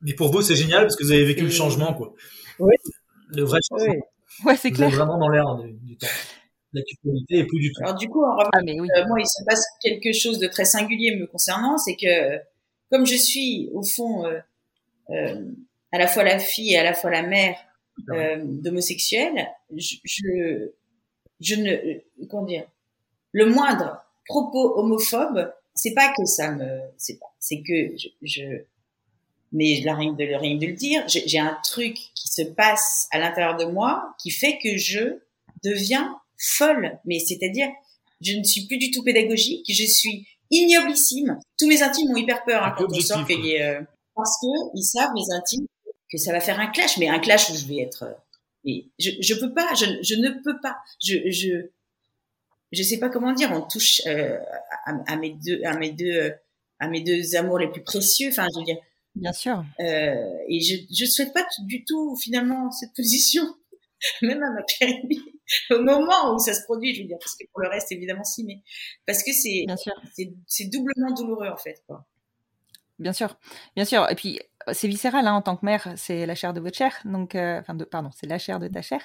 Mais 0.00 0.14
pour 0.14 0.30
vous, 0.30 0.42
c'est 0.42 0.56
génial 0.56 0.82
parce 0.82 0.96
que 0.96 1.04
vous 1.04 1.12
avez 1.12 1.24
vécu 1.24 1.42
le 1.44 1.50
changement, 1.50 1.94
quoi. 1.94 2.14
Oui. 2.58 2.74
Le 3.28 3.42
vrai 3.42 3.58
changement. 3.68 3.92
Oui. 3.94 4.00
Ouais, 4.44 4.56
c'est 4.56 4.68
Vous 4.70 4.74
clair. 4.76 4.88
êtes 4.88 4.94
vraiment 4.96 5.18
dans 5.18 5.28
l'air 5.28 5.54
du, 5.56 5.72
du 5.72 5.96
temps. 5.96 6.06
La 6.72 6.82
culpabilité 6.82 7.38
et 7.38 7.46
plus 7.46 7.60
du 7.60 7.72
tout. 7.72 7.82
Alors 7.84 7.94
du 7.94 8.08
coup, 8.08 8.24
en 8.24 8.32
revanche, 8.32 8.50
Ah, 8.52 8.60
mais 8.64 8.78
oui. 8.80 8.88
euh, 8.96 9.06
moi, 9.06 9.18
il 9.20 9.26
se 9.26 9.44
passe 9.44 9.64
quelque 9.80 10.12
chose 10.12 10.40
de 10.40 10.48
très 10.48 10.64
singulier 10.64 11.14
me 11.16 11.26
concernant, 11.26 11.78
c'est 11.78 11.94
que 11.96 12.38
comme 12.90 13.06
je 13.06 13.14
suis 13.14 13.70
au 13.72 13.82
fond 13.84 14.26
euh, 14.26 14.40
à 15.10 15.98
la 15.98 16.06
fois 16.06 16.24
la 16.24 16.38
fille 16.38 16.72
et 16.72 16.78
à 16.78 16.84
la 16.84 16.94
fois 16.94 17.10
la 17.10 17.22
mère 17.22 17.56
euh, 18.10 18.40
d'homosexuels, 18.42 19.48
je, 19.76 19.96
je, 20.04 20.70
je 21.40 21.54
ne 21.54 22.26
comment 22.28 22.44
dire, 22.44 22.66
le 23.32 23.46
moindre 23.46 24.04
propos 24.26 24.78
homophobe, 24.78 25.52
c'est 25.74 25.94
pas 25.94 26.12
que 26.16 26.24
ça 26.24 26.52
me, 26.52 26.80
c'est 26.96 27.18
pas, 27.18 27.34
c'est 27.38 27.62
que 27.62 27.96
je, 27.96 28.08
je 28.22 28.64
mais 29.54 29.80
là, 29.82 29.94
rien 29.94 30.12
de, 30.12 30.24
rien 30.24 30.56
de 30.56 30.66
le 30.66 30.72
dire, 30.72 31.04
j'ai 31.06 31.38
un 31.38 31.56
truc 31.62 31.94
qui 31.94 32.28
se 32.28 32.42
passe 32.42 33.06
à 33.12 33.18
l'intérieur 33.20 33.56
de 33.56 33.64
moi 33.64 34.14
qui 34.20 34.32
fait 34.32 34.58
que 34.58 34.76
je 34.76 35.20
deviens 35.62 36.18
folle. 36.36 36.98
Mais 37.04 37.20
c'est-à-dire, 37.20 37.68
je 38.20 38.36
ne 38.36 38.42
suis 38.42 38.66
plus 38.66 38.78
du 38.78 38.90
tout 38.90 39.04
pédagogique, 39.04 39.64
je 39.68 39.84
suis 39.84 40.26
ignoblissime. 40.50 41.38
Tous 41.56 41.68
mes 41.68 41.82
intimes 41.82 42.10
ont 42.10 42.16
hyper 42.16 42.44
peur 42.44 42.64
hein, 42.64 42.74
quand 42.76 42.86
on 42.90 43.00
sort 43.00 43.24
qu'il 43.26 43.44
y 43.44 43.52
ait, 43.52 43.62
euh, 43.62 43.80
parce 44.14 44.36
que 44.40 44.46
ils 44.76 44.84
savent 44.84 45.12
mes 45.14 45.34
intimes 45.34 45.66
que 46.10 46.18
ça 46.18 46.32
va 46.32 46.40
faire 46.40 46.60
un 46.60 46.68
clash, 46.68 46.98
mais 46.98 47.08
un 47.08 47.18
clash 47.18 47.50
où 47.50 47.54
je 47.56 47.66
vais 47.66 47.78
être. 47.82 48.04
euh, 48.04 48.12
et 48.66 48.90
je, 48.98 49.10
je 49.20 49.34
peux 49.34 49.52
pas, 49.52 49.74
je, 49.74 49.84
je 50.02 50.14
ne 50.14 50.30
peux 50.42 50.58
pas. 50.60 50.76
Je, 51.02 51.30
je, 51.30 51.70
je 52.72 52.82
sais 52.82 52.98
pas 52.98 53.08
comment 53.08 53.32
dire. 53.32 53.50
On 53.52 53.62
touche 53.62 54.00
euh, 54.06 54.38
à, 54.86 55.12
à 55.12 55.16
mes 55.16 55.30
deux, 55.30 55.62
à 55.64 55.76
mes 55.76 55.90
deux, 55.90 56.12
euh, 56.12 56.30
à 56.78 56.88
mes 56.88 57.00
deux 57.02 57.36
amours 57.36 57.58
les 57.58 57.68
plus 57.70 57.82
précieux. 57.82 58.28
Enfin, 58.30 58.46
je 58.54 58.58
veux 58.60 58.64
dire. 58.64 58.78
Bien 59.14 59.32
sûr. 59.32 59.64
Euh, 59.80 60.14
et 60.48 60.60
je 60.60 60.74
je 60.92 61.04
souhaite 61.04 61.32
pas 61.32 61.46
du 61.60 61.84
tout 61.84 62.16
finalement 62.16 62.70
cette 62.72 62.92
position, 62.94 63.44
même 64.22 64.42
à 64.42 64.50
ma 64.50 64.62
pire 64.62 64.88
ennemie. 64.88 65.20
Au 65.70 65.80
moment 65.80 66.34
où 66.34 66.38
ça 66.38 66.54
se 66.54 66.62
produit, 66.64 66.94
je 66.94 67.02
veux 67.02 67.08
dire, 67.08 67.18
parce 67.20 67.36
que 67.36 67.44
pour 67.52 67.60
le 67.60 67.68
reste 67.68 67.92
évidemment 67.92 68.24
si, 68.24 68.44
mais 68.44 68.62
parce 69.06 69.22
que 69.22 69.32
c'est 69.32 69.66
c'est 70.48 70.64
doublement 70.66 71.12
douloureux 71.12 71.48
en 71.48 71.56
fait 71.58 71.82
quoi. 71.86 72.06
Bien 73.00 73.12
sûr, 73.12 73.36
bien 73.74 73.84
sûr. 73.84 74.08
Et 74.10 74.14
puis, 74.14 74.40
c'est 74.72 74.86
viscéral 74.86 75.26
hein, 75.26 75.32
en 75.34 75.42
tant 75.42 75.56
que 75.56 75.64
mère, 75.66 75.88
c'est 75.96 76.26
la 76.26 76.34
chair 76.36 76.52
de 76.54 76.60
votre 76.60 76.76
chair, 76.76 76.92
donc, 77.04 77.34
euh, 77.34 77.60
enfin, 77.60 77.74
de, 77.74 77.84
pardon, 77.84 78.10
c'est 78.14 78.26
la 78.28 78.38
chair 78.38 78.60
de 78.60 78.68
ta 78.68 78.82
chair. 78.82 79.00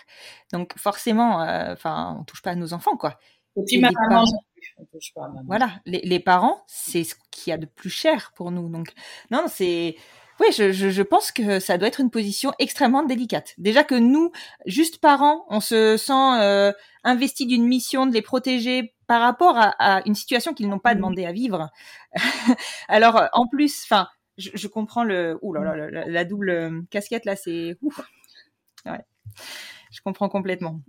Donc, 0.53 0.77
forcément, 0.77 1.41
euh, 1.41 1.73
enfin, 1.73 2.15
on 2.19 2.23
touche 2.23 2.41
pas 2.43 2.51
à 2.51 2.55
nos 2.55 2.73
enfants, 2.73 2.97
quoi. 2.97 3.17
Et 3.57 3.63
puis 3.65 3.77
Et 3.77 3.81
ma 3.81 3.89
maman, 3.91 4.09
parents- 4.25 4.39
on 4.77 4.85
touche 4.85 5.11
pas 5.15 5.25
à 5.25 5.27
ma 5.29 5.33
maman. 5.35 5.43
Voilà, 5.47 5.71
les, 5.85 6.01
les 6.01 6.19
parents, 6.19 6.63
c'est 6.67 7.03
ce 7.03 7.15
qu'il 7.31 7.49
y 7.51 7.53
a 7.53 7.57
de 7.57 7.65
plus 7.65 7.89
cher 7.89 8.31
pour 8.35 8.51
nous. 8.51 8.69
Donc, 8.69 8.91
non, 9.31 9.45
c'est. 9.47 9.95
Oui, 10.39 10.47
je, 10.55 10.71
je, 10.71 10.89
je 10.89 11.01
pense 11.01 11.31
que 11.31 11.59
ça 11.59 11.77
doit 11.77 11.87
être 11.87 11.99
une 11.99 12.11
position 12.11 12.53
extrêmement 12.59 13.03
délicate. 13.03 13.53
Déjà 13.57 13.83
que 13.83 13.95
nous, 13.95 14.31
juste 14.65 14.99
parents, 14.99 15.45
on 15.49 15.59
se 15.59 15.97
sent 15.97 16.13
euh, 16.41 16.71
investi 17.03 17.45
d'une 17.45 17.65
mission 17.67 18.05
de 18.05 18.13
les 18.13 18.21
protéger 18.21 18.93
par 19.07 19.21
rapport 19.21 19.57
à, 19.57 19.69
à 19.79 20.01
une 20.07 20.15
situation 20.15 20.53
qu'ils 20.53 20.69
n'ont 20.69 20.79
pas 20.79 20.95
demandé 20.95 21.25
à 21.25 21.33
vivre. 21.33 21.69
Alors, 22.87 23.17
euh, 23.17 23.27
en 23.33 23.47
plus, 23.47 23.83
enfin, 23.83 24.07
je, 24.37 24.49
je 24.53 24.67
comprends 24.67 25.03
le. 25.03 25.37
Ouh 25.41 25.53
là 25.53 25.75
là, 25.75 26.05
la, 26.05 26.25
double 26.25 26.49
euh, 26.49 26.81
casquette 26.89 27.25
là, 27.25 27.35
c'est. 27.35 27.75
ouf. 27.81 27.99
Ouais, 28.85 29.03
je 29.91 29.99
comprends 30.01 30.29
complètement. 30.29 30.79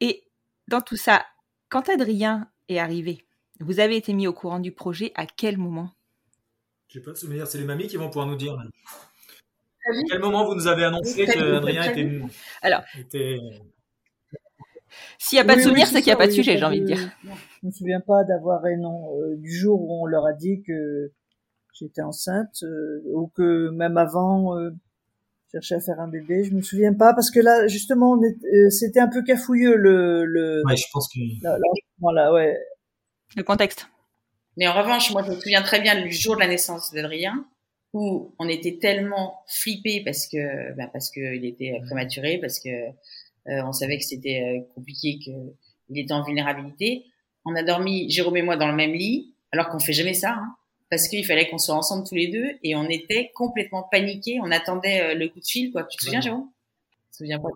Et 0.00 0.24
dans 0.68 0.82
tout 0.82 0.96
ça, 0.96 1.24
quand 1.70 1.88
Adrien 1.88 2.50
est 2.68 2.78
arrivé, 2.78 3.26
vous 3.60 3.80
avez 3.80 3.96
été 3.96 4.12
mis 4.12 4.26
au 4.26 4.32
courant 4.34 4.60
du 4.60 4.72
projet 4.72 5.12
à 5.14 5.26
quel 5.26 5.56
moment? 5.56 5.90
Je 6.88 6.98
sais 6.98 7.04
pas 7.04 7.12
de 7.12 7.16
souvenir, 7.16 7.46
c'est 7.46 7.58
les 7.58 7.64
mamies 7.64 7.86
qui 7.86 7.96
vont 7.96 8.08
pouvoir 8.08 8.26
nous 8.26 8.36
dire. 8.36 8.56
Très 8.56 9.98
À 9.98 10.02
quel 10.10 10.20
moment 10.20 10.46
vous 10.46 10.54
nous 10.54 10.66
avez 10.66 10.84
annoncé 10.84 11.26
que 11.26 11.56
Adrien 11.56 11.82
était. 11.90 12.20
Alors. 12.62 12.82
était 12.98 13.38
S'il 15.18 15.36
n'y 15.36 15.40
a 15.40 15.44
pas 15.44 15.52
de 15.54 15.58
Oui, 15.58 15.64
souvenir, 15.64 15.86
oui, 15.86 15.92
c'est 15.92 15.98
qu'il 16.00 16.10
n'y 16.10 16.14
a 16.14 16.16
pas 16.16 16.26
de 16.26 16.30
oui, 16.30 16.36
sujet, 16.36 16.56
j'ai 16.56 16.64
envie 16.64 16.80
de 16.80 16.86
dire. 16.86 17.10
Je 17.62 17.66
me 17.66 17.70
souviens 17.70 18.00
pas 18.00 18.24
d'avoir 18.24 18.64
un 18.64 18.76
nom 18.76 19.20
euh, 19.20 19.36
du 19.36 19.52
jour 19.54 19.80
où 19.82 20.02
on 20.02 20.06
leur 20.06 20.26
a 20.26 20.32
dit 20.32 20.62
que 20.66 21.12
j'étais 21.78 22.02
enceinte 22.02 22.62
euh, 22.62 23.02
ou 23.14 23.28
que 23.28 23.68
même 23.70 23.96
avant 23.96 24.56
euh, 24.58 24.70
je 25.46 25.58
cherchais 25.58 25.74
à 25.76 25.80
faire 25.80 26.00
un 26.00 26.08
bébé. 26.08 26.44
Je 26.44 26.54
me 26.54 26.62
souviens 26.62 26.94
pas 26.94 27.14
parce 27.14 27.30
que 27.30 27.40
là 27.40 27.66
justement 27.68 28.16
euh, 28.16 28.70
c'était 28.70 29.00
un 29.00 29.08
peu 29.08 29.22
cafouilleux 29.22 29.76
le 29.76 30.24
le 30.24 30.62
Ouais, 30.64 30.76
je 30.76 30.84
pense 30.92 31.08
que. 31.08 31.20
là 32.14 32.32
ouais. 32.32 32.56
Le 33.36 33.42
contexte. 33.42 33.88
Mais 34.58 34.66
en 34.66 34.74
revanche, 34.74 35.12
moi, 35.12 35.22
je 35.24 35.30
me 35.30 35.36
souviens 35.36 35.62
très 35.62 35.80
bien 35.80 36.02
du 36.02 36.12
jour 36.12 36.34
de 36.34 36.40
la 36.40 36.48
naissance 36.48 36.92
d'Adrien, 36.92 37.46
où 37.92 38.34
on 38.40 38.48
était 38.48 38.78
tellement 38.78 39.44
flippés 39.46 40.02
parce 40.04 40.26
que, 40.26 40.74
bah, 40.74 40.90
parce 40.92 41.12
que 41.12 41.36
il 41.36 41.44
était 41.44 41.80
prématuré, 41.86 42.38
parce 42.38 42.58
que 42.58 42.68
euh, 42.68 42.92
on 43.64 43.72
savait 43.72 43.98
que 43.98 44.04
c'était 44.04 44.42
euh, 44.42 44.74
compliqué, 44.74 45.20
qu'il 45.20 45.96
était 45.96 46.12
en 46.12 46.24
vulnérabilité. 46.24 47.06
On 47.44 47.54
a 47.54 47.62
dormi, 47.62 48.10
Jérôme 48.10 48.36
et 48.36 48.42
moi, 48.42 48.56
dans 48.56 48.66
le 48.66 48.74
même 48.74 48.92
lit, 48.92 49.32
alors 49.52 49.68
qu'on 49.68 49.78
fait 49.78 49.92
jamais 49.92 50.12
ça, 50.12 50.32
hein, 50.32 50.56
parce 50.90 51.06
qu'il 51.06 51.24
fallait 51.24 51.48
qu'on 51.48 51.58
soit 51.58 51.76
ensemble 51.76 52.04
tous 52.06 52.16
les 52.16 52.26
deux, 52.26 52.58
et 52.64 52.74
on 52.74 52.88
était 52.88 53.30
complètement 53.36 53.84
paniqués. 53.84 54.40
On 54.42 54.50
attendait 54.50 55.02
euh, 55.02 55.14
le 55.14 55.28
coup 55.28 55.38
de 55.38 55.46
fil, 55.46 55.70
quoi. 55.70 55.84
Tu 55.84 55.98
te 55.98 56.04
souviens. 56.04 56.20
Jérôme? 56.20 56.50
Je 57.12 57.24
me 57.24 57.28
souviens 57.28 57.38
pas. 57.38 57.48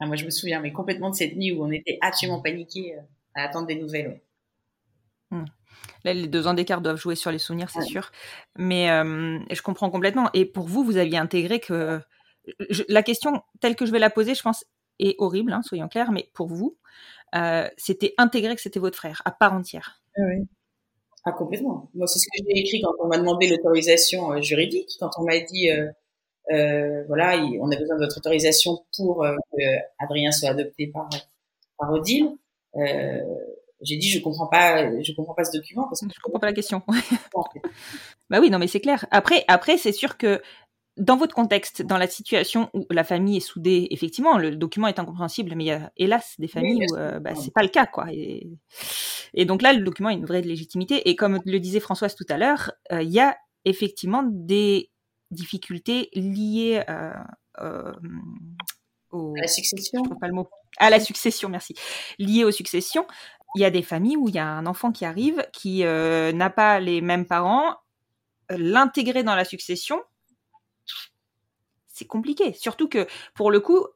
Ah, 0.00 0.06
moi, 0.06 0.16
je 0.16 0.24
me 0.24 0.30
souviens, 0.30 0.60
mais 0.60 0.72
complètement 0.72 1.10
de 1.10 1.14
cette 1.14 1.36
nuit 1.36 1.52
où 1.52 1.62
on 1.62 1.70
était 1.70 1.98
absolument 2.00 2.40
paniqués 2.40 2.94
euh, 2.96 3.02
à 3.34 3.42
attendre 3.44 3.66
des 3.66 3.76
nouvelles. 3.76 4.18
ouais. 5.30 5.44
Là, 6.04 6.14
les 6.14 6.26
deux 6.26 6.46
ans 6.46 6.54
d'écart 6.54 6.80
doivent 6.80 6.96
jouer 6.96 7.14
sur 7.14 7.30
les 7.30 7.38
souvenirs, 7.38 7.70
c'est 7.70 7.82
sûr. 7.82 8.10
Mais 8.56 8.90
euh, 8.90 9.38
je 9.50 9.62
comprends 9.62 9.90
complètement. 9.90 10.28
Et 10.34 10.44
pour 10.44 10.66
vous, 10.66 10.84
vous 10.84 10.96
aviez 10.96 11.18
intégré 11.18 11.60
que 11.60 12.00
je- 12.70 12.82
la 12.88 13.02
question 13.02 13.42
telle 13.60 13.76
que 13.76 13.86
je 13.86 13.92
vais 13.92 13.98
la 14.00 14.10
poser, 14.10 14.34
je 14.34 14.42
pense, 14.42 14.64
est 14.98 15.14
horrible, 15.18 15.52
hein, 15.52 15.62
soyons 15.62 15.88
clairs. 15.88 16.10
Mais 16.12 16.28
pour 16.34 16.48
vous, 16.48 16.76
euh, 17.34 17.68
c'était 17.76 18.14
intégré 18.18 18.54
que 18.56 18.60
c'était 18.60 18.80
votre 18.80 18.96
frère, 18.96 19.22
à 19.24 19.30
part 19.30 19.52
entière. 19.54 20.02
Ah 20.16 20.22
oui. 20.26 20.46
Ah, 21.24 21.32
complètement. 21.32 21.88
Moi, 21.94 22.06
c'est 22.08 22.18
ce 22.18 22.26
que 22.26 22.44
j'ai 22.48 22.60
écrit 22.60 22.80
quand 22.82 22.92
on 22.98 23.06
m'a 23.06 23.18
demandé 23.18 23.48
l'autorisation 23.48 24.32
euh, 24.32 24.40
juridique, 24.40 24.90
quand 24.98 25.10
on 25.18 25.22
m'a 25.24 25.38
dit, 25.38 25.70
euh, 25.70 27.04
voilà, 27.06 27.36
il- 27.36 27.60
on 27.60 27.70
a 27.70 27.76
besoin 27.76 27.96
de 27.96 28.04
votre 28.04 28.18
autorisation 28.18 28.84
pour 28.96 29.24
euh, 29.24 29.36
que 29.52 29.62
Adrien 30.00 30.32
soit 30.32 30.50
adopté 30.50 30.88
par, 30.88 31.08
par 31.78 31.92
Odile. 31.92 32.30
Euh, 32.76 33.20
j'ai 33.82 33.96
dit, 33.96 34.10
je 34.10 34.20
comprends 34.20 34.46
pas, 34.46 35.00
je 35.02 35.12
comprends 35.12 35.34
pas 35.34 35.44
ce 35.44 35.56
document 35.56 35.84
parce 35.88 36.00
que 36.00 36.06
Je 36.12 36.20
comprends 36.20 36.40
pas 36.40 36.46
la 36.46 36.52
question. 36.52 36.82
en 36.86 36.92
fait, 36.92 37.62
Bah 38.30 38.38
oui, 38.40 38.50
non, 38.50 38.58
mais 38.58 38.66
c'est 38.66 38.80
clair. 38.80 39.06
Après, 39.10 39.44
après, 39.48 39.76
c'est 39.76 39.92
sûr 39.92 40.16
que 40.16 40.40
dans 40.98 41.16
votre 41.16 41.34
contexte, 41.34 41.82
dans 41.82 41.96
la 41.96 42.06
situation 42.06 42.68
où 42.74 42.84
la 42.90 43.04
famille 43.04 43.38
est 43.38 43.40
soudée, 43.40 43.88
effectivement, 43.90 44.36
le 44.36 44.56
document 44.56 44.88
est 44.88 44.98
incompréhensible, 44.98 45.54
mais 45.56 45.64
il 45.64 45.68
y 45.68 45.72
a 45.72 45.90
hélas 45.96 46.34
des 46.38 46.48
familles 46.48 46.86
où 46.90 46.96
euh, 46.96 47.18
bah, 47.18 47.34
c'est 47.34 47.52
pas 47.52 47.62
le 47.62 47.68
cas, 47.68 47.86
quoi. 47.86 48.06
Et, 48.12 48.50
et 49.34 49.44
donc 49.46 49.62
là, 49.62 49.72
le 49.72 49.82
document 49.82 50.10
a 50.10 50.12
une 50.12 50.26
vraie 50.26 50.42
légitimité. 50.42 51.08
Et 51.08 51.16
comme 51.16 51.40
le 51.44 51.60
disait 51.60 51.80
Françoise 51.80 52.14
tout 52.14 52.26
à 52.28 52.36
l'heure, 52.36 52.72
euh, 52.92 53.02
il 53.02 53.10
y 53.10 53.20
a 53.20 53.36
effectivement 53.64 54.22
des 54.26 54.90
difficultés 55.30 56.10
liées 56.12 56.82
euh, 56.88 57.12
euh, 57.60 57.92
au, 59.10 59.34
à 59.36 59.42
la 59.42 59.48
succession. 59.48 60.02
je 60.04 60.14
pas 60.18 60.28
le 60.28 60.34
mot. 60.34 60.48
À 60.78 60.90
la 60.90 61.00
succession, 61.00 61.48
merci. 61.48 61.74
Liées 62.18 62.44
aux 62.44 62.50
successions, 62.50 63.06
il 63.54 63.62
y 63.62 63.64
a 63.64 63.70
des 63.70 63.82
familles 63.82 64.16
où 64.16 64.28
il 64.28 64.34
y 64.34 64.38
a 64.38 64.46
un 64.46 64.66
enfant 64.66 64.92
qui 64.92 65.04
arrive 65.04 65.46
qui 65.52 65.84
euh, 65.84 66.32
n'a 66.32 66.50
pas 66.50 66.80
les 66.80 67.00
mêmes 67.00 67.26
parents, 67.26 67.76
euh, 68.50 68.56
l'intégrer 68.58 69.22
dans 69.22 69.34
la 69.34 69.44
succession, 69.44 70.00
c'est 71.86 72.06
compliqué. 72.06 72.54
Surtout 72.54 72.88
que 72.88 73.06
pour 73.34 73.50
le 73.50 73.60
coup, 73.60 73.86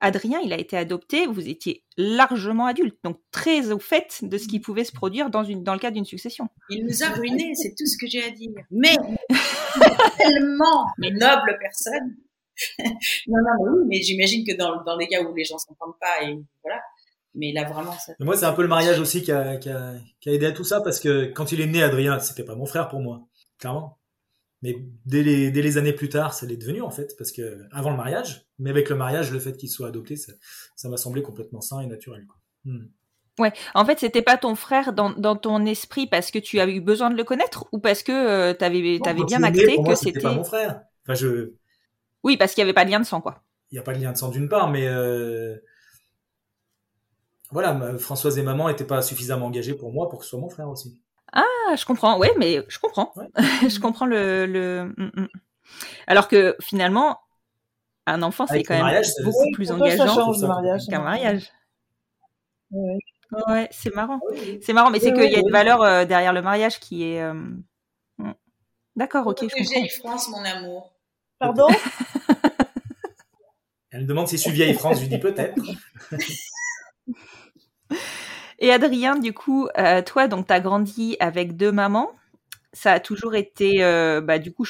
Adrien, 0.00 0.40
il 0.44 0.52
a 0.52 0.58
été 0.58 0.76
adopté, 0.76 1.26
vous 1.26 1.48
étiez 1.48 1.82
largement 1.96 2.66
adulte, 2.66 2.98
donc 3.02 3.18
très 3.30 3.72
au 3.72 3.78
fait 3.78 4.18
de 4.22 4.36
ce 4.36 4.46
qui 4.46 4.60
pouvait 4.60 4.84
se 4.84 4.92
produire 4.92 5.30
dans, 5.30 5.42
le 5.42 5.78
cadre 5.78 5.94
d'une 5.94 6.04
succession. 6.04 6.48
Il 6.68 6.84
nous 6.84 7.02
a 7.02 7.08
ruinés, 7.08 7.54
c'est 7.54 7.74
tout 7.76 7.86
ce 7.86 7.96
que 7.96 8.06
j'ai 8.06 8.22
à 8.22 8.30
dire. 8.30 8.52
Mais 8.70 8.94
tellement 10.18 10.86
noble 10.98 11.56
personne. 11.58 12.16
non, 13.26 13.38
non, 13.38 13.64
mais 13.64 13.70
oui, 13.70 13.84
mais 13.88 14.02
j'imagine 14.02 14.46
que 14.46 14.54
dans, 14.56 14.82
dans 14.84 14.96
des 14.96 15.08
cas 15.08 15.22
où 15.22 15.34
les 15.34 15.44
gens 15.44 15.58
s'entendent 15.58 15.98
pas 16.00 16.22
et 16.22 16.38
voilà. 16.62 16.80
Mais 17.36 17.52
là, 17.52 17.64
vraiment, 17.64 17.92
ça. 17.92 18.14
Moi, 18.18 18.36
c'est 18.36 18.46
un 18.46 18.52
peu 18.52 18.62
le 18.62 18.68
mariage 18.68 18.98
aussi 18.98 19.22
qui 19.22 19.30
a, 19.30 19.56
qui, 19.56 19.68
a, 19.68 19.94
qui 20.20 20.30
a 20.30 20.32
aidé 20.32 20.46
à 20.46 20.52
tout 20.52 20.64
ça 20.64 20.80
parce 20.80 21.00
que 21.00 21.26
quand 21.26 21.52
il 21.52 21.60
est 21.60 21.66
né, 21.66 21.82
Adrien, 21.82 22.18
c'était 22.18 22.44
pas 22.44 22.54
mon 22.54 22.66
frère 22.66 22.88
pour 22.88 23.00
moi, 23.00 23.22
clairement. 23.58 23.98
Mais 24.62 24.74
dès 25.04 25.22
les, 25.22 25.50
dès 25.50 25.62
les 25.62 25.76
années 25.76 25.92
plus 25.92 26.08
tard, 26.08 26.32
ça 26.32 26.46
l'est 26.46 26.56
devenu 26.56 26.80
en 26.80 26.90
fait, 26.90 27.14
parce 27.18 27.30
que 27.30 27.60
avant 27.72 27.90
le 27.90 27.96
mariage, 27.96 28.46
mais 28.58 28.70
avec 28.70 28.88
le 28.88 28.96
mariage, 28.96 29.30
le 29.30 29.38
fait 29.38 29.56
qu'il 29.56 29.68
soit 29.68 29.88
adopté, 29.88 30.16
ça, 30.16 30.32
ça 30.74 30.88
m'a 30.88 30.96
semblé 30.96 31.22
complètement 31.22 31.60
sain 31.60 31.80
et 31.80 31.86
naturel. 31.86 32.24
Quoi. 32.26 32.36
Hmm. 32.64 32.86
Ouais, 33.38 33.52
en 33.74 33.84
fait, 33.84 34.00
c'était 34.00 34.22
pas 34.22 34.38
ton 34.38 34.54
frère 34.54 34.94
dans, 34.94 35.10
dans 35.10 35.36
ton 35.36 35.66
esprit 35.66 36.06
parce 36.06 36.30
que 36.30 36.38
tu 36.38 36.58
avais 36.58 36.74
eu 36.74 36.80
besoin 36.80 37.10
de 37.10 37.16
le 37.16 37.24
connaître 37.24 37.66
ou 37.70 37.78
parce 37.78 38.02
que 38.02 38.12
euh, 38.12 38.54
t'avais 38.54 38.98
quand 38.98 39.26
bien 39.26 39.42
acté 39.42 39.76
que 39.86 39.94
c'était. 39.94 40.20
pas 40.20 40.32
mon 40.32 40.44
frère. 40.44 40.80
Enfin, 41.04 41.14
je, 41.14 41.52
Oui, 42.24 42.38
parce 42.38 42.54
qu'il 42.54 42.62
y 42.62 42.64
avait 42.64 42.72
pas 42.72 42.86
de 42.86 42.90
lien 42.90 43.00
de 43.00 43.04
sang, 43.04 43.20
quoi. 43.20 43.42
il 43.70 43.74
n'y 43.74 43.78
a 43.78 43.82
pas 43.82 43.92
de 43.92 44.00
lien 44.00 44.12
de 44.12 44.16
sang 44.16 44.30
d'une 44.30 44.48
part, 44.48 44.70
mais 44.70 44.88
euh, 44.88 45.54
voilà, 47.56 47.96
Françoise 47.96 48.36
et 48.36 48.42
maman 48.42 48.68
n'étaient 48.68 48.84
pas 48.84 49.00
suffisamment 49.00 49.46
engagées 49.46 49.72
pour 49.72 49.90
moi 49.90 50.10
pour 50.10 50.18
que 50.18 50.26
ce 50.26 50.32
soit 50.32 50.38
mon 50.38 50.50
frère 50.50 50.68
aussi. 50.68 51.00
Ah, 51.32 51.42
je 51.74 51.86
comprends. 51.86 52.18
Ouais, 52.18 52.30
mais 52.36 52.62
je 52.68 52.78
comprends. 52.78 53.14
Ouais. 53.16 53.28
je 53.70 53.80
comprends 53.80 54.04
le. 54.04 54.44
le... 54.44 54.92
mm, 54.94 55.10
mm. 55.22 55.28
Alors 56.06 56.28
que 56.28 56.54
finalement, 56.60 57.18
un 58.06 58.20
enfant, 58.20 58.46
c'est 58.46 58.62
quand 58.62 58.74
même 58.74 58.82
mariage, 58.82 59.06
beaucoup 59.24 59.42
Oui, 59.42 59.52
plus 59.52 59.72
engageant 59.72 60.34
ça, 60.34 60.42
le 60.42 60.48
mariage. 60.48 60.82
qu'un 60.90 61.00
mariage. 61.00 61.50
Ouais. 62.72 62.98
Ouais, 63.48 63.68
c'est 63.70 63.94
marrant. 63.94 64.20
C'est 64.60 64.74
marrant, 64.74 64.90
mais 64.90 65.00
c'est 65.00 65.12
Oui, 65.12 65.14
qu'il 65.14 65.24
oui, 65.24 65.32
y 65.32 65.36
a 65.36 65.38
une 65.38 65.46
oui. 65.46 65.52
valeur 65.52 65.80
euh, 65.80 66.04
derrière 66.04 66.34
le 66.34 66.42
mariage 66.42 66.78
qui 66.78 67.04
est. 67.04 67.22
euh, 67.22 67.32
mm. 68.18 68.32
D'accord, 68.96 69.26
ok, 69.28 69.46
je 69.48 69.62
vieille 69.62 69.88
France, 69.88 70.28
mon 70.28 70.44
amour. 70.44 70.92
Pardon? 71.38 71.68
Elle 73.92 74.02
me 74.02 74.06
demande 74.06 74.28
si 74.28 74.36
je 74.36 74.42
suis 74.42 74.50
vieille 74.50 74.74
France, 74.74 74.96
je 74.96 75.02
lui 75.04 75.08
dis 75.08 75.18
peut-être. 75.18 75.58
Et 78.58 78.72
Adrien, 78.72 79.18
du 79.18 79.32
coup, 79.32 79.68
euh, 79.78 80.02
toi, 80.02 80.28
donc, 80.28 80.46
t'as 80.46 80.60
grandi 80.60 81.16
avec 81.20 81.56
deux 81.56 81.72
mamans. 81.72 82.10
Ça 82.72 82.92
a 82.92 83.00
toujours 83.00 83.34
été, 83.34 83.82
euh, 83.84 84.20
bah, 84.20 84.38
du 84.38 84.52
coup, 84.52 84.64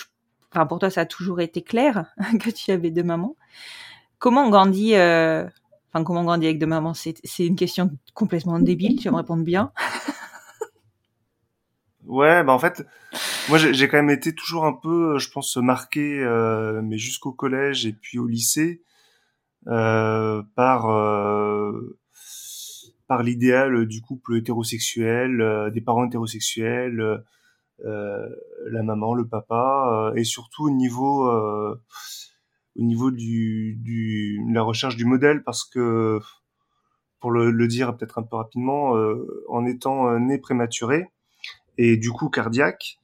enfin, 0.52 0.66
pour 0.66 0.78
toi, 0.78 0.90
ça 0.90 1.02
a 1.02 1.06
toujours 1.06 1.40
été 1.40 1.62
clair 1.62 2.06
que 2.40 2.50
tu 2.50 2.70
avais 2.70 2.90
deux 2.90 3.04
mamans. 3.04 3.36
Comment 4.18 4.44
on 4.44 4.50
grandit, 4.50 4.94
euh, 4.94 5.44
enfin, 5.92 6.04
comment 6.04 6.20
on 6.22 6.24
grandit 6.24 6.46
avec 6.46 6.58
deux 6.58 6.66
mamans? 6.66 6.94
C'est 6.94 7.20
une 7.38 7.56
question 7.56 7.90
complètement 8.14 8.58
débile, 8.58 8.98
tu 8.98 9.04
vas 9.04 9.12
me 9.12 9.16
répondre 9.16 9.44
bien. 9.44 9.72
Ouais, 12.08 12.44
bah 12.44 12.52
en 12.52 12.58
fait, 12.60 12.86
moi 13.48 13.58
j'ai 13.58 13.88
quand 13.88 13.96
même 13.96 14.10
été 14.10 14.32
toujours 14.32 14.64
un 14.64 14.72
peu, 14.72 15.18
je 15.18 15.28
pense, 15.28 15.56
marqué, 15.56 16.24
mais 16.84 16.98
jusqu'au 16.98 17.32
collège 17.32 17.84
et 17.84 17.92
puis 17.92 18.20
au 18.20 18.28
lycée, 18.28 18.80
l'idéal 23.22 23.86
du 23.86 24.00
couple 24.00 24.36
hétérosexuel, 24.36 25.40
euh, 25.40 25.70
des 25.70 25.80
parents 25.80 26.06
hétérosexuels, 26.06 27.22
euh, 27.84 28.28
la 28.70 28.82
maman, 28.82 29.14
le 29.14 29.26
papa, 29.26 30.10
euh, 30.12 30.14
et 30.14 30.24
surtout 30.24 30.64
au 30.64 30.70
niveau 30.70 31.28
euh, 31.28 31.80
au 32.78 32.82
niveau 32.82 33.10
du, 33.10 34.40
la 34.52 34.62
recherche 34.62 34.96
du 34.96 35.04
modèle, 35.04 35.42
parce 35.42 35.64
que 35.64 36.20
pour 37.20 37.30
le, 37.30 37.66
dire 37.66 37.96
peut-être 37.96 38.18
un 38.18 38.22
peu 38.22 38.36
rapidement, 38.36 38.96
euh, 38.96 39.44
en 39.48 39.64
étant 39.66 40.08
euh, 40.08 40.18
né 40.18 40.38
prématuré 40.38 41.06
et 41.78 41.96
du 41.96 42.10
coup 42.10 42.28
cardiaque, 42.28 42.98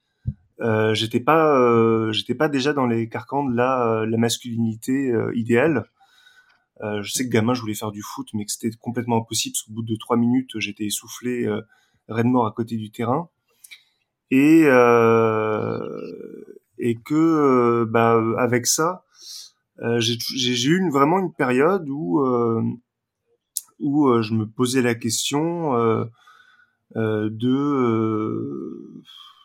euh, 0.61 0.95
j'étais 0.95 1.21
pas 1.21 1.59
euh, 1.59 2.13
j'étais 2.13 2.35
pas 2.35 2.49
déjà 2.49 2.73
dans 2.73 2.87
les 2.87 3.09
carcans 3.09 3.45
de 3.45 3.57
la, 3.57 4.03
euh, 4.03 4.17
masculinité 4.17 5.11
euh, 5.11 5.33
idéale. 5.35 5.85
Euh, 6.83 7.03
je 7.03 7.13
sais 7.13 7.25
que 7.25 7.31
gamin 7.31 7.55
je 7.55 7.61
voulais 7.61 7.75
faire 7.75 7.93
du 7.93 8.03
foot, 8.03 8.29
mais 8.35 8.45
que 8.45 8.53
c'était 8.53 8.71
complètement 8.81 9.19
impossible. 9.19 9.55
Parce 9.55 9.63
qu'au 9.63 9.73
bout 9.73 9.83
de 9.83 9.97
trois 9.97 10.17
minutes 10.17 10.59
j'étais 10.59 10.85
essoufflé, 10.85 11.47
euh, 11.47 11.61
raide 12.09 12.27
mort 12.27 12.47
à 12.47 12.53
côté 12.53 12.77
du 12.77 12.91
terrain, 12.91 13.29
et 14.31 14.65
euh, 14.67 15.79
et 16.79 16.97
que 16.97 17.15
euh, 17.15 17.87
bah 17.87 18.21
avec 18.39 18.67
ça 18.67 19.05
j'ai 19.99 20.69
eu 20.69 20.91
vraiment 20.91 21.19
une 21.19 21.33
période 21.33 21.89
où 21.89 22.21
où 23.81 24.23
je 24.23 24.35
me 24.35 24.47
posais 24.47 24.83
la 24.83 24.95
question 24.95 25.75
de 26.95 27.71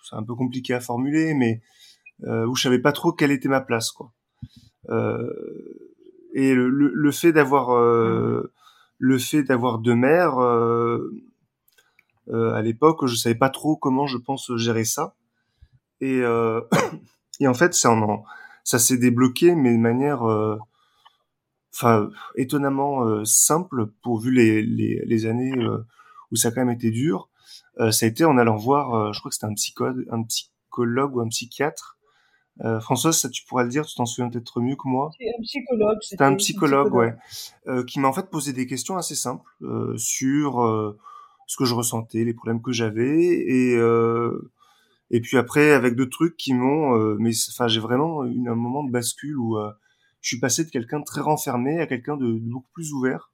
c'est 0.04 0.15
un 0.15 0.23
peu 0.23 0.36
compliqué 0.36 0.73
à 0.73 0.80
formuler 0.80 1.34
mais 1.34 1.62
où 2.23 2.56
je 2.56 2.62
savais 2.62 2.80
pas 2.80 2.91
trop 2.91 3.13
quelle 3.13 3.32
était 3.32 3.50
ma 3.50 3.62
place 3.62 3.91
quoi. 3.91 4.12
Euh, 4.89 5.34
et 6.38 6.54
le, 6.54 6.69
le, 6.69 6.91
le 6.93 7.12
fait 7.12 7.34
d'avoir 7.34 7.76
euh, 7.76 8.54
le 9.00 9.17
fait 9.17 9.41
d'avoir 9.41 9.80
deux 9.80 9.95
mères 9.95 10.38
euh, 10.39 11.12
euh, 12.30 12.54
à 12.54 12.62
l'époque 12.62 13.08
je 13.08 13.15
savais 13.15 13.36
pas 13.36 13.50
trop 13.50 13.76
comment 13.76 14.06
je 14.06 14.19
pense 14.19 14.56
gérer 14.56 14.86
ça 14.86 15.15
et 16.00 16.21
et 17.39 17.47
en 17.47 17.54
fait 17.56 17.73
ça 17.73 17.89
en 17.89 18.23
ça 18.63 18.78
s'est 18.78 18.97
débloqué 18.97 19.56
mais 19.56 19.73
de 19.73 19.80
manière 19.80 20.21
enfin 21.73 22.10
étonnamment 22.36 23.26
simple 23.26 23.88
pour 24.04 24.19
vu 24.19 24.32
les 24.32 24.62
les, 24.62 25.02
les 25.06 25.26
années 25.26 25.56
où 26.32 26.36
ça 26.36 26.50
a 26.50 26.52
quand 26.52 26.62
même 26.62 26.76
été 26.76 26.91
dur 26.91 27.30
ça 27.80 28.06
a 28.06 28.10
été 28.10 28.26
en 28.26 28.38
allant 28.39 28.58
voir, 28.58 29.13
je 29.13 29.19
crois 29.19 29.30
que 29.30 29.36
c'était 29.36 29.45
un 29.45 29.54
psychologue, 29.54 30.08
un 30.12 30.23
psychologue 30.23 31.15
ou 31.15 31.21
un 31.21 31.28
psychiatre. 31.28 31.97
Euh, 32.62 32.80
Françoise, 32.80 33.17
ça 33.20 33.30
tu 33.30 33.43
pourras 33.46 33.63
le 33.63 33.70
dire, 33.70 33.86
tu 33.86 33.96
t'en 33.96 34.06
souviens 34.06 34.30
peut-être 34.30 34.62
mieux 34.62 34.76
que 34.76 34.88
moi. 34.88 35.12
C'est 35.17 35.28
un 35.28 35.41
psychologue. 35.41 35.98
C'était 36.02 36.24
un 36.24 36.36
psychologue, 36.36 36.93
ouais, 36.93 37.15
euh, 37.67 37.84
qui 37.84 38.00
m'a 38.00 38.08
en 38.08 38.13
fait 38.13 38.30
posé 38.30 38.54
des 38.54 38.65
questions 38.65 38.98
assez 38.98 39.15
simples 39.15 39.50
euh, 39.62 39.96
sur 39.98 40.63
euh, 40.63 40.98
ce 41.46 41.56
que 41.58 41.65
je 41.65 41.76
ressentais, 41.76 42.24
les 42.24 42.34
problèmes 42.34 42.62
que 42.62 42.72
j'avais, 42.72 43.26
et 43.26 43.76
euh, 43.78 44.52
et 45.12 45.22
puis 45.22 45.38
après 45.38 45.72
avec 45.72 45.96
d'autres 45.96 46.12
trucs 46.12 46.36
qui 46.36 46.54
m'ont, 46.54 46.96
euh, 46.96 47.15
mais 47.20 47.32
enfin 47.50 47.67
j'ai 47.67 47.80
vraiment 47.80 48.26
eu 48.26 48.50
un 48.50 48.56
moment 48.56 48.84
de 48.84 48.91
bascule 48.91 49.38
où 49.38 49.58
euh, 49.58 49.72
je 50.22 50.30
suis 50.30 50.39
passé 50.39 50.65
de 50.65 50.70
quelqu'un 50.70 51.00
de 51.00 51.06
très 51.06 51.22
renfermé 51.22 51.80
à 51.80 51.88
quelqu'un 51.88 52.17
de, 52.17 52.26
de 52.26 52.52
beaucoup 52.52 52.72
plus 52.74 52.91
ouvert 52.91 53.32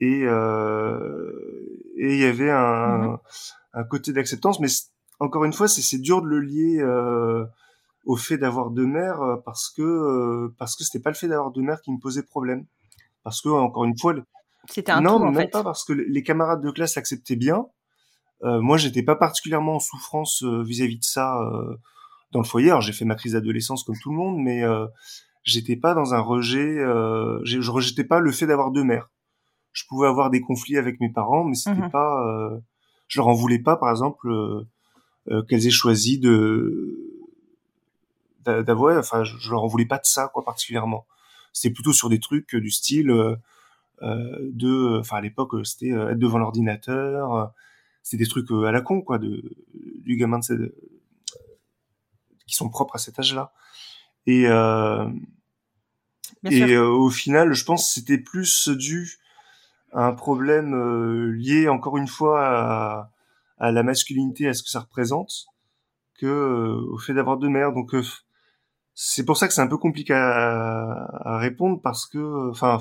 et 0.00 0.22
euh, 0.24 1.32
et 1.96 2.14
il 2.14 2.20
y 2.20 2.24
avait 2.24 2.50
un, 2.50 3.18
un 3.72 3.84
côté 3.84 4.12
d'acceptance 4.12 4.60
mais 4.60 4.68
encore 5.20 5.44
une 5.44 5.54
fois 5.54 5.68
c'est 5.68 5.80
c'est 5.80 5.98
dur 5.98 6.20
de 6.20 6.26
le 6.26 6.40
lier 6.40 6.80
euh, 6.80 7.46
au 8.06 8.16
fait 8.16 8.38
d'avoir 8.38 8.70
deux 8.70 8.86
mères 8.86 9.20
euh, 9.20 9.36
parce 9.44 9.68
que 9.68 9.82
euh, 9.82 10.54
parce 10.58 10.74
que 10.76 10.84
c'était 10.84 11.00
pas 11.02 11.10
le 11.10 11.16
fait 11.16 11.28
d'avoir 11.28 11.50
deux 11.50 11.60
mères 11.62 11.80
qui 11.82 11.92
me 11.92 11.98
posait 11.98 12.22
problème 12.22 12.64
parce 13.24 13.42
que 13.42 13.48
encore 13.50 13.84
une 13.84 13.98
fois 13.98 14.14
C'était 14.68 14.92
un 14.92 15.00
non 15.02 15.18
tout, 15.18 15.24
en 15.24 15.32
même 15.32 15.42
fait. 15.42 15.50
pas 15.50 15.62
parce 15.64 15.84
que 15.84 15.92
les 15.92 16.22
camarades 16.22 16.62
de 16.62 16.70
classe 16.70 16.96
acceptaient 16.96 17.36
bien 17.36 17.66
euh, 18.44 18.60
moi 18.60 18.76
j'étais 18.78 19.02
pas 19.02 19.16
particulièrement 19.16 19.74
en 19.76 19.80
souffrance 19.80 20.42
euh, 20.44 20.62
vis-à-vis 20.62 20.98
de 20.98 21.04
ça 21.04 21.40
euh, 21.42 21.76
dans 22.32 22.40
le 22.40 22.46
foyer 22.46 22.70
alors 22.70 22.80
j'ai 22.80 22.92
fait 22.92 23.04
ma 23.04 23.16
crise 23.16 23.32
d'adolescence 23.32 23.82
comme 23.84 23.96
tout 24.00 24.10
le 24.10 24.16
monde 24.16 24.38
mais 24.38 24.62
euh, 24.62 24.86
j'étais 25.42 25.76
pas 25.76 25.94
dans 25.94 26.14
un 26.14 26.20
rejet 26.20 26.76
je 27.44 27.70
rejetais 27.70 28.04
pas 28.04 28.20
le 28.20 28.30
fait 28.32 28.46
d'avoir 28.46 28.70
deux 28.70 28.84
mères 28.84 29.10
je 29.72 29.84
pouvais 29.88 30.06
avoir 30.08 30.30
des 30.30 30.40
conflits 30.40 30.78
avec 30.78 31.00
mes 31.00 31.12
parents, 31.12 31.44
mais 31.44 31.54
c'était 31.54 31.82
Mhm. 31.82 31.90
pas, 31.90 32.24
je 33.08 33.18
leur 33.20 33.28
en 33.28 33.34
voulais 33.34 33.58
pas, 33.58 33.76
par 33.76 33.90
exemple, 33.90 34.26
qu'elles 35.48 35.66
aient 35.66 35.70
choisi 35.70 36.18
de 36.18 37.05
d'a- 38.46 38.62
d'avoir, 38.62 38.98
enfin, 38.98 39.24
je, 39.24 39.36
je 39.38 39.50
leur 39.50 39.62
en 39.64 39.66
voulais 39.66 39.86
pas 39.86 39.98
de 39.98 40.06
ça, 40.06 40.28
quoi, 40.32 40.44
particulièrement. 40.44 41.06
C'était 41.52 41.72
plutôt 41.74 41.92
sur 41.92 42.08
des 42.08 42.20
trucs 42.20 42.54
euh, 42.54 42.60
du 42.60 42.70
style 42.70 43.10
euh, 43.10 43.36
euh, 44.02 44.38
de, 44.52 44.98
enfin, 45.00 45.18
à 45.18 45.20
l'époque, 45.20 45.54
c'était 45.66 45.90
être 45.90 46.18
devant 46.18 46.38
l'ordinateur, 46.38 47.52
c'était 48.02 48.24
des 48.24 48.28
trucs 48.30 48.50
à 48.50 48.72
la 48.72 48.80
con, 48.82 49.02
quoi, 49.02 49.18
de 49.18 49.42
du 50.04 50.16
gamin 50.16 50.38
de 50.38 50.44
cette- 50.44 50.74
qui 52.46 52.54
sont 52.54 52.68
propres 52.68 52.96
à 52.96 52.98
cet 52.98 53.18
âge-là. 53.18 53.52
Et 54.26 54.46
euh, 54.48 55.08
et 56.52 56.62
euh, 56.74 56.88
au 56.88 57.10
final, 57.10 57.52
je 57.52 57.64
pense 57.64 57.86
que 57.86 57.92
c'était 57.94 58.18
plus 58.18 58.68
dû 58.68 59.18
à 59.92 60.06
un 60.06 60.12
problème 60.12 60.74
euh, 60.74 61.32
lié 61.32 61.68
encore 61.68 61.96
une 61.96 62.08
fois 62.08 62.46
à, 62.46 63.10
à 63.58 63.72
la 63.72 63.82
masculinité, 63.82 64.48
à 64.48 64.54
ce 64.54 64.62
que 64.62 64.68
ça 64.70 64.80
représente, 64.80 65.46
que 66.18 66.26
au 66.90 66.98
fait 66.98 67.14
d'avoir 67.14 67.36
deux 67.38 67.48
mères. 67.48 67.72
Donc 67.72 67.94
c'est 68.96 69.24
pour 69.24 69.36
ça 69.36 69.48
que 69.48 69.54
c'est 69.54 69.62
un 69.62 69.68
peu 69.68 69.78
compliqué 69.78 70.12
à, 70.14 71.08
à 71.24 71.38
répondre 71.38 71.80
parce 71.82 72.06
que, 72.06 72.50
enfin, 72.50 72.80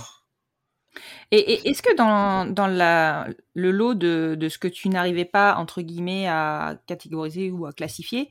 Et, 1.31 1.37
et 1.39 1.69
est-ce 1.69 1.81
que 1.81 1.95
dans, 1.95 2.45
dans 2.51 2.67
la, 2.67 3.27
le 3.53 3.71
lot 3.71 3.93
de, 3.93 4.35
de 4.39 4.49
ce 4.49 4.57
que 4.57 4.67
tu 4.67 4.89
n'arrivais 4.89 5.25
pas, 5.25 5.55
entre 5.57 5.81
guillemets, 5.81 6.27
à 6.27 6.77
catégoriser 6.87 7.51
ou 7.51 7.65
à 7.65 7.73
classifier, 7.73 8.29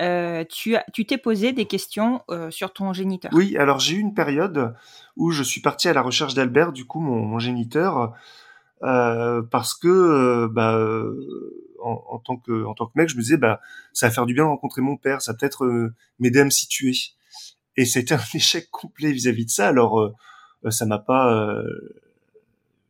euh, 0.00 0.44
tu 0.50 0.76
as- 0.76 0.84
tu 0.94 1.06
t'es 1.06 1.18
posé 1.18 1.52
des 1.52 1.66
questions 1.66 2.22
euh, 2.30 2.50
sur 2.50 2.72
ton 2.72 2.92
géniteur? 2.92 3.32
Oui, 3.32 3.56
alors 3.58 3.78
j'ai 3.78 3.96
eu 3.96 3.98
une 4.00 4.14
période 4.14 4.74
où 5.16 5.30
je 5.32 5.42
suis 5.42 5.60
parti 5.60 5.88
à 5.88 5.92
la 5.92 6.00
recherche 6.02 6.34
d'Albert, 6.34 6.72
du 6.72 6.86
coup 6.86 7.00
mon, 7.00 7.20
mon 7.22 7.38
géniteur, 7.38 8.14
euh, 8.84 9.42
parce 9.42 9.74
que 9.74 10.46
bah, 10.48 10.78
en, 11.82 12.02
en 12.10 12.18
tant 12.18 12.36
que 12.36 12.64
en 12.64 12.74
tant 12.74 12.86
que 12.86 12.92
mec, 12.96 13.08
je 13.08 13.16
me 13.16 13.22
disais 13.22 13.36
bah 13.36 13.60
ça 13.92 14.08
va 14.08 14.12
faire 14.14 14.26
du 14.26 14.34
bien 14.34 14.44
de 14.44 14.48
rencontrer 14.50 14.82
mon 14.82 14.96
père, 14.96 15.22
ça 15.22 15.32
va 15.32 15.38
peut-être 15.38 15.90
m'aider 16.18 16.40
à 16.40 16.44
me 16.44 16.50
situer. 16.50 16.92
Et 17.78 17.84
c'était 17.84 18.14
un 18.14 18.20
échec 18.34 18.68
complet 18.70 19.12
vis-à-vis 19.12 19.46
de 19.46 19.50
ça. 19.50 19.68
Alors 19.68 20.00
euh, 20.00 20.12
euh, 20.64 20.70
ça 20.70 20.84
m'a 20.84 20.98
pas, 20.98 21.32
euh, 21.32 21.62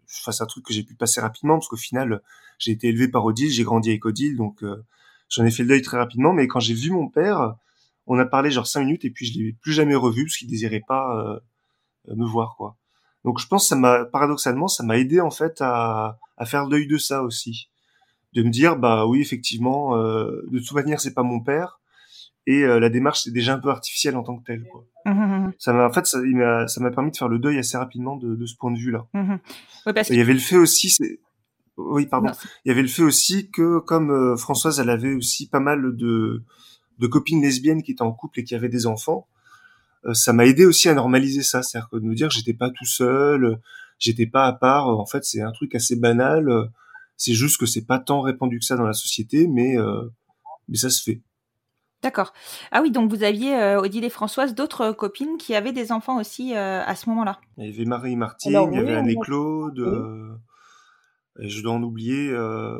enfin 0.09 0.33
c'est 0.33 0.43
un 0.43 0.47
truc 0.47 0.65
que 0.65 0.73
j'ai 0.73 0.83
pu 0.83 0.95
passer 0.95 1.21
rapidement 1.21 1.57
parce 1.59 1.69
qu'au 1.69 1.77
final 1.77 2.23
j'ai 2.59 2.73
été 2.73 2.89
élevé 2.89 3.07
par 3.07 3.25
Odile, 3.25 3.51
j'ai 3.51 3.63
grandi 3.63 3.91
avec 3.91 4.05
Odile, 4.07 4.37
donc 4.37 4.65
euh, 4.65 4.83
j'en 5.29 5.45
ai 5.45 5.51
fait 5.51 5.63
le 5.63 5.69
deuil 5.69 5.83
très 5.83 5.99
rapidement. 5.99 6.33
Mais 6.33 6.49
quand 6.49 6.59
j'ai 6.59 6.75
vu 6.75 6.91
mon 6.91 7.09
père, 7.09 7.55
on 8.07 8.19
a 8.19 8.25
parlé 8.25 8.51
genre 8.51 8.67
cinq 8.67 8.81
minutes 8.81 9.05
et 9.05 9.11
puis 9.11 9.27
je 9.27 9.39
l'ai 9.39 9.53
plus 9.53 9.75
jamais 9.75 9.95
revu 9.95 10.25
parce 10.25 10.39
qu'il 10.39 10.49
désirait 10.49 10.83
pas 10.89 11.15
euh, 12.09 12.15
me 12.17 12.27
voir 12.27 12.57
quoi. 12.57 12.77
Donc 13.25 13.39
je 13.41 13.47
pense 13.47 13.65
que 13.65 13.69
ça 13.69 13.77
m'a 13.77 14.07
paradoxalement 14.07 14.69
ça 14.69 14.85
m'a 14.85 14.97
aidé 14.97 15.21
en 15.21 15.31
fait 15.31 15.61
à, 15.61 16.19
à 16.39 16.47
faire 16.47 16.65
le 16.65 16.71
deuil 16.71 16.87
de 16.87 16.97
ça 16.97 17.23
aussi, 17.23 17.69
de 18.33 18.43
me 18.43 18.51
dire 18.51 18.77
bah 18.77 19.05
oui 19.07 19.21
effectivement 19.21 19.97
euh, 19.97 20.43
de 20.51 20.59
toute 20.61 20.73
manière 20.73 21.01
c'est 21.01 21.15
pas 21.15 21.23
mon 21.23 21.41
père 21.41 21.79
et 22.49 22.65
euh, 22.65 22.81
la 22.81 22.89
démarche 22.89 23.25
c'est 23.25 23.31
déjà 23.31 23.53
un 23.53 23.59
peu 23.59 23.69
artificielle 23.69 24.17
en 24.17 24.23
tant 24.23 24.39
que 24.39 24.45
telle 24.45 24.65
quoi. 24.73 24.87
Mhm, 25.05 25.53
Ça 25.59 25.75
m'a 25.75 25.87
en 25.87 25.93
fait 25.93 26.07
ça 26.07 26.19
m'a 26.81 26.91
permis 26.91 27.11
de 27.11 27.17
faire 27.17 27.29
le 27.29 27.39
deuil 27.39 27.59
assez 27.59 27.77
rapidement 27.77 28.17
de, 28.17 28.35
de 28.35 28.47
ce 28.47 28.57
point 28.57 28.71
de 28.71 28.79
vue 28.79 28.91
là. 28.91 29.07
Il 30.15 30.17
y 30.17 30.21
avait 30.23 30.33
le 30.33 30.39
fait 30.39 30.57
aussi 30.57 30.89
c'est 30.89 31.21
oui 31.77 32.07
pardon 32.07 32.29
Non, 32.29 32.35
il 32.65 32.69
y 32.69 32.73
avait 32.73 32.81
le 32.81 32.89
fait 32.89 33.03
aussi 33.03 33.51
que 33.51 33.81
comme 33.81 34.11
euh, 34.11 34.37
Françoise 34.39 34.81
elle 34.81 34.89
avait 34.89 35.13
aussi 35.13 35.47
pas 35.47 35.61
mal 35.61 35.95
de 35.95 36.43
de 36.99 37.07
copines 37.07 37.43
lesbiennes 37.43 37.83
qui 37.83 37.93
étaient 37.93 38.03
en 38.03 38.13
couple 38.13 38.41
et 38.41 38.45
qui 38.45 38.55
avaient 38.55 38.71
des 38.71 38.87
enfants 38.87 39.29
euh, 40.07 40.15
ça 40.15 40.33
m'a 40.33 40.47
aidé 40.47 40.65
aussi 40.65 40.89
à 40.89 40.95
normaliser 40.95 41.43
ça, 41.43 41.63
c'est-à-dire 41.63 41.91
que 41.91 41.97
de 41.97 42.05
me 42.05 42.15
dire 42.15 42.31
j'étais 42.31 42.55
pas 42.55 42.71
tout 42.71 42.87
seul, 42.87 43.61
j'étais 43.99 44.27
pas 44.27 44.47
à 44.47 44.53
part. 44.55 44.89
En 44.89 45.07
fait, 45.07 45.25
c'est 45.25 45.43
un 45.43 45.51
truc 45.51 45.75
assez 45.75 45.97
banal. 45.97 46.49
C'est 47.17 47.35
juste 47.35 47.59
que 47.59 47.67
c'est 47.67 47.85
pas 47.85 47.99
tant 47.99 48.21
répandu 48.21 48.61
que 48.61 48.65
ça 48.65 48.77
dans 48.77 48.87
la 48.87 48.93
société, 48.93 49.49
mais 49.49 49.77
mais 50.69 50.77
ça 50.77 50.89
se 50.89 51.03
fait. 51.03 51.21
D'accord. 52.03 52.33
Ah 52.71 52.81
oui, 52.81 52.91
donc 52.93 53.11
vous 53.11 53.25
aviez, 53.25 53.57
euh, 53.57 53.81
Odile 53.81 54.05
et 54.05 54.09
Françoise, 54.11 54.55
d'autres 54.55 54.83
euh, 54.83 54.93
copines 54.93 55.37
qui 55.37 55.55
avaient 55.57 55.73
des 55.73 55.91
enfants 55.91 56.21
aussi 56.21 56.55
euh, 56.55 56.81
à 56.85 56.95
ce 56.95 57.09
moment-là? 57.09 57.41
Il 57.57 57.67
y 57.69 57.75
avait 57.75 57.85
Marie 57.85 58.15
Martine, 58.15 58.55
Alors, 58.55 58.69
il 58.71 58.77
y 58.77 58.79
avait 58.79 58.95
Anne-Claude, 58.95 59.79
oui. 59.81 59.87
euh, 59.89 60.37
et 61.45 61.49
je 61.49 61.61
dois 61.63 61.73
en 61.73 61.83
oublier. 61.83 62.31
euh, 62.31 62.79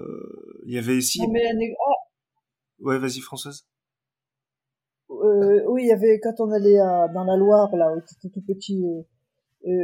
il 0.67 0.73
y 0.75 0.79
avait 0.79 0.97
ici. 0.97 1.21
Non, 1.21 1.33
mais 1.33 1.47
Anne- 1.47 1.59
Ouais, 2.81 2.99
vas-y 2.99 3.19
Françoise. 3.21 3.67
Euh, 5.11 5.63
oui, 5.69 5.83
il 5.85 5.89
y 5.89 5.93
avait 5.93 6.21
quand 6.21 6.35
on 6.39 6.53
allait 6.53 6.79
à, 6.79 7.09
dans 7.09 7.25
la 7.25 7.37
Loire 7.37 7.75
là, 7.75 7.93
où 7.93 8.01
c'était 8.07 8.33
tout 8.33 8.43
petit. 8.47 8.85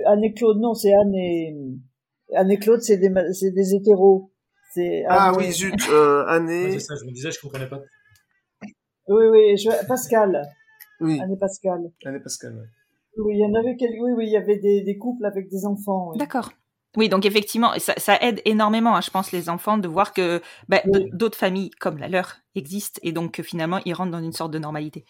Anne 0.07 0.23
et 0.23 0.33
Claude, 0.33 0.59
non, 0.61 0.75
c'est 0.75 0.95
Anne 0.95 1.15
et 1.15 1.57
Anne 2.37 2.51
et 2.53 2.59
Claude, 2.59 2.81
c'est 2.83 2.99
des 2.99 3.09
ma- 3.11 3.33
c'est 3.33 3.51
des 3.51 3.75
hétéros. 3.75 4.31
C'est 4.73 5.03
Ah 5.09 5.31
Anne 5.31 5.35
oui, 5.39 5.47
et- 5.47 5.51
zut, 5.53 5.75
euh, 5.91 6.25
Ouais, 6.25 6.31
Anne. 6.33 6.71
c'est 6.73 6.79
ça, 6.79 6.95
je 7.01 7.05
me 7.07 7.11
disais, 7.13 7.31
je 7.33 7.41
comprenais 7.41 7.69
pas. 7.69 7.81
Oui, 9.09 9.25
oui, 9.31 9.57
je- 9.57 9.87
Pascal, 9.87 10.43
Oui, 11.01 11.21
Anne 11.21 11.33
et 11.33 11.37
Pascal. 11.39 11.81
Anne 12.05 12.17
et 12.17 12.21
Pascal. 12.21 12.55
Ouais. 12.55 12.67
Oui, 13.19 13.35
il 13.37 13.41
y 13.41 13.45
en 13.47 13.55
avait 13.55 13.77
quelques. 13.77 14.01
Oui, 14.01 14.13
oui, 14.17 14.25
il 14.27 14.33
y 14.33 14.37
avait 14.37 14.59
des, 14.59 14.83
des 14.83 14.99
couples 14.99 15.25
avec 15.25 15.49
des 15.49 15.67
enfants. 15.67 16.11
Oui. 16.13 16.19
D'accord. 16.19 16.51
Oui, 16.97 17.09
donc 17.09 17.27
effectivement, 17.27 17.73
ça, 17.79 17.95
ça 17.97 18.17
aide 18.21 18.41
énormément, 18.45 18.95
hein, 18.97 19.01
je 19.01 19.11
pense, 19.11 19.33
les 19.33 19.49
enfants 19.49 19.79
de 19.79 19.89
voir 19.89 20.13
que 20.13 20.41
bah, 20.69 20.81
Oui. 20.87 21.11
d'autres 21.13 21.37
familles 21.37 21.71
comme 21.81 21.99
la 21.99 22.07
leur 22.09 22.37
existent 22.55 23.01
et 23.03 23.11
donc 23.13 23.33
que 23.33 23.43
finalement 23.43 23.81
ils 23.85 23.95
rentrent 23.95 24.13
dans 24.13 24.23
une 24.23 24.33
sorte 24.33 24.53
de 24.53 24.61
normalité. 24.61 25.05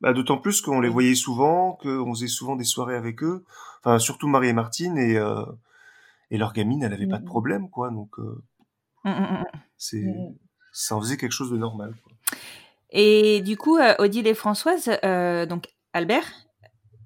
Bah, 0.00 0.12
d'autant 0.12 0.38
plus 0.38 0.60
qu'on 0.60 0.80
les 0.80 0.88
voyait 0.88 1.14
souvent, 1.14 1.74
qu'on 1.80 2.12
faisait 2.12 2.26
souvent 2.26 2.56
des 2.56 2.64
soirées 2.64 2.96
avec 2.96 3.22
eux. 3.22 3.44
Enfin, 3.84 4.00
surtout 4.00 4.26
Marie 4.26 4.48
et 4.48 4.52
Martine 4.52 4.98
et 4.98 5.16
euh, 5.16 5.44
et 6.32 6.38
leur 6.38 6.52
gamine, 6.52 6.82
elle 6.82 6.92
avait 6.92 7.06
pas 7.06 7.18
de 7.18 7.22
Mhm. 7.22 7.28
problème, 7.28 7.70
quoi. 7.70 7.90
Donc 7.90 8.18
euh, 8.18 8.42
Mm, 9.04 9.10
mm, 9.10 9.22
mm. 9.40 9.44
c'est 9.76 9.96
Mhm. 10.02 10.34
ça 10.72 10.96
en 10.96 11.00
faisait 11.00 11.16
quelque 11.16 11.32
chose 11.32 11.52
de 11.52 11.56
normal. 11.56 11.94
Quoi. 12.02 12.07
Et 12.90 13.40
du 13.42 13.56
coup, 13.56 13.76
euh, 13.76 13.94
Odile 13.98 14.26
et 14.26 14.34
Françoise, 14.34 14.90
euh, 15.04 15.46
donc 15.46 15.66
Albert, 15.92 16.24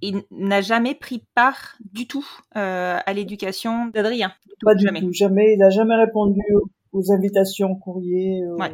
il 0.00 0.22
n'a 0.30 0.60
jamais 0.60 0.94
pris 0.94 1.24
part 1.34 1.76
du 1.92 2.06
tout 2.06 2.26
euh, 2.56 2.98
à 3.04 3.12
l'éducation 3.12 3.86
d'Adrien. 3.86 4.32
Pas 4.64 4.74
du 4.74 4.84
jamais. 4.84 5.00
tout, 5.00 5.12
jamais. 5.12 5.54
Il 5.54 5.62
a 5.62 5.70
jamais 5.70 5.96
répondu 5.96 6.40
aux, 6.92 7.12
invitations 7.12 7.74
courrier. 7.76 8.40
aux- 8.46 8.60
Ouais. 8.60 8.72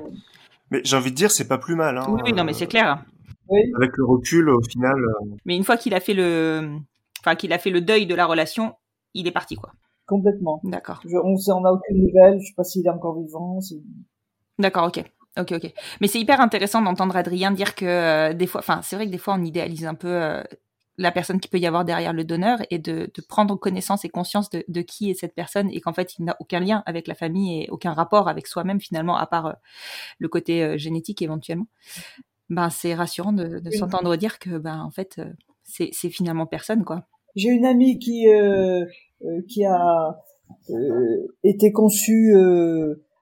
Mais 0.71 0.81
j'ai 0.85 0.97
envie 0.97 1.11
de 1.11 1.17
dire, 1.17 1.31
c'est 1.31 1.49
pas 1.49 1.57
plus 1.59 1.75
mal. 1.77 1.97
Hein, 1.97 2.05
Oui, 2.09 2.21
oui, 2.27 2.33
non, 2.35 2.45
mais 2.45 2.53
c'est 2.53 2.67
clair. 2.67 3.03
Oui. 3.49 3.61
Avec 3.77 3.97
le 3.97 4.05
recul, 4.05 4.51
au 4.51 4.61
final, 4.63 4.97
euh, 4.99 5.37
Mais 5.47 5.57
une 5.57 5.65
fois 5.65 5.79
qu'il 5.79 5.95
a 5.95 6.01
fait 6.01 6.13
le, 6.13 6.77
enfin 7.21 7.35
qu'il 7.37 7.53
a 7.55 7.59
fait 7.59 7.71
le 7.71 7.81
deuil 7.81 8.05
de 8.05 8.15
la 8.15 8.27
relation, 8.27 8.75
il 9.15 9.27
est 9.27 9.31
parti 9.33 9.57
quoi. 9.57 9.73
Complètement. 10.07 10.61
D'accord. 10.65 11.01
Je, 11.07 11.17
on 11.17 11.61
n'a 11.63 11.73
aucune 11.73 12.03
nouvelle. 12.03 12.39
Je 12.41 12.47
sais 12.49 12.55
pas 12.55 12.65
s'il 12.65 12.85
est 12.87 12.91
encore 12.91 13.19
vivant. 13.19 13.61
si- 13.63 13.83
D'accord, 14.59 14.89
ok. 14.89 15.03
Ok, 15.39 15.53
ok. 15.53 15.73
Mais 16.01 16.09
c'est 16.09 16.21
hyper 16.21 16.41
intéressant 16.41 16.83
d'entendre 16.83 17.17
Adrien 17.17 17.51
dire 17.53 17.75
que 17.75 17.85
euh, 17.85 18.33
des 18.35 18.47
fois, 18.47 18.61
enfin, 18.61 18.81
c'est 18.83 18.97
vrai 18.97 19.07
que 19.07 19.11
des 19.13 19.19
fois, 19.19 19.35
on 19.39 19.45
idéalise 19.45 19.87
un 19.87 19.95
peu 19.95 20.09
euh, 20.09 20.43
la 20.97 21.13
personne 21.13 21.39
qui 21.39 21.49
peut 21.49 21.59
y 21.59 21.67
avoir 21.67 21.85
derrière 21.85 22.13
le 22.13 22.25
donneur 22.25 22.59
et 22.71 22.79
de, 22.79 23.09
de 23.15 23.23
prendre 23.29 23.55
connaissance 23.57 24.05
et 24.05 24.09
conscience 24.09 24.51
de, 24.51 24.65
de 24.67 24.81
qui 24.83 25.11
est 25.11 25.15
cette 25.15 25.35
personne 25.35 25.71
et 25.71 25.81
qu'en 25.81 25.93
fait, 25.93 26.19
il 26.19 26.25
n'a 26.25 26.37
aucun 26.41 26.59
lien 26.61 26.83
avec 26.87 27.07
la 27.07 27.15
famille 27.15 27.63
et 27.63 27.71
aucun 27.71 27.93
rapport 27.93 28.29
avec 28.29 28.49
soi-même 28.49 28.81
finalement, 28.81 29.17
à 29.17 29.27
part 29.27 29.47
euh, 29.47 29.53
le 30.19 30.29
côté 30.29 30.63
euh, 30.65 30.77
génétique 30.77 31.23
éventuellement. 31.23 31.69
Ben, 32.51 32.71
c'est 32.71 32.95
rassurant 32.95 33.33
de, 33.33 33.61
de 33.61 33.71
Oui. 33.71 33.79
s'entendre 33.79 34.17
dire 34.17 34.39
que, 34.39 34.59
ben, 34.59 34.81
en 34.81 34.91
fait, 34.91 35.17
euh, 35.19 35.27
c'est 35.63 35.91
c'est 35.93 36.09
finalement 36.11 36.47
personne, 36.47 36.83
quoi. 36.85 37.05
J'ai 37.37 37.51
une 37.51 37.67
amie 37.67 37.99
qui 37.99 38.27
euh, 38.29 38.85
euh, 39.25 39.43
qui 39.49 39.65
a 39.67 40.17
euh, 40.71 41.27
été 41.45 41.71
conçue 41.73 42.33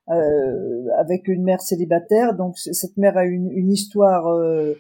euh, 0.09 0.87
avec 0.99 1.29
une 1.29 1.43
mère 1.43 1.61
célibataire. 1.61 2.35
Donc 2.35 2.59
cette 2.59 2.97
mère 2.97 3.17
a 3.17 3.25
une, 3.25 3.51
une 3.53 3.73
histoire 3.73 4.27
euh, 4.29 4.75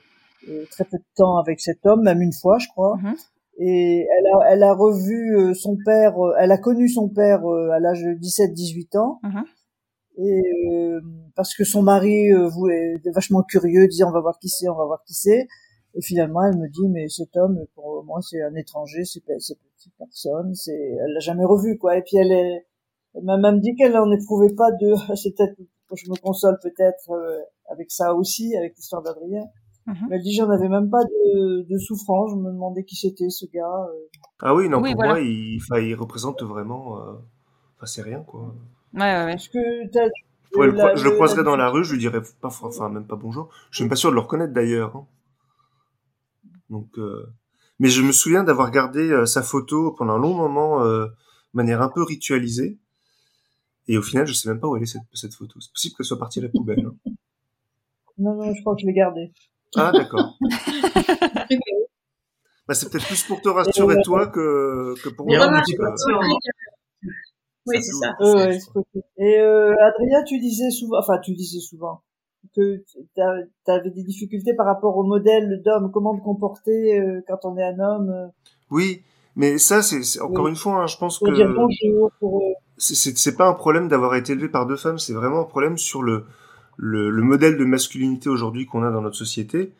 euh, 0.48 0.64
très 0.70 0.84
peu 0.84 0.98
de 0.98 1.04
temps 1.16 1.38
avec 1.38 1.60
cet 1.60 1.84
homme, 1.86 2.02
même 2.02 2.22
une 2.22 2.32
fois, 2.32 2.58
je 2.58 2.68
crois. 2.68 2.96
Mhm. 2.96 3.14
Et 3.58 4.00
elle 4.00 4.26
a, 4.26 4.52
elle 4.52 4.62
a 4.62 4.74
revu 4.74 5.36
euh, 5.36 5.54
son 5.54 5.78
père, 5.84 6.18
euh, 6.18 6.34
elle 6.38 6.52
a 6.52 6.58
connu 6.58 6.88
son 6.88 7.08
père 7.08 7.40
à 7.72 7.80
l'âge 7.80 8.02
de 8.02 8.12
17-18 8.12 8.98
ans. 8.98 9.20
Mhm. 9.22 9.44
Et 10.18 10.42
euh, 10.72 11.00
parce 11.34 11.54
que 11.54 11.64
son 11.64 11.82
mari 11.82 12.32
euh, 12.32 12.48
voulait, 12.48 12.94
était 12.94 13.10
vachement 13.10 13.42
curieux, 13.42 13.86
disait 13.86 14.04
on 14.04 14.12
va 14.12 14.20
voir 14.20 14.38
qui 14.38 14.48
c'est, 14.48 14.68
on 14.68 14.76
va 14.76 14.84
voir 14.84 15.02
qui 15.04 15.14
c'est. 15.14 15.46
Et 15.94 16.02
finalement, 16.02 16.44
elle 16.44 16.58
me 16.58 16.68
dit 16.68 16.88
mais 16.88 17.08
cet 17.08 17.36
homme, 17.36 17.64
pour 17.74 18.04
moi, 18.04 18.20
c'est 18.22 18.42
un 18.42 18.54
étranger, 18.54 19.04
c'est 19.04 19.22
c'est 19.38 19.58
personne, 19.98 20.54
c'est, 20.54 20.72
elle 20.72 21.12
l'a 21.12 21.20
jamais 21.20 21.44
revu 21.44 21.78
quoi. 21.78 21.96
Et 21.96 22.02
puis 22.02 22.16
elle 22.16 22.32
est, 22.32 22.66
elle 23.16 23.24
m'a 23.24 23.36
même 23.38 23.60
dit 23.60 23.74
qu'elle 23.76 23.92
n'en 23.92 24.10
éprouvait 24.12 24.54
pas 24.54 24.70
de, 24.72 24.94
c'est 25.16 25.34
peut-être, 25.36 25.56
je 25.94 26.10
me 26.10 26.16
console 26.20 26.58
peut-être 26.62 27.10
euh, 27.10 27.38
avec 27.70 27.90
ça 27.90 28.14
aussi, 28.14 28.56
avec 28.56 28.76
l'histoire 28.76 29.02
d'Adrien. 29.02 29.44
Mais 30.08 30.16
elle 30.16 30.22
dit 30.22 30.34
j'en 30.34 30.50
avais 30.50 30.68
même 30.68 30.90
pas 30.90 31.04
de, 31.04 31.62
de 31.62 31.78
souffrance, 31.78 32.30
je 32.32 32.36
me 32.36 32.50
demandais 32.50 32.82
qui 32.84 32.96
c'était 32.96 33.30
ce 33.30 33.46
gars. 33.46 33.62
euh. 33.88 34.18
ah 34.40 34.52
oui, 34.54 34.68
non, 34.68 34.80
Oui, 34.80 34.90
pour 34.90 34.96
voilà. 35.02 35.12
moi, 35.14 35.20
il, 35.20 35.58
enfin, 35.62 35.78
il 35.80 35.94
représente 35.94 36.42
vraiment. 36.42 36.98
euh, 36.98 37.12
Enfin, 37.76 37.86
c'est 37.86 38.02
rien, 38.02 38.20
quoi. 38.24 38.54
Ouais, 38.94 39.00
ouais, 39.02 39.24
ouais. 39.26 39.34
Est-ce 39.34 39.48
que 39.50 39.88
t'as, 39.92 40.06
Ouais, 40.56 40.72
la- 40.72 40.94
je 40.96 41.04
le 41.04 41.10
croiserais 41.12 41.38
la- 41.38 41.42
dans 41.44 41.56
la 41.56 41.68
rue, 41.68 41.84
je 41.84 41.92
lui 41.92 41.98
dirais 42.00 42.22
pas, 42.40 42.48
enfin 42.62 42.88
même 42.88 43.06
pas 43.06 43.14
bonjour. 43.16 43.48
Je 43.70 43.76
suis 43.76 43.84
même 43.84 43.90
pas 43.90 43.96
sûr 43.96 44.10
de 44.10 44.14
le 44.14 44.20
reconnaître 44.22 44.52
d'ailleurs. 44.54 44.96
hein. 44.96 45.06
Donc, 46.70 46.98
euh, 46.98 47.26
mais 47.78 47.88
je 47.88 48.02
me 48.02 48.12
souviens 48.12 48.42
d'avoir 48.44 48.70
gardé 48.70 49.10
euh, 49.10 49.26
sa 49.26 49.42
photo 49.42 49.92
pendant 49.92 50.14
un 50.14 50.18
long 50.18 50.34
moment, 50.34 50.82
euh, 50.82 51.06
de 51.06 51.12
manière 51.54 51.82
un 51.82 51.88
peu 51.90 52.02
ritualisée. 52.02 52.78
Et 53.88 53.96
au 53.98 54.02
final, 54.02 54.26
je 54.26 54.32
sais 54.32 54.48
même 54.48 54.58
pas 54.60 54.66
où 54.68 54.76
elle 54.76 54.82
est 54.82 54.86
cette, 54.86 55.02
cette 55.12 55.34
photo. 55.34 55.60
C'est 55.60 55.72
possible 55.72 55.94
qu'elle 55.96 56.06
soit 56.06 56.18
partie 56.18 56.40
à 56.40 56.42
la 56.42 56.48
poubelle. 56.48 56.84
Hein. 56.86 56.94
Non, 58.18 58.34
non, 58.34 58.52
je 58.54 58.60
crois 58.62 58.74
que 58.74 58.80
je 58.82 58.86
l'ai 58.86 58.92
gardée. 58.94 59.32
Ah, 59.76 59.92
d'accord. 59.92 60.36
bah, 62.66 62.74
c'est 62.74 62.90
peut-être 62.90 63.06
plus 63.06 63.22
pour 63.24 63.40
te 63.40 63.48
rassurer 63.48 63.96
toi 64.02 64.26
que, 64.26 64.94
que 65.02 65.08
pour 65.10 65.26
moi. 65.26 65.62
Oui, 67.66 67.82
c'est 67.82 67.92
ça. 67.92 68.14
Ouais, 68.20 68.58
et 69.18 69.38
euh, 69.40 69.74
Adrien, 69.80 70.22
tu 70.24 70.38
disais 70.38 70.70
souvent, 70.70 70.98
enfin, 70.98 71.18
tu 71.18 71.34
disais 71.34 71.58
souvent 71.60 72.00
que 72.54 72.76
tu 73.14 73.20
avais 73.66 73.90
des 73.90 74.04
difficultés 74.04 74.54
par 74.54 74.66
rapport 74.66 74.96
au 74.96 75.02
modèle 75.02 75.62
d'homme, 75.64 75.90
comment 75.92 76.16
te 76.16 76.22
comporter 76.22 76.98
euh, 77.00 77.20
quand 77.26 77.38
on 77.44 77.56
est 77.58 77.64
un 77.64 77.78
homme. 77.80 78.10
euh? 78.10 78.28
Oui, 78.70 79.02
mais 79.34 79.58
ça, 79.58 79.82
c'est 79.82 80.20
encore 80.20 80.44
Oui. 80.44 80.50
une 80.50 80.56
fois, 80.56 80.82
hein, 80.82 80.86
je 80.86 80.96
pense 80.96 81.18
Pour 81.18 81.28
que 81.28 81.34
dire 81.34 81.52
bonjour, 81.52 82.12
pour... 82.20 82.40
c'est- 82.78 83.36
pas 83.36 83.48
un 83.48 83.54
problème 83.54 83.88
d'avoir 83.88 84.14
été 84.16 84.32
élevé 84.32 84.48
par 84.48 84.66
deux 84.66 84.76
femmes, 84.76 84.98
c'est 84.98 85.12
vraiment 85.14 85.40
un 85.42 85.44
problème 85.44 85.78
sur 85.78 86.02
le, 86.02 86.24
le, 86.76 87.10
le 87.10 87.22
modèle 87.22 87.56
de 87.58 87.64
masculinité 87.64 88.28
aujourd'hui 88.28 88.66
qu'on 88.66 88.82
a 88.82 88.90
dans 88.90 89.02
notre 89.02 89.16
société, 89.16 89.72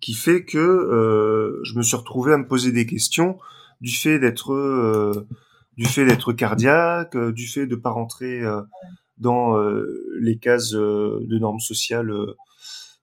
qui 0.00 0.14
fait 0.14 0.44
que 0.44 0.58
euh, 0.58 1.60
je 1.64 1.74
me 1.76 1.82
suis 1.82 1.96
retrouvé 1.96 2.32
à 2.32 2.38
me 2.38 2.46
poser 2.46 2.72
des 2.72 2.86
questions 2.86 3.38
du 3.80 3.90
fait 3.92 4.18
d'être 4.18 4.52
euh, 4.52 5.26
du 5.76 5.86
fait 5.86 6.06
d'être 6.06 6.32
cardiaque, 6.32 7.16
euh, 7.16 7.32
du 7.32 7.46
fait 7.48 7.66
de 7.66 7.76
pas 7.76 7.90
rentrer 7.90 8.42
euh, 8.42 8.62
dans 9.18 9.58
euh, 9.58 9.86
les 10.20 10.38
cases 10.38 10.74
euh, 10.74 11.20
de 11.28 11.38
normes 11.38 11.60
sociales 11.60 12.12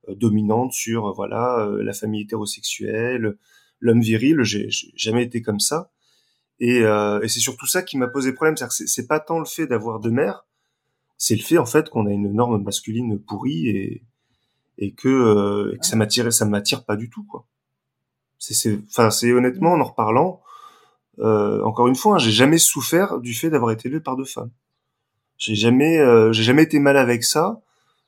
dominantes 0.10 0.74
sur 0.74 1.14
voilà 1.14 1.70
la 1.82 1.94
famille 1.94 2.22
hétérosexuelle, 2.24 3.38
l'homme 3.80 4.02
viril. 4.02 4.40
J'ai 4.44 4.68
jamais 4.96 5.24
été 5.24 5.42
comme 5.42 5.60
ça. 5.60 5.92
Et, 6.62 6.84
euh, 6.84 7.21
et 7.24 7.30
c'est 7.30 7.41
surtout 7.41 7.67
ça 7.67 7.84
qui 7.84 7.97
m'a 7.97 8.08
posé 8.10 8.34
problème, 8.34 8.58
c'est-à-dire 8.58 8.78
que 8.78 8.86
c'est- 8.88 9.08
pas 9.08 9.19
tant 9.19 9.39
le 9.39 9.45
fait 9.45 9.67
d'avoir 9.67 10.00
deux 10.02 10.12
mères, 10.12 10.45
c'est 11.17 11.36
le 11.36 11.43
fait 11.43 11.58
en 11.60 11.65
fait 11.67 11.89
qu'on 11.89 12.08
a 12.08 12.12
une 12.12 12.34
norme 12.34 12.63
masculine 12.63 13.19
pourrie 13.19 13.69
et 13.69 14.04
et 14.80 14.93
que, 14.93 15.10
euh, 15.10 15.76
et 15.80 15.84
ça 15.84 15.95
m'attire, 15.97 16.30
m'attire 16.47 16.86
pas 16.86 16.95
du 16.97 17.10
tout 17.10 17.24
quoi. 17.26 17.45
C'est, 18.39 18.80
enfin 18.89 19.12
c'est 19.12 19.32
honnêtement 19.34 19.74
en 19.74 19.82
en 19.82 19.86
reparlant, 19.86 20.41
euh, 21.19 21.63
encore 21.63 21.88
une 21.89 21.95
fois, 21.95 22.15
hein, 22.15 22.19
j'ai 22.19 22.32
jamais 22.32 22.58
souffert 22.60 23.19
du 23.19 23.34
fait 23.34 23.50
d'avoir 23.50 23.71
été 23.71 23.89
élevé 23.89 24.02
par 24.02 24.17
deux 24.17 24.26
femmes. 24.26 24.52
J'ai 25.38 25.56
jamais, 25.56 26.00
euh, 26.00 26.32
j'ai 26.34 26.43
jamais 26.43 26.63
été 26.63 26.80
mal 26.80 26.97
avec 26.97 27.24
ça. 27.24 27.62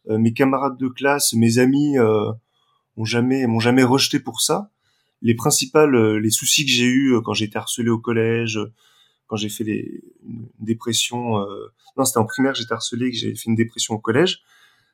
Euh, 0.10 0.18
mes 0.18 0.34
camarades 0.34 0.78
de 0.78 0.88
classe, 0.90 1.34
mes 1.34 1.60
amis, 1.60 1.98
euh, 2.00 2.32
ont 2.98 3.06
jamais, 3.06 3.48
m'ont 3.48 3.60
jamais 3.60 3.84
rejeté 3.84 4.20
pour 4.20 4.42
ça 4.42 4.70
les 5.24 5.36
principales 5.36 5.96
euh, 5.96 6.20
les 6.20 6.30
soucis 6.30 6.66
que 6.66 6.72
j'ai 6.72 6.86
eu 6.86 7.16
quand 7.24 7.34
j'ai 7.34 7.46
été 7.46 7.58
harcelé 7.58 7.90
au 7.90 8.00
collège 8.00 8.58
euh, 8.58 8.72
quand 9.28 9.38
j'ai 9.38 9.50
fait 9.50 9.64
les 9.64 10.04
une 10.28 10.48
dépression 10.60 11.40
euh, 11.40 11.74
non 11.98 12.06
c'était 12.06 12.20
en 12.20 12.26
primaire 12.26 12.54
j'étais 12.54 12.74
harcelé 12.74 13.10
que 13.10 13.18
j'ai 13.18 13.34
fait 13.34 13.50
une 13.50 13.56
dépression 13.56 13.96
au 13.96 14.00
collège 14.00 14.44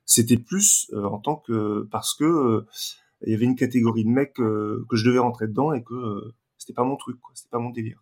c'était 0.06 0.38
plus 0.38 0.90
euh, 0.94 1.04
en 1.04 1.20
tant 1.20 1.36
que 1.36 1.88
parce 1.92 2.14
que 2.16 2.24
euh, 2.24 2.66
il 3.26 3.34
y 3.34 3.36
avait 3.36 3.46
une 3.46 3.58
catégorie 3.58 4.06
de 4.06 4.10
mecs 4.10 4.40
euh, 4.40 4.86
que 4.90 4.96
je 4.96 5.06
devais 5.06 5.20
rentrer 5.20 5.48
dedans 5.48 5.74
et 5.74 5.84
que 5.84 5.94
euh, 5.94 6.34
c'était 6.58 6.74
pas 6.74 6.86
mon 6.86 6.96
truc 6.96 7.20
quoi 7.20 7.34
c'était 7.36 7.50
pas 7.50 7.60
mon 7.60 7.72
délire 7.72 8.02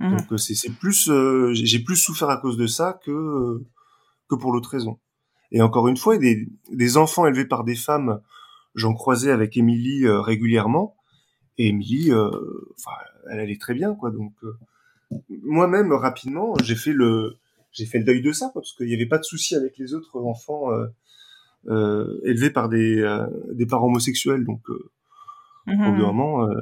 Mhm. 0.00 0.16
donc 0.16 0.32
euh, 0.32 0.36
c'est 0.36 0.54
c'est 0.54 0.70
plus 0.70 1.08
euh, 1.10 1.50
j'ai 1.54 1.80
plus 1.80 1.96
souffert 1.96 2.30
à 2.30 2.36
cause 2.36 2.56
de 2.56 2.66
ça 2.66 3.00
que 3.04 3.10
euh, 3.10 3.66
que 4.28 4.36
pour 4.36 4.52
l'autre 4.52 4.70
raison 4.70 5.00
et 5.50 5.60
encore 5.60 5.88
une 5.88 5.96
fois 5.96 6.18
des 6.18 6.48
des 6.70 6.96
enfants 6.96 7.26
élevés 7.26 7.46
par 7.46 7.64
des 7.64 7.74
femmes 7.74 8.20
j'en 8.74 8.94
croisais 8.94 9.30
avec 9.30 9.56
Émilie 9.56 10.04
euh, 10.06 10.20
régulièrement. 10.20 10.94
Et 11.58 11.68
Émilie 11.68 12.12
euh, 12.12 12.30
enfin 12.76 12.92
elle 13.30 13.40
allait 13.40 13.56
très 13.58 13.74
bien 13.74 13.94
quoi. 13.94 14.10
Donc 14.10 14.32
euh, 14.44 14.56
moi-même 15.42 15.92
rapidement 15.92 16.54
j'ai 16.62 16.76
fait 16.76 16.92
le 16.92 17.36
j'ai 17.72 17.84
fait 17.86 17.98
le 17.98 18.04
deuil 18.04 18.22
de 18.22 18.32
ça 18.32 18.50
quoi, 18.52 18.62
parce 18.62 18.72
qu'il 18.74 18.86
n'y 18.86 18.94
avait 18.94 19.06
pas 19.06 19.18
de 19.18 19.24
souci 19.24 19.54
avec 19.56 19.76
les 19.78 19.92
autres 19.94 20.16
enfants 20.24 20.68
élevés 21.66 22.50
par 22.50 22.68
des 22.68 23.02
des 23.52 23.66
parents 23.66 23.86
homosexuels. 23.88 24.44
Donc 24.44 24.62
euh, 24.70 24.90
au 25.66 25.70
bout 25.72 25.98
d'un 25.98 26.12
moment 26.12 26.44
au 26.44 26.54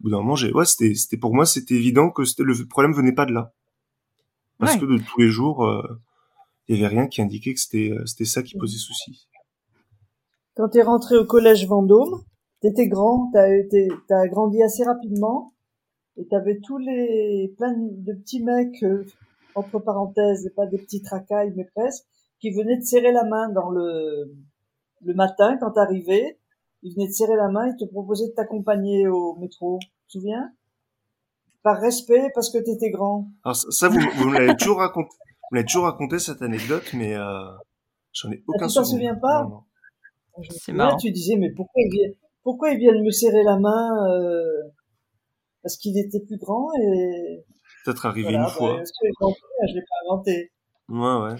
bout 0.00 0.10
d'un 0.10 0.18
moment 0.18 0.36
j'ai 0.36 0.52
ouais 0.52 0.64
c'était 0.66 0.94
c'était 0.94 1.16
pour 1.16 1.34
moi 1.34 1.46
c'était 1.46 1.74
évident 1.74 2.10
que 2.10 2.22
le 2.42 2.66
problème 2.66 2.92
venait 2.92 3.12
pas 3.14 3.26
de 3.26 3.32
là. 3.32 3.52
Parce 4.58 4.74
Ouais. 4.74 4.80
que 4.80 4.86
de 4.86 4.98
tous 4.98 5.20
les 5.20 5.28
jours 5.28 5.64
euh, 5.66 5.82
il 6.68 6.76
y 6.76 6.78
avait 6.84 6.94
rien 6.94 7.06
qui 7.08 7.22
indiquait 7.22 7.54
que 7.54 7.60
c'était 7.60 7.92
c'était 8.06 8.24
ça 8.24 8.42
qui 8.42 8.56
posait 8.58 8.78
souci 8.78 9.26
Quand 10.54 10.68
t'es 10.68 10.82
rentré 10.82 11.16
au 11.16 11.24
collège 11.24 11.66
Vendôme, 11.66 12.22
t'étais 12.60 12.88
grand, 12.88 13.30
t'as 13.32 13.48
t'as 14.08 14.26
grandi 14.28 14.62
assez 14.62 14.84
rapidement, 14.84 15.52
et 16.16 16.26
t'avais 16.26 16.60
tous 16.60 16.78
les 16.78 17.54
plein 17.56 17.72
de 17.76 18.12
petits 18.12 18.42
mecs 18.42 18.82
euh, 18.82 19.04
entre 19.54 19.78
parenthèses, 19.78 20.46
et 20.46 20.50
pas 20.50 20.66
des 20.66 20.78
petits 20.78 21.02
tracailles 21.02 21.52
mais 21.56 21.64
presque, 21.74 22.04
qui 22.40 22.50
venaient 22.50 22.78
te 22.78 22.84
serrer 22.84 23.12
la 23.12 23.24
main 23.24 23.48
dans 23.48 23.70
le 23.70 24.34
le 25.04 25.14
matin 25.14 25.56
quand 25.58 25.72
t'arrivais. 25.72 26.38
Ils 26.82 26.94
venaient 26.94 27.08
te 27.08 27.12
serrer 27.12 27.36
la 27.36 27.48
main, 27.48 27.68
ils 27.68 27.76
te 27.76 27.90
proposaient 27.90 28.26
de 28.28 28.32
t'accompagner 28.32 29.06
au 29.06 29.36
métro. 29.36 29.78
Tu 29.80 29.88
te 29.88 30.12
souviens? 30.18 30.52
Par 31.62 31.80
respect, 31.80 32.28
parce 32.34 32.50
que 32.50 32.58
t'étais 32.58 32.90
grand. 32.90 33.28
alors 33.44 33.56
ça, 33.56 33.70
ça, 33.70 33.88
vous, 33.88 34.00
vous 34.16 34.28
me 34.28 34.34
l'avez 34.34 34.56
toujours 34.56 34.78
raconté 34.78 35.08
vous 35.50 35.56
l'avez 35.56 35.66
toujours 35.66 35.84
raconté 35.84 36.18
cette 36.18 36.42
anecdote 36.42 36.90
mais 36.94 37.14
euh, 37.14 37.52
j'en 38.12 38.32
ai 38.32 38.42
aucun 38.48 38.64
Ah, 38.64 38.68
tu 38.68 38.74
t'en 38.74 38.84
souvenir 38.84 39.12
souviens 39.12 39.14
pas? 39.14 39.44
Non, 39.44 39.50
non. 39.50 39.62
C'est 40.50 40.72
marrant. 40.72 40.96
Tu 40.96 41.10
disais, 41.10 41.36
mais 41.36 41.50
pourquoi 41.54 41.82
ils 41.82 41.90
viennent, 41.92 42.14
pourquoi 42.42 42.70
ils 42.72 42.78
viennent 42.78 43.02
me 43.02 43.10
serrer 43.10 43.42
la 43.44 43.58
main 43.58 44.10
euh, 44.10 44.42
Parce 45.62 45.76
qu'il 45.76 45.98
était 45.98 46.20
plus 46.20 46.38
grand 46.38 46.68
et 46.80 47.44
peut-être 47.84 48.06
arrivé 48.06 48.30
voilà. 48.30 48.44
une 48.44 48.48
fois 48.50 48.76
Bah, 48.76 48.82
inventé, 49.20 49.40
je 49.68 49.74
l'ai 49.74 49.80
pas 49.82 50.12
inventé. 50.12 50.52
ouais 50.88 51.32
ouais. 51.34 51.36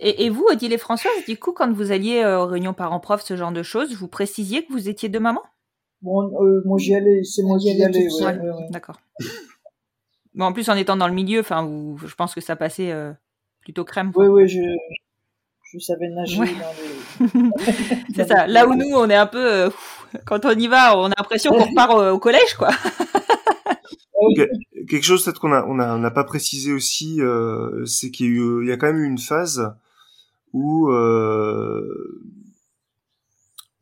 Et, 0.00 0.24
et 0.26 0.30
vous, 0.30 0.44
Odile 0.50 0.72
et 0.72 0.78
Françoise, 0.78 1.12
du 1.26 1.38
coup, 1.38 1.52
quand 1.52 1.72
vous 1.72 1.92
alliez 1.92 2.20
euh, 2.22 2.40
aux 2.42 2.46
réunions 2.46 2.74
parents-prof, 2.74 3.22
ce 3.22 3.36
genre 3.36 3.52
de 3.52 3.62
choses, 3.62 3.94
vous 3.94 4.08
précisiez 4.08 4.64
que 4.64 4.72
vous 4.72 4.88
étiez 4.88 5.08
deux 5.08 5.20
mamans? 5.20 5.42
Bon, 6.02 6.22
euh, 6.42 6.62
moi 6.66 6.76
j'y 6.78 6.94
allais, 6.94 7.22
c'est 7.24 7.42
moi 7.42 7.58
qui 7.58 7.74
y 7.74 7.82
allais. 7.82 7.92
toute 8.04 8.12
Ouais, 8.14 8.18
seule. 8.18 8.40
ouais, 8.40 8.50
ouais. 8.50 8.66
D'accord. 8.70 9.00
Bon, 10.34 10.46
en 10.46 10.52
plus, 10.52 10.68
en 10.68 10.74
étant 10.76 10.96
dans 10.96 11.08
le 11.08 11.14
milieu, 11.14 11.40
enfin, 11.40 11.64
vous- 11.64 11.96
je 11.98 12.14
pense 12.14 12.34
que 12.34 12.40
ça 12.40 12.56
passait 12.56 12.90
euh, 12.92 13.12
plutôt 13.60 13.84
crème. 13.84 14.12
quoi. 14.12 14.24
Oui, 14.26 14.42
oui, 14.42 14.48
je, 14.48 14.60
je 15.72 15.78
savais 15.78 16.08
nager 16.08 16.40
Ouais. 16.40 16.46
dans 16.52 16.52
les. 16.52 16.93
C'est 18.14 18.28
ça. 18.28 18.46
Là 18.46 18.66
où 18.66 18.74
nous, 18.74 18.94
on 18.94 19.08
est 19.08 19.16
un 19.16 19.26
peu, 19.26 19.44
euh, 19.44 19.70
quand 20.24 20.44
on 20.44 20.50
y 20.50 20.68
va, 20.68 20.98
on 20.98 21.06
a 21.06 21.14
l'impression 21.16 21.52
qu'on 21.52 21.64
repart 21.64 21.94
au, 21.94 22.18
collège, 22.18 22.54
quoi. 22.56 22.70
quelque 24.88 25.02
chose 25.02 25.22
peut-être 25.22 25.38
qu'on 25.38 25.52
a 25.52 25.66
on 25.66 25.78
a 25.78 25.94
on 25.94 25.98
n'a 25.98 26.10
pas 26.10 26.24
précisé 26.24 26.72
aussi 26.72 27.20
euh, 27.20 27.84
c'est 27.84 28.10
qu'il 28.10 28.64
y 28.64 28.70
a 28.70 28.74
a 28.74 28.76
quand 28.78 28.86
même 28.86 29.00
eu 29.00 29.06
une 29.06 29.18
phase 29.18 29.70
où 30.54 30.88
euh, 30.90 32.22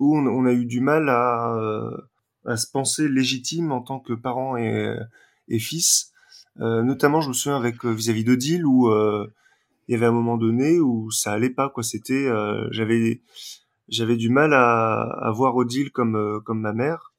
où 0.01 0.17
on, 0.17 0.45
a 0.45 0.53
eu 0.53 0.65
du 0.65 0.81
mal 0.81 1.09
à 1.09 2.57
se 2.57 2.67
penser 2.73 3.09
légitime 3.09 3.71
en 3.71 3.83
tant 3.83 4.01
que 4.01 4.15
parent 4.15 4.57
et, 4.57 4.97
fils 5.61 6.11
notamment 6.57 7.21
je 7.21 7.29
me 7.29 7.35
souviens 7.35 7.57
avec 7.57 7.85
vis-à-vis 7.85 8.25
d'Odile 8.25 8.67
où 8.67 8.91
il 9.89 9.93
y 9.93 9.95
avait 9.95 10.07
un 10.07 10.13
moment 10.13 10.37
donné 10.39 10.81
où 10.81 11.11
ça 11.11 11.33
allait 11.33 11.51
pas 11.51 11.69
quoi. 11.69 11.83
C'était 11.83 12.27
euh, 12.27 12.69
j'avais 12.71 13.23
j'avais 13.89 14.17
du 14.17 14.29
mal 14.31 14.55
à, 14.55 15.03
à 15.03 15.31
voir 15.33 15.57
Odile 15.57 15.91
comme 15.93 16.17
euh, 16.17 16.41
comme 16.41 16.61
ma 16.61 16.73
mère. 16.73 17.13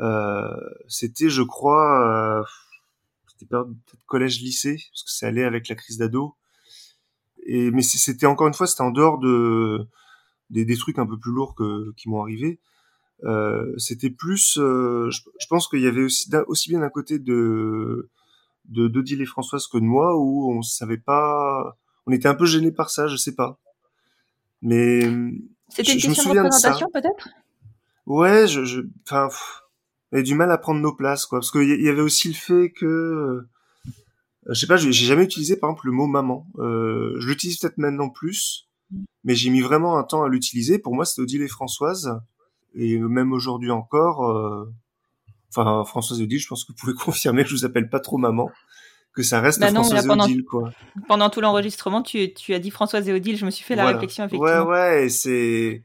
Euh, 0.00 0.48
c'était 0.88 1.30
je 1.30 1.42
crois 1.42 2.40
euh, 2.40 2.44
c'était 3.28 3.46
peut-être 3.46 4.04
collège 4.06 4.40
lycée 4.40 4.76
parce 4.92 5.04
que 5.04 5.10
ça 5.10 5.28
allait 5.28 5.44
avec 5.44 5.68
la 5.68 5.74
crise 5.74 5.98
d'ado. 5.98 6.34
Et 7.46 7.70
mais 7.70 7.82
c'était 7.82 8.26
encore 8.26 8.48
une 8.48 8.54
fois 8.54 8.66
c'était 8.66 8.82
en 8.82 8.90
dehors 8.90 9.18
de 9.18 9.86
des, 10.50 10.64
des 10.64 10.76
trucs 10.76 10.98
un 10.98 11.06
peu 11.06 11.18
plus 11.18 11.32
lourds 11.32 11.54
que 11.54 11.92
qui 11.96 12.08
m'ont 12.08 12.22
arrivé. 12.22 12.60
Euh, 13.24 13.72
c'était 13.78 14.10
plus 14.10 14.54
je, 14.56 15.10
je 15.10 15.46
pense 15.48 15.68
qu'il 15.68 15.80
y 15.80 15.86
avait 15.86 16.02
aussi 16.04 16.28
aussi 16.48 16.68
bien 16.68 16.80
d'un 16.80 16.90
côté 16.90 17.18
de 17.18 18.10
de 18.66 18.88
d'Odile 18.88 19.22
et 19.22 19.26
Françoise 19.26 19.66
que 19.68 19.78
de 19.78 19.84
moi 19.84 20.16
où 20.18 20.52
on 20.52 20.62
savait 20.62 20.98
pas 20.98 21.78
on 22.06 22.12
était 22.12 22.28
un 22.28 22.34
peu 22.34 22.46
gêné 22.46 22.70
par 22.72 22.90
ça 22.90 23.06
je 23.08 23.16
sais 23.16 23.34
pas 23.34 23.58
mais 24.62 25.00
C'était 25.68 25.92
une 25.92 25.98
Je- 25.98 26.04
je 26.04 26.08
me 26.08 26.14
question 26.14 26.22
de 26.22 26.28
souviens 26.28 26.44
de 26.44 26.50
ça. 26.50 26.72
représentation, 26.72 26.90
peut-être? 26.92 27.28
Ouais, 28.06 28.46
je, 28.46 28.64
je, 28.64 28.80
enfin, 29.04 29.28
avait 30.12 30.22
du 30.22 30.34
mal 30.34 30.50
à 30.50 30.58
prendre 30.58 30.80
nos 30.80 30.94
places, 30.94 31.26
quoi, 31.26 31.40
parce 31.40 31.50
qu'il 31.50 31.62
y 31.68 31.82
y 31.84 31.88
avait 31.88 32.00
aussi 32.02 32.28
le 32.28 32.34
fait 32.34 32.70
que, 32.70 32.86
euh, 32.86 33.48
je 34.48 34.54
sais 34.54 34.66
pas, 34.68 34.76
j'ai 34.76 34.92
jamais 34.92 35.24
utilisé 35.24 35.56
par 35.56 35.70
exemple 35.70 35.86
le 35.86 35.92
mot 35.92 36.06
maman. 36.06 36.46
Euh, 36.58 37.14
je 37.18 37.28
l'utilise 37.28 37.58
peut-être 37.58 37.78
maintenant 37.78 38.08
plus, 38.08 38.68
mais 39.24 39.34
j'ai 39.34 39.50
mis 39.50 39.60
vraiment 39.60 39.98
un 39.98 40.04
temps 40.04 40.22
à 40.22 40.28
l'utiliser. 40.28 40.78
Pour 40.78 40.94
moi, 40.94 41.04
c'était 41.04 41.22
Odile 41.22 41.42
et 41.42 41.48
Françoise, 41.48 42.18
et 42.74 42.98
même 42.98 43.32
aujourd'hui 43.32 43.70
encore. 43.70 44.30
euh, 44.30 44.72
Enfin, 45.50 45.84
Françoise 45.84 46.20
et 46.20 46.24
Odile, 46.24 46.38
je 46.40 46.48
pense 46.48 46.64
que 46.64 46.72
vous 46.72 46.76
pouvez 46.78 46.94
confirmer 47.04 47.42
que 47.42 47.48
je 47.50 47.54
vous 47.54 47.64
appelle 47.64 47.88
pas 47.88 48.00
trop 48.00 48.18
maman, 48.18 48.50
que 49.16 49.22
ça 49.22 49.40
reste 49.40 49.58
Bah 49.58 49.70
non, 49.72 49.80
Françoise 49.80 50.06
là, 50.06 50.08
pendant- 50.08 50.26
et 50.26 50.30
Odile, 50.30 50.44
quoi. 50.44 50.70
Pendant 51.08 51.30
tout 51.30 51.40
l'enregistrement, 51.40 52.02
tu, 52.02 52.32
tu 52.34 52.54
as 52.54 52.58
dit 52.60 52.70
Françoise 52.70 53.08
et 53.08 53.12
Odile, 53.12 53.36
je 53.36 53.44
me 53.46 53.50
suis 53.50 53.64
fait 53.64 53.74
la 53.74 53.82
Voilà. 53.82 53.96
réflexion, 53.98 54.24
effectivement. 54.26 54.64
Ouais, 54.66 55.00
ouais, 55.02 55.08
c'est 55.08 55.82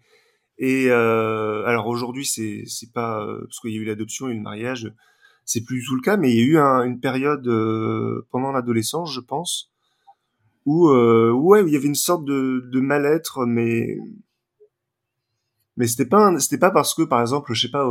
et 0.57 0.85
euh, 0.91 1.65
alors 1.65 1.87
aujourd'hui 1.87 2.23
c'est 2.23 2.63
c'est 2.67 2.91
pas 2.93 3.25
euh, 3.25 3.39
parce 3.45 3.59
qu'il 3.61 3.71
y 3.71 3.77
a 3.77 3.81
eu 3.81 3.85
l'adoption 3.85 4.29
et 4.29 4.33
le 4.35 4.41
mariage, 4.41 4.93
c'est 5.43 5.63
plus 5.63 5.79
du 5.79 5.85
tout 5.85 5.95
le 5.95 6.01
cas, 6.01 6.17
mais 6.17 6.31
il 6.31 6.37
y 6.37 6.41
a 6.41 6.45
eu 6.45 6.57
un, 6.59 6.83
une 6.83 6.99
période 6.99 7.47
euh, 7.47 8.27
pendant 8.31 8.51
l'adolescence, 8.51 9.11
je 9.11 9.21
pense, 9.21 9.71
où 10.65 10.89
euh, 10.89 11.31
ouais, 11.31 11.63
il 11.65 11.73
y 11.73 11.75
avait 11.75 11.87
une 11.87 11.95
sorte 11.95 12.25
de, 12.25 12.69
de 12.71 12.79
mal-être, 12.79 13.45
mais 13.47 13.97
mais 15.77 15.87
c'était 15.87 16.05
pas 16.05 16.37
c'était 16.39 16.59
pas 16.59 16.71
parce 16.71 16.93
que 16.93 17.01
par 17.03 17.21
exemple, 17.21 17.53
je 17.53 17.61
sais 17.67 17.71
pas, 17.71 17.89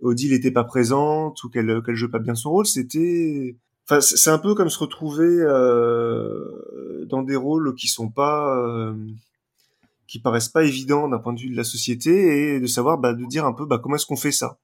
Odile 0.00 0.32
était 0.32 0.50
pas 0.50 0.64
présente 0.64 1.42
ou 1.44 1.50
qu'elle 1.50 1.82
qu'elle 1.84 1.94
jouait 1.96 2.10
pas 2.10 2.18
bien 2.20 2.34
son 2.34 2.50
rôle, 2.50 2.66
c'était 2.66 3.56
Enfin, 3.84 4.00
c'est 4.00 4.30
un 4.30 4.38
peu 4.38 4.54
comme 4.54 4.70
se 4.70 4.78
retrouver 4.78 5.26
euh, 5.28 7.04
dans 7.06 7.22
des 7.22 7.36
rôles 7.36 7.74
qui 7.74 7.88
sont 7.88 8.08
pas, 8.08 8.56
euh, 8.56 8.94
qui 10.06 10.20
paraissent 10.20 10.48
pas 10.48 10.64
évidents 10.64 11.08
d'un 11.08 11.18
point 11.18 11.32
de 11.32 11.40
vue 11.40 11.50
de 11.50 11.56
la 11.56 11.64
société 11.64 12.54
et 12.54 12.60
de 12.60 12.66
savoir, 12.66 12.98
bah, 12.98 13.12
de 13.12 13.24
dire 13.26 13.44
un 13.44 13.52
peu, 13.52 13.66
bah, 13.66 13.80
comment 13.82 13.96
est-ce 13.96 14.06
qu'on 14.06 14.16
fait 14.16 14.32
ça, 14.32 14.58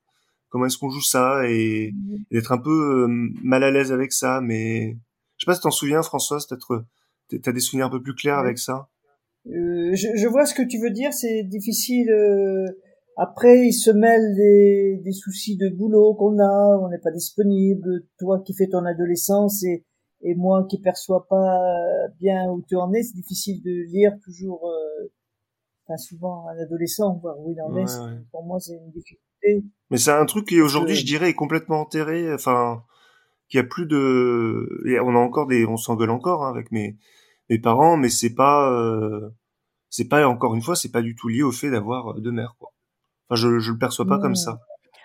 comment 0.51 0.67
est-ce 0.67 0.79
qu'on 0.79 0.91
joue 0.91 1.03
ça? 1.03 1.49
Et, 1.49 1.95
d'être 2.31 2.53
un 2.53 2.59
peu 2.59 2.71
euh, 2.71 3.31
mal 3.43 3.65
à 3.65 3.71
l'aise 3.71 3.93
avec 3.93 4.13
ça. 4.13 4.41
Mais 4.41 4.97
je 5.37 5.45
sais 5.45 5.47
pas 5.47 5.55
si 5.55 5.63
t'en 5.63 5.73
souviens, 5.73 6.03
Françoise, 6.03 6.47
peut-être, 6.47 6.85
t'as 7.43 7.53
des 7.53 7.61
souvenirs 7.61 7.87
un 7.87 7.91
peu 7.91 8.03
plus 8.03 8.15
clairs 8.15 8.39
avec 8.39 8.59
ça? 8.59 8.89
Euh, 9.49 9.95
je, 9.95 10.09
je, 10.17 10.29
vois 10.29 10.47
ce 10.47 10.55
que 10.55 10.63
tu 10.63 10.79
veux 10.79 10.91
dire. 10.91 11.13
C'est 11.13 11.43
difficile. 11.43 12.09
Euh, 13.19 13.23
après, 13.23 13.67
il 13.67 13.73
se 13.73 13.91
mêle 13.91 14.35
des, 14.37 15.01
des 15.05 15.13
soucis 15.13 15.57
de 15.57 15.69
boulot 15.69 16.15
qu'on 16.15 16.39
a, 16.39 16.79
on 16.81 16.89
n'est 16.89 17.01
pas 17.01 17.11
disponible, 17.11 18.05
toi 18.19 18.41
qui 18.45 18.55
fais 18.55 18.69
ton 18.69 18.85
adolescence 18.85 19.65
et, 19.65 19.85
et 20.23 20.35
moi 20.35 20.67
qui 20.69 20.81
perçois 20.81 21.27
pas 21.29 21.59
bien 22.21 22.51
où 22.51 22.63
tu 22.69 22.77
en 22.77 22.93
es, 22.93 23.03
c'est 23.03 23.15
difficile 23.15 23.63
de 23.63 23.91
lire 23.93 24.13
toujours, 24.25 24.69
euh, 24.69 25.13
enfin 25.87 25.97
souvent 25.97 26.47
un 26.49 26.59
adolescent, 26.59 27.19
voir 27.19 27.39
où 27.41 27.53
il 27.53 27.61
en 27.61 27.77
est. 27.77 27.87
Pour 28.31 28.45
moi, 28.45 28.59
c'est 28.61 28.75
une 28.75 28.91
difficulté. 28.91 29.65
Mais 29.91 29.99
c'est 29.99 30.11
un 30.11 30.27
truc 30.27 30.47
qui 30.47 30.61
aujourd'hui, 30.61 30.95
je 30.95 31.07
dirais, 31.07 31.31
est 31.31 31.35
complètement 31.35 31.81
enterré. 31.81 32.33
Enfin, 32.33 32.83
qu'il 33.49 33.59
y 33.59 33.63
a 33.63 33.67
plus 33.67 33.87
de, 33.87 34.83
et 34.87 35.01
on 35.01 35.11
a 35.11 35.19
encore 35.19 35.47
des, 35.47 35.65
on 35.65 35.77
s'engueule 35.77 36.11
encore 36.11 36.45
hein, 36.45 36.51
avec 36.51 36.71
mes 36.73 36.97
mes 37.51 37.59
parents, 37.59 37.97
mais 37.97 38.11
c'est 38.11 38.35
pas, 38.35 38.71
euh... 38.71 39.31
c'est 39.89 40.07
pas 40.07 40.29
encore 40.29 40.55
une 40.55 40.61
fois, 40.61 40.77
c'est 40.77 40.91
pas 40.91 41.01
du 41.01 41.15
tout 41.15 41.29
lié 41.29 41.43
au 41.43 41.51
fait 41.51 41.71
d'avoir 41.71 42.21
deux 42.21 42.31
mères, 42.31 42.57
quoi. 42.59 42.73
Enfin, 43.29 43.41
je, 43.41 43.59
je 43.59 43.73
le 43.73 43.79
perçois 43.79 44.07
pas 44.07 44.19
comme 44.19 44.35
ça. 44.35 44.61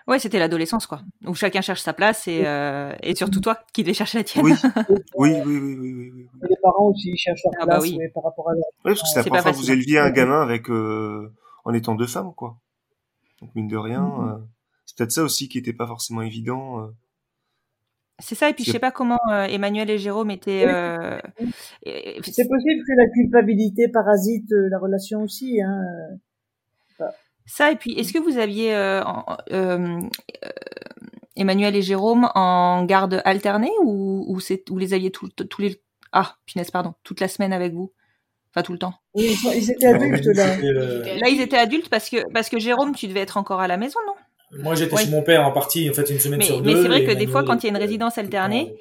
Ouais, 0.07 0.19
c'était 0.19 0.39
l'adolescence, 0.39 0.85
quoi. 0.85 1.01
Où 1.25 1.33
chacun 1.33 1.61
cherche 1.61 1.81
sa 1.81 1.93
place 1.93 2.27
et, 2.27 2.45
euh, 2.45 2.93
et 3.01 3.15
surtout 3.15 3.39
toi 3.39 3.57
qui 3.73 3.83
devais 3.83 3.93
chercher 3.93 4.17
la 4.17 4.23
tienne. 4.23 4.45
Oui, 5.15 5.31
oui, 5.45 5.57
oui, 5.57 5.57
oui, 5.59 5.75
oui, 5.79 6.11
oui, 6.13 6.27
Les 6.49 6.57
parents 6.61 6.89
aussi 6.89 7.15
cherchent 7.15 7.43
leur 7.45 7.53
ah, 7.61 7.65
bah 7.65 7.77
place 7.77 7.83
oui. 7.83 7.99
par 8.13 8.23
rapport 8.23 8.49
à 8.49 8.53
leur... 8.53 8.63
Oui, 8.83 8.91
parce 8.91 9.01
que 9.01 9.07
c'est 9.07 9.19
la 9.19 9.23
première 9.23 9.43
fois 9.43 9.51
que 9.53 9.57
vous 9.57 9.71
éleviez 9.71 9.99
un 9.99 10.11
gamin 10.11 10.41
avec, 10.41 10.69
euh, 10.69 11.31
en 11.63 11.73
étant 11.73 11.95
deux 11.95 12.07
femmes, 12.07 12.33
quoi. 12.35 12.57
Donc, 13.41 13.55
mine 13.55 13.69
de 13.69 13.77
rien, 13.77 14.01
mm 14.01 14.11
-hmm. 14.11 14.35
euh, 14.35 14.45
c'est 14.85 14.97
peut-être 14.97 15.11
ça 15.11 15.23
aussi 15.23 15.47
qui 15.47 15.57
était 15.57 15.73
pas 15.73 15.87
forcément 15.87 16.21
évident. 16.21 16.81
Euh. 16.81 16.87
C'est 18.19 18.35
ça, 18.35 18.49
et 18.49 18.53
puis 18.53 18.63
je 18.63 18.71
sais 18.71 18.79
pas 18.79 18.91
comment 18.91 19.19
euh, 19.31 19.45
Emmanuel 19.45 19.89
et 19.89 19.97
Jérôme 19.97 20.31
étaient. 20.31 20.65
Euh... 20.67 21.19
C'est 22.21 22.47
possible 22.47 22.81
que 22.87 22.93
la 22.95 23.09
culpabilité 23.09 23.87
parasite 23.87 24.51
euh, 24.51 24.69
la 24.69 24.79
relation 24.79 25.23
aussi. 25.23 25.61
Hein. 25.61 25.81
Ça, 27.45 27.71
et 27.71 27.75
puis, 27.75 27.93
est-ce 27.93 28.13
que 28.13 28.19
vous 28.19 28.37
aviez 28.37 28.73
euh, 28.73 29.03
euh, 29.51 29.99
Emmanuel 31.35 31.75
et 31.75 31.81
Jérôme 31.81 32.29
en 32.35 32.85
garde 32.85 33.21
alternée 33.25 33.71
ou, 33.81 34.25
ou, 34.27 34.39
ou 34.69 34.77
les 34.77 34.93
aviez 34.93 35.11
tous 35.11 35.31
les... 35.59 35.81
Ah, 36.11 36.35
punaise, 36.45 36.71
pardon, 36.71 36.93
toute 37.03 37.19
la 37.19 37.27
semaine 37.27 37.53
avec 37.53 37.73
vous? 37.73 37.91
Enfin, 38.51 38.61
tout 38.61 38.71
le 38.71 38.77
temps? 38.77 38.93
Oui, 39.15 39.35
ils 39.55 39.71
étaient 39.71 39.87
adultes, 39.87 40.25
là. 40.27 40.57
Là, 40.57 41.29
ils 41.29 41.41
étaient 41.41 41.57
adultes 41.57 41.89
parce 41.89 42.09
que, 42.09 42.17
parce 42.31 42.49
que 42.49 42.59
Jérôme, 42.59 42.95
tu 42.95 43.07
devais 43.07 43.21
être 43.21 43.37
encore 43.37 43.59
à 43.59 43.67
la 43.67 43.77
maison, 43.77 43.99
non? 44.05 44.13
Moi, 44.61 44.75
j'étais 44.75 44.95
chez 44.97 45.09
mon 45.09 45.23
père 45.23 45.45
en 45.45 45.51
partie, 45.51 45.89
en 45.89 45.93
fait, 45.93 46.09
une 46.11 46.19
semaine 46.19 46.37
mais, 46.39 46.45
sur 46.45 46.61
deux. 46.61 46.75
Mais 46.75 46.81
c'est 46.81 46.87
vrai 46.87 47.03
que 47.05 47.11
des 47.11 47.25
fois, 47.25 47.43
quand 47.43 47.63
il 47.63 47.63
y 47.63 47.65
a 47.67 47.71
une 47.71 47.81
résidence 47.81 48.19
alternée, 48.19 48.75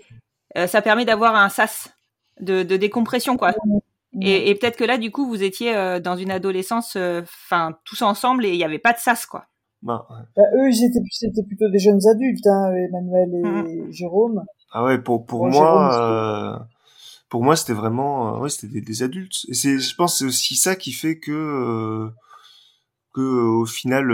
euh, 0.59 0.67
ça 0.67 0.83
permet 0.83 1.07
d'avoir 1.07 1.35
un 1.35 1.49
sas 1.49 1.89
de, 2.41 2.63
de 2.63 2.77
décompression, 2.77 3.39
quoi. 3.39 3.55
Et, 4.21 4.51
et 4.51 4.55
peut-être 4.55 4.77
que 4.77 4.85
là, 4.85 4.99
du 4.99 5.11
coup, 5.11 5.27
vous 5.27 5.43
étiez 5.43 5.75
euh, 5.75 5.99
dans 5.99 6.17
une 6.17 6.31
adolescence, 6.31 6.97
enfin, 6.97 7.71
euh, 7.71 7.75
tous 7.85 8.03
ensemble, 8.03 8.45
et 8.45 8.51
il 8.51 8.57
n'y 8.57 8.65
avait 8.65 8.79
pas 8.79 8.93
de 8.93 8.99
sas, 8.99 9.25
quoi. 9.25 9.47
Bah, 9.81 10.07
ouais. 10.11 10.17
bah, 10.37 10.43
eux, 10.55 10.69
ils 10.69 10.85
étaient, 10.85 11.01
c'était 11.11 11.43
plutôt 11.43 11.69
des 11.71 11.79
jeunes 11.79 12.07
adultes, 12.07 12.47
hein, 12.47 12.73
Emmanuel 12.73 13.31
et 13.35 13.83
mmh. 13.83 13.93
Jérôme. 13.93 14.45
Ah 14.71 14.85
ouais, 14.85 14.99
pour 14.99 15.27
pour 15.27 15.41
bon, 15.41 15.51
moi, 15.51 16.59
euh, 16.61 16.65
pour 17.29 17.43
moi, 17.43 17.57
c'était 17.57 17.73
vraiment, 17.73 18.39
ouais, 18.39 18.51
c'était 18.51 18.73
des, 18.73 18.81
des, 18.81 19.03
adultes. 19.03 19.47
Et 19.49 19.55
c'est, 19.55 19.79
je 19.79 19.95
pense, 19.97 20.19
c'est 20.19 20.25
aussi 20.25 20.57
ça 20.57 20.77
qui 20.77 20.93
fait 20.93 21.19
que 21.19 22.09
que 23.13 23.21
au 23.21 23.67
final, 23.67 24.09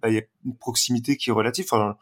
bah, 0.00 0.10
il 0.10 0.14
y 0.14 0.18
a 0.18 0.22
une 0.44 0.56
proximité 0.56 1.16
qui 1.16 1.30
est 1.30 1.32
relative. 1.32 1.66
Enfin, 1.70 1.96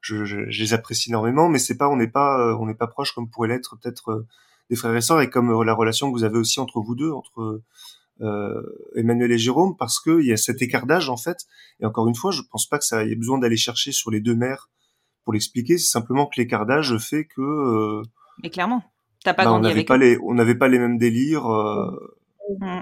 je, 0.00 0.24
je, 0.24 0.48
je 0.48 0.62
les 0.62 0.72
apprécie 0.72 1.10
énormément, 1.10 1.48
mais 1.48 1.58
c'est 1.58 1.76
pas, 1.76 1.88
on 1.88 1.96
n'est 1.96 2.08
pas, 2.08 2.56
on 2.58 2.66
n'est 2.66 2.74
pas 2.74 2.86
proche 2.86 3.12
comme 3.12 3.28
pourrait 3.28 3.48
l'être 3.48 3.76
peut-être 3.76 4.24
des 4.70 4.76
frères 4.76 4.96
et 4.96 5.00
sœurs 5.00 5.20
et 5.20 5.28
comme 5.28 5.50
euh, 5.50 5.64
la 5.64 5.74
relation 5.74 6.10
que 6.10 6.16
vous 6.16 6.24
avez 6.24 6.38
aussi 6.38 6.60
entre 6.60 6.80
vous 6.80 6.94
deux, 6.94 7.10
entre 7.10 7.62
euh, 8.22 8.62
Emmanuel 8.94 9.32
et 9.32 9.38
Jérôme, 9.38 9.76
parce 9.76 9.98
qu'il 10.00 10.24
y 10.24 10.32
a 10.32 10.36
cet 10.36 10.62
écart 10.62 10.86
d'âge 10.86 11.10
en 11.10 11.16
fait. 11.16 11.46
Et 11.80 11.86
encore 11.86 12.08
une 12.08 12.14
fois, 12.14 12.30
je 12.30 12.42
pense 12.50 12.66
pas 12.66 12.78
que 12.78 12.84
ça 12.84 13.04
y 13.04 13.12
ait 13.12 13.16
besoin 13.16 13.38
d'aller 13.38 13.56
chercher 13.56 13.92
sur 13.92 14.10
les 14.10 14.20
deux 14.20 14.36
mères 14.36 14.70
pour 15.24 15.32
l'expliquer. 15.32 15.76
C'est 15.76 15.90
simplement 15.90 16.26
que 16.26 16.40
l'écart 16.40 16.66
d'âge 16.66 16.96
fait 16.98 17.24
que. 17.24 17.40
Euh, 17.40 18.02
Mais 18.42 18.50
clairement, 18.50 18.82
t'as 19.24 19.34
pas 19.34 19.44
bah, 19.44 19.50
grandi 19.50 19.68
on 19.68 19.70
avec 19.70 19.88
pas 19.88 19.98
les, 19.98 20.18
on 20.22 20.34
n'avait 20.34 20.54
pas 20.54 20.68
les 20.68 20.78
mêmes 20.78 20.98
délires. 20.98 21.46
Euh... 21.46 22.16
Mmh. 22.60 22.80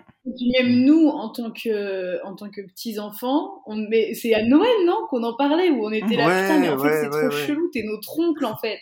Même 0.59 0.85
nous, 0.85 1.09
en 1.09 1.29
tant 1.29 1.51
que, 1.51 2.25
en 2.25 2.35
tant 2.35 2.49
que 2.49 2.63
petits 2.63 2.99
enfants, 2.99 3.63
on, 3.67 3.77
mais 3.77 4.15
c'est 4.15 4.33
à 4.33 4.43
Noël, 4.43 4.87
non, 4.87 5.07
qu'on 5.11 5.23
en 5.23 5.37
parlait, 5.37 5.71
où 5.71 5.85
on 5.85 5.91
était 5.91 6.17
là, 6.17 6.27
ouais, 6.27 6.43
putain, 6.43 6.61
mais 6.61 6.71
en 6.71 6.79
ouais, 6.79 6.89
fait, 6.89 7.01
c'est 7.03 7.15
ouais, 7.15 7.29
trop 7.29 7.37
ouais. 7.37 7.47
chelou, 7.47 7.69
t'es 7.71 7.83
notre 7.83 8.19
oncle, 8.19 8.47
en 8.47 8.57
fait. 8.57 8.79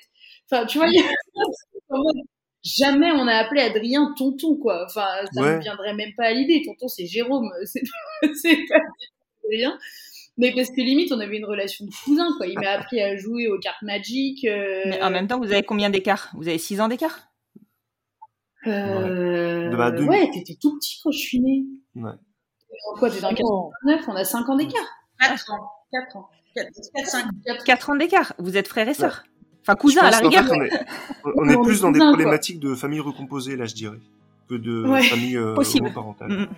Enfin, 0.49 0.65
tu 0.65 0.79
vois, 0.79 0.87
il 0.87 0.95
y 0.95 1.01
a 1.01 1.03
jamais 2.67 3.11
on 3.13 3.27
a 3.29 3.35
appelé 3.35 3.61
Adrien 3.63 4.13
tonton 4.19 4.57
quoi. 4.57 4.85
Enfin, 4.87 5.07
ça 5.33 5.43
Ouais. 5.43 5.57
ne 5.57 5.63
viendrait 5.63 5.95
même 5.95 6.13
pas 6.17 6.25
à 6.27 6.33
l'idée. 6.33 6.63
Tonton 6.65 6.89
c'est 6.89 7.07
Jérôme, 7.07 7.49
c'est 7.65 7.83
c'est 8.43 8.57
pas 8.69 8.79
Adrien. 9.45 9.79
Mais 10.39 10.53
parce 10.55 10.69
que 10.71 10.81
limite 10.81 11.13
on 11.13 11.21
avait 11.21 11.39
une 11.39 11.45
relation 11.47 11.85
de 11.87 11.91
cousin 12.05 12.29
quoi. 12.37 12.47
Il 12.47 12.59
m'a 12.59 12.71
appris 12.73 13.01
à 13.01 13.17
jouer 13.17 13.49
aux 13.49 13.59
cartes 13.59 13.81
Magic. 13.83 14.45
euh, 14.45 14.83
Mais 14.87 15.03
en 15.03 15.11
même 15.11 15.27
temps, 15.29 15.39
vous 15.39 15.51
avez 15.53 15.63
combien 15.63 15.89
d'écart 15.91 16.31
Vous 16.35 16.49
avez 16.49 16.59
6 16.59 16.81
ans 16.81 16.89
d'écart? 16.89 17.29
Euh, 18.67 19.71
De- 19.71 19.77
bah, 19.77 19.91
ouais, 19.93 20.29
t'étais 20.33 20.57
tout 20.61 20.77
petit 20.79 20.99
quand 21.03 21.11
je 21.13 21.19
suis 21.19 21.41
née. 21.41 21.65
Ouais. 21.95 22.11
Quoi, 22.99 23.11
t'es 23.11 23.21
dans 23.21 23.31
le 23.31 23.37
Oh. 23.43 23.71
89, 23.87 24.09
on 24.09 24.17
a 24.17 24.25
5 24.25 24.49
ans 24.49 24.57
d'écart. 24.57 24.87
4 25.21 25.51
ans. 25.53 25.69
4 25.93 26.17
ans. 26.17 26.29
4, 26.55 27.07
5. 27.07 27.25
4 27.65 27.91
ans 27.91 27.97
d'écart. 27.97 28.33
Vous 28.39 28.57
êtes 28.57 28.67
frères 28.69 28.89
et 28.89 28.95
sœurs. 28.95 29.25
Enfin, 29.67 29.75
cousins 29.75 30.03
à 30.03 30.11
la 30.11 30.19
rigueur. 30.19 30.45
fait, 30.47 30.71
on 31.35 31.49
est, 31.49 31.57
on 31.57 31.63
plus 31.65 31.81
dans 31.81 31.91
des 31.91 31.99
quoi. 31.99 32.09
problématiques 32.09 32.61
de 32.61 32.75
famille 32.75 33.01
recomposée, 33.01 33.57
là, 33.57 33.67
je 33.67 33.75
dirais, 33.75 33.99
que 34.49 34.55
de 34.55 34.85
Ouais. 34.87 35.03
famille 35.03 35.37
euh, 35.37 35.55
Possible. 35.55 35.87
homoparentale. 35.87 36.29
Mm, 36.31 36.41
mm. 36.43 36.49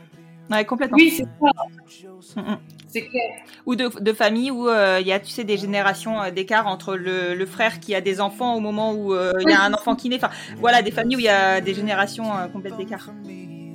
Ouais, 0.55 0.65
complètement. 0.65 0.97
Oui, 0.99 1.11
c'est 1.11 1.25
ça. 1.25 2.41
Mm. 2.43 2.59
C'est 2.87 3.03
clair. 3.03 3.23
Ou 3.67 3.75
de, 3.77 3.89
de 4.01 4.13
famille 4.15 4.51
où 4.51 4.67
euh, 4.69 4.99
il 5.01 5.07
y 5.07 5.13
a, 5.13 5.21
tu 5.21 5.31
sais, 5.31 5.45
des 5.45 5.57
générations 5.59 6.23
euh, 6.23 6.31
d'écart 6.31 6.67
entre 6.67 6.97
le, 6.97 7.35
le 7.35 7.47
frère 7.47 7.81
qui 7.81 7.95
a 7.95 8.01
des 8.01 8.21
enfants 8.21 8.55
au 8.55 8.61
moment 8.61 8.93
où 8.95 9.13
euh, 9.15 9.33
il 9.41 9.51
y 9.51 9.55
a 9.55 9.63
un 9.63 9.73
enfant 9.75 9.95
qui 9.95 10.09
naît. 10.09 10.17
Enfin, 10.17 10.31
voilà, 10.59 10.81
des 10.83 10.91
familles 10.91 11.17
où 11.17 11.21
il 11.21 11.25
y 11.27 11.29
a 11.29 11.61
des 11.61 11.75
générations 11.75 12.35
euh, 12.35 12.47
complètes 12.49 12.77
d'écart. 12.79 13.11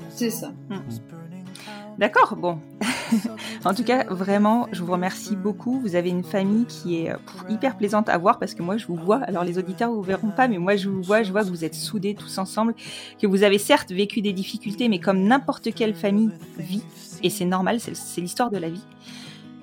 C'est 0.10 0.30
ça. 0.32 0.52
D'accord, 2.00 2.36
bon. 2.36 2.60
En 3.66 3.74
tout 3.74 3.84
cas, 3.84 4.05
vraiment, 4.09 4.68
je 4.72 4.84
vous 4.84 4.91
remercie 4.91 5.36
beaucoup. 5.36 5.80
Vous 5.80 5.95
avez 5.95 6.09
une 6.09 6.24
famille 6.24 6.66
qui 6.66 7.01
est 7.01 7.11
euh, 7.11 7.18
hyper 7.49 7.78
plaisante 7.78 8.09
à 8.09 8.18
voir 8.18 8.39
parce 8.39 8.53
que 8.53 8.64
moi, 8.64 8.78
je 8.78 8.88
vous 8.88 8.95
vois. 8.95 9.18
Alors, 9.24 9.43
les 9.43 9.57
auditeurs 9.57 9.91
vous 9.91 10.01
verront 10.01 10.32
pas, 10.32 10.47
mais 10.47 10.57
moi, 10.57 10.76
je 10.76 10.89
vous 10.89 11.01
vois. 11.01 11.24
Je 11.24 11.32
vois 11.32 11.43
que 11.43 11.49
vous 11.49 11.66
êtes 11.66 11.76
soudés 11.76 12.16
tous 12.16 12.38
ensemble, 12.38 12.74
que 13.20 13.28
vous 13.28 13.43
avez 13.43 13.57
certes 13.57 13.91
vécu 13.91 14.22
des 14.22 14.34
difficultés, 14.34 14.89
mais 14.89 14.99
comme 14.99 15.24
n'importe 15.24 15.74
quelle 15.74 15.95
famille 15.95 16.32
vit, 16.57 16.84
et 17.22 17.30
c'est 17.30 17.45
normal, 17.45 17.80
c'est 17.80 18.22
l'histoire 18.22 18.51
de 18.51 18.57
la 18.57 18.70
vie. 18.70 18.86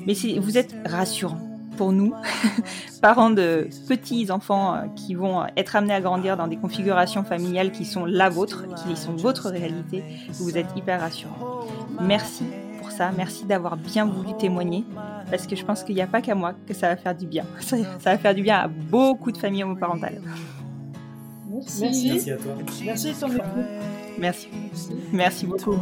Mais 0.06 0.14
vous 0.38 0.56
êtes 0.56 0.74
rassurants 0.86 1.50
pour 1.76 1.92
nous, 1.92 2.12
parents 3.02 3.30
de 3.30 3.68
petits 3.88 4.30
enfants 4.30 4.74
euh, 4.74 4.80
qui 4.96 5.14
vont 5.14 5.46
être 5.56 5.76
amenés 5.76 5.94
à 5.94 6.00
grandir 6.02 6.36
dans 6.36 6.46
des 6.46 6.56
configurations 6.56 7.24
familiales 7.24 7.72
qui 7.72 7.86
sont 7.86 8.04
la 8.04 8.28
vôtre, 8.28 8.64
qui 8.84 8.96
sont 8.96 9.14
votre 9.14 9.48
réalité. 9.48 10.02
Vous 10.32 10.58
êtes 10.58 10.68
hyper 10.76 11.00
rassurants. 11.00 11.60
Merci 12.02 12.44
ça, 13.00 13.10
merci 13.16 13.46
d'avoir 13.46 13.78
bien 13.78 14.04
voulu 14.04 14.36
témoigner, 14.36 14.84
parce 15.30 15.46
que 15.46 15.56
je 15.56 15.64
pense 15.64 15.82
qu'il 15.82 15.94
n'y 15.94 16.02
a 16.02 16.06
pas 16.06 16.20
qu'à 16.20 16.34
moi 16.34 16.52
que 16.66 16.74
ça 16.74 16.88
va 16.88 16.96
faire 16.96 17.14
du 17.14 17.26
bien. 17.26 17.46
Ça, 17.60 17.78
ça 17.98 18.10
va 18.12 18.18
faire 18.18 18.34
du 18.34 18.42
bien 18.42 18.58
à 18.58 18.68
beaucoup 18.68 19.32
de 19.32 19.38
familles 19.38 19.64
homoparentales. 19.64 20.20
Merci. 21.50 22.10
Merci 22.12 22.30
à 22.30 22.36
toi. 22.36 22.52
Merci 22.84 23.14
ton. 23.18 23.28
Merci. 24.18 24.48
Merci 25.12 25.46
beaucoup. 25.46 25.76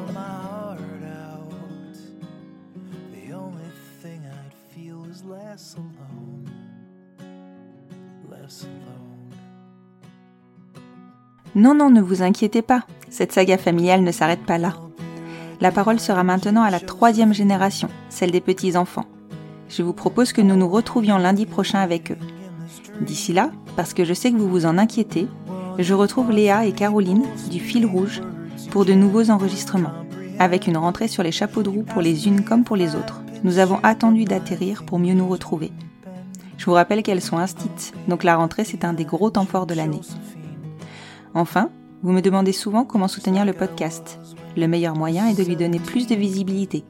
Non, 11.57 11.75
non, 11.75 11.91
ne 11.91 12.01
vous 12.01 12.23
inquiétez 12.23 12.63
pas. 12.63 12.87
Cette 13.11 13.33
saga 13.33 13.59
familiale 13.59 14.03
ne 14.03 14.13
s'arrête 14.13 14.47
pas 14.47 14.59
là. 14.59 14.88
La 15.61 15.73
parole 15.73 15.99
sera 15.99 16.23
maintenant 16.23 16.63
à 16.63 16.71
la 16.71 16.79
troisième 16.79 17.35
génération, 17.35 17.89
celle 18.11 18.31
des 18.31 18.41
petits-enfants. 18.41 19.07
je 19.69 19.83
vous 19.83 19.93
propose 19.93 20.33
que 20.33 20.41
nous 20.41 20.55
nous 20.55 20.69
retrouvions 20.69 21.19
lundi 21.19 21.47
prochain 21.47 21.81
avec 21.81 22.13
eux. 22.13 22.19
D'ici 23.01 23.33
là, 23.33 23.51
parce 23.75 23.93
que 23.93 24.05
je 24.05 24.15
sais 24.15 24.31
que 24.31 24.37
vous 24.37 24.49
vous 24.49 24.67
en 24.67 24.79
inquiétez, 24.79 25.27
je 25.79 25.95
retrouve 25.95 26.31
Léa 26.31 26.65
et 26.65 26.73
Caroline 26.73 27.25
du 27.51 27.59
Fil 27.59 27.87
Rouge 27.87 28.23
pour 28.71 28.85
de 28.85 28.93
nouveaux 28.93 29.31
enregistrements, 29.31 29.93
avec 30.39 30.69
une 30.69 30.77
rentrée 30.77 31.09
sur 31.09 31.25
les 31.25 31.33
chapeaux 31.33 31.65
de 31.65 31.69
roue 31.69 31.83
pour 31.83 32.03
les 32.03 32.29
unes 32.29 32.45
comme 32.45 32.65
pour 32.65 32.77
les 32.77 32.95
autres. 32.95 33.21
Nous 33.43 33.59
avons 33.59 33.81
attendu 33.83 34.25
d'atterrir 34.25 34.85
pour 34.85 34.99
mieux 35.01 35.15
nous 35.15 35.29
retrouver. 35.29 35.73
Je 36.57 36.67
vous 36.67 36.73
rappelle 36.73 37.03
qu'elles 37.03 37.21
sont 37.21 37.39
instites, 37.39 37.95
donc 38.07 38.23
la 38.23 38.37
rentrée 38.37 38.65
c'est 38.65 38.85
un 38.85 38.93
des 38.93 39.05
gros 39.05 39.31
temps 39.31 39.47
forts 39.47 39.67
de 39.67 39.75
l'année. 39.75 40.01
Enfin, 41.35 41.71
vous 42.03 42.13
me 42.13 42.23
demandez 42.23 42.53
souvent 42.53 42.85
comment 42.85 43.09
soutenir 43.09 43.45
le 43.45 43.53
podcast. 43.53 44.19
Le 44.57 44.67
meilleur 44.67 44.97
moyen 44.97 45.29
est 45.29 45.39
de 45.39 45.45
lui 45.45 45.57
donner 45.57 45.79
plus 45.79 46.07
de 46.07 46.15
visibilité. 46.15 46.85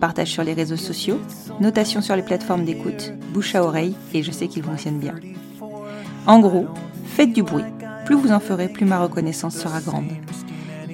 Partage 0.00 0.28
sur 0.28 0.44
les 0.44 0.52
réseaux 0.52 0.76
sociaux, 0.76 1.18
notation 1.60 2.00
sur 2.00 2.16
les 2.16 2.22
plateformes 2.22 2.64
d'écoute, 2.64 3.12
bouche 3.32 3.54
à 3.54 3.64
oreille, 3.64 3.94
et 4.12 4.22
je 4.22 4.30
sais 4.30 4.48
qu'il 4.48 4.62
fonctionne 4.62 4.98
bien. 4.98 5.14
En 6.26 6.40
gros, 6.40 6.66
faites 7.04 7.32
du 7.32 7.42
bruit. 7.42 7.64
Plus 8.04 8.16
vous 8.16 8.32
en 8.32 8.40
ferez, 8.40 8.68
plus 8.68 8.84
ma 8.84 9.00
reconnaissance 9.00 9.56
sera 9.56 9.80
grande. 9.80 10.10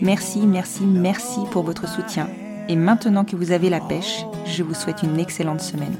Merci, 0.00 0.40
merci, 0.40 0.84
merci 0.84 1.40
pour 1.50 1.62
votre 1.62 1.88
soutien. 1.88 2.28
Et 2.68 2.76
maintenant 2.76 3.24
que 3.24 3.36
vous 3.36 3.52
avez 3.52 3.70
la 3.70 3.80
pêche, 3.80 4.24
je 4.46 4.62
vous 4.62 4.74
souhaite 4.74 5.02
une 5.02 5.18
excellente 5.18 5.60
semaine. 5.60 5.96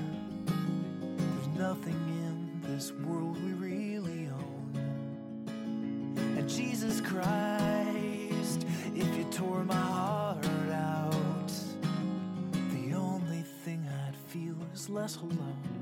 us 15.03 15.17
alone. 15.17 15.82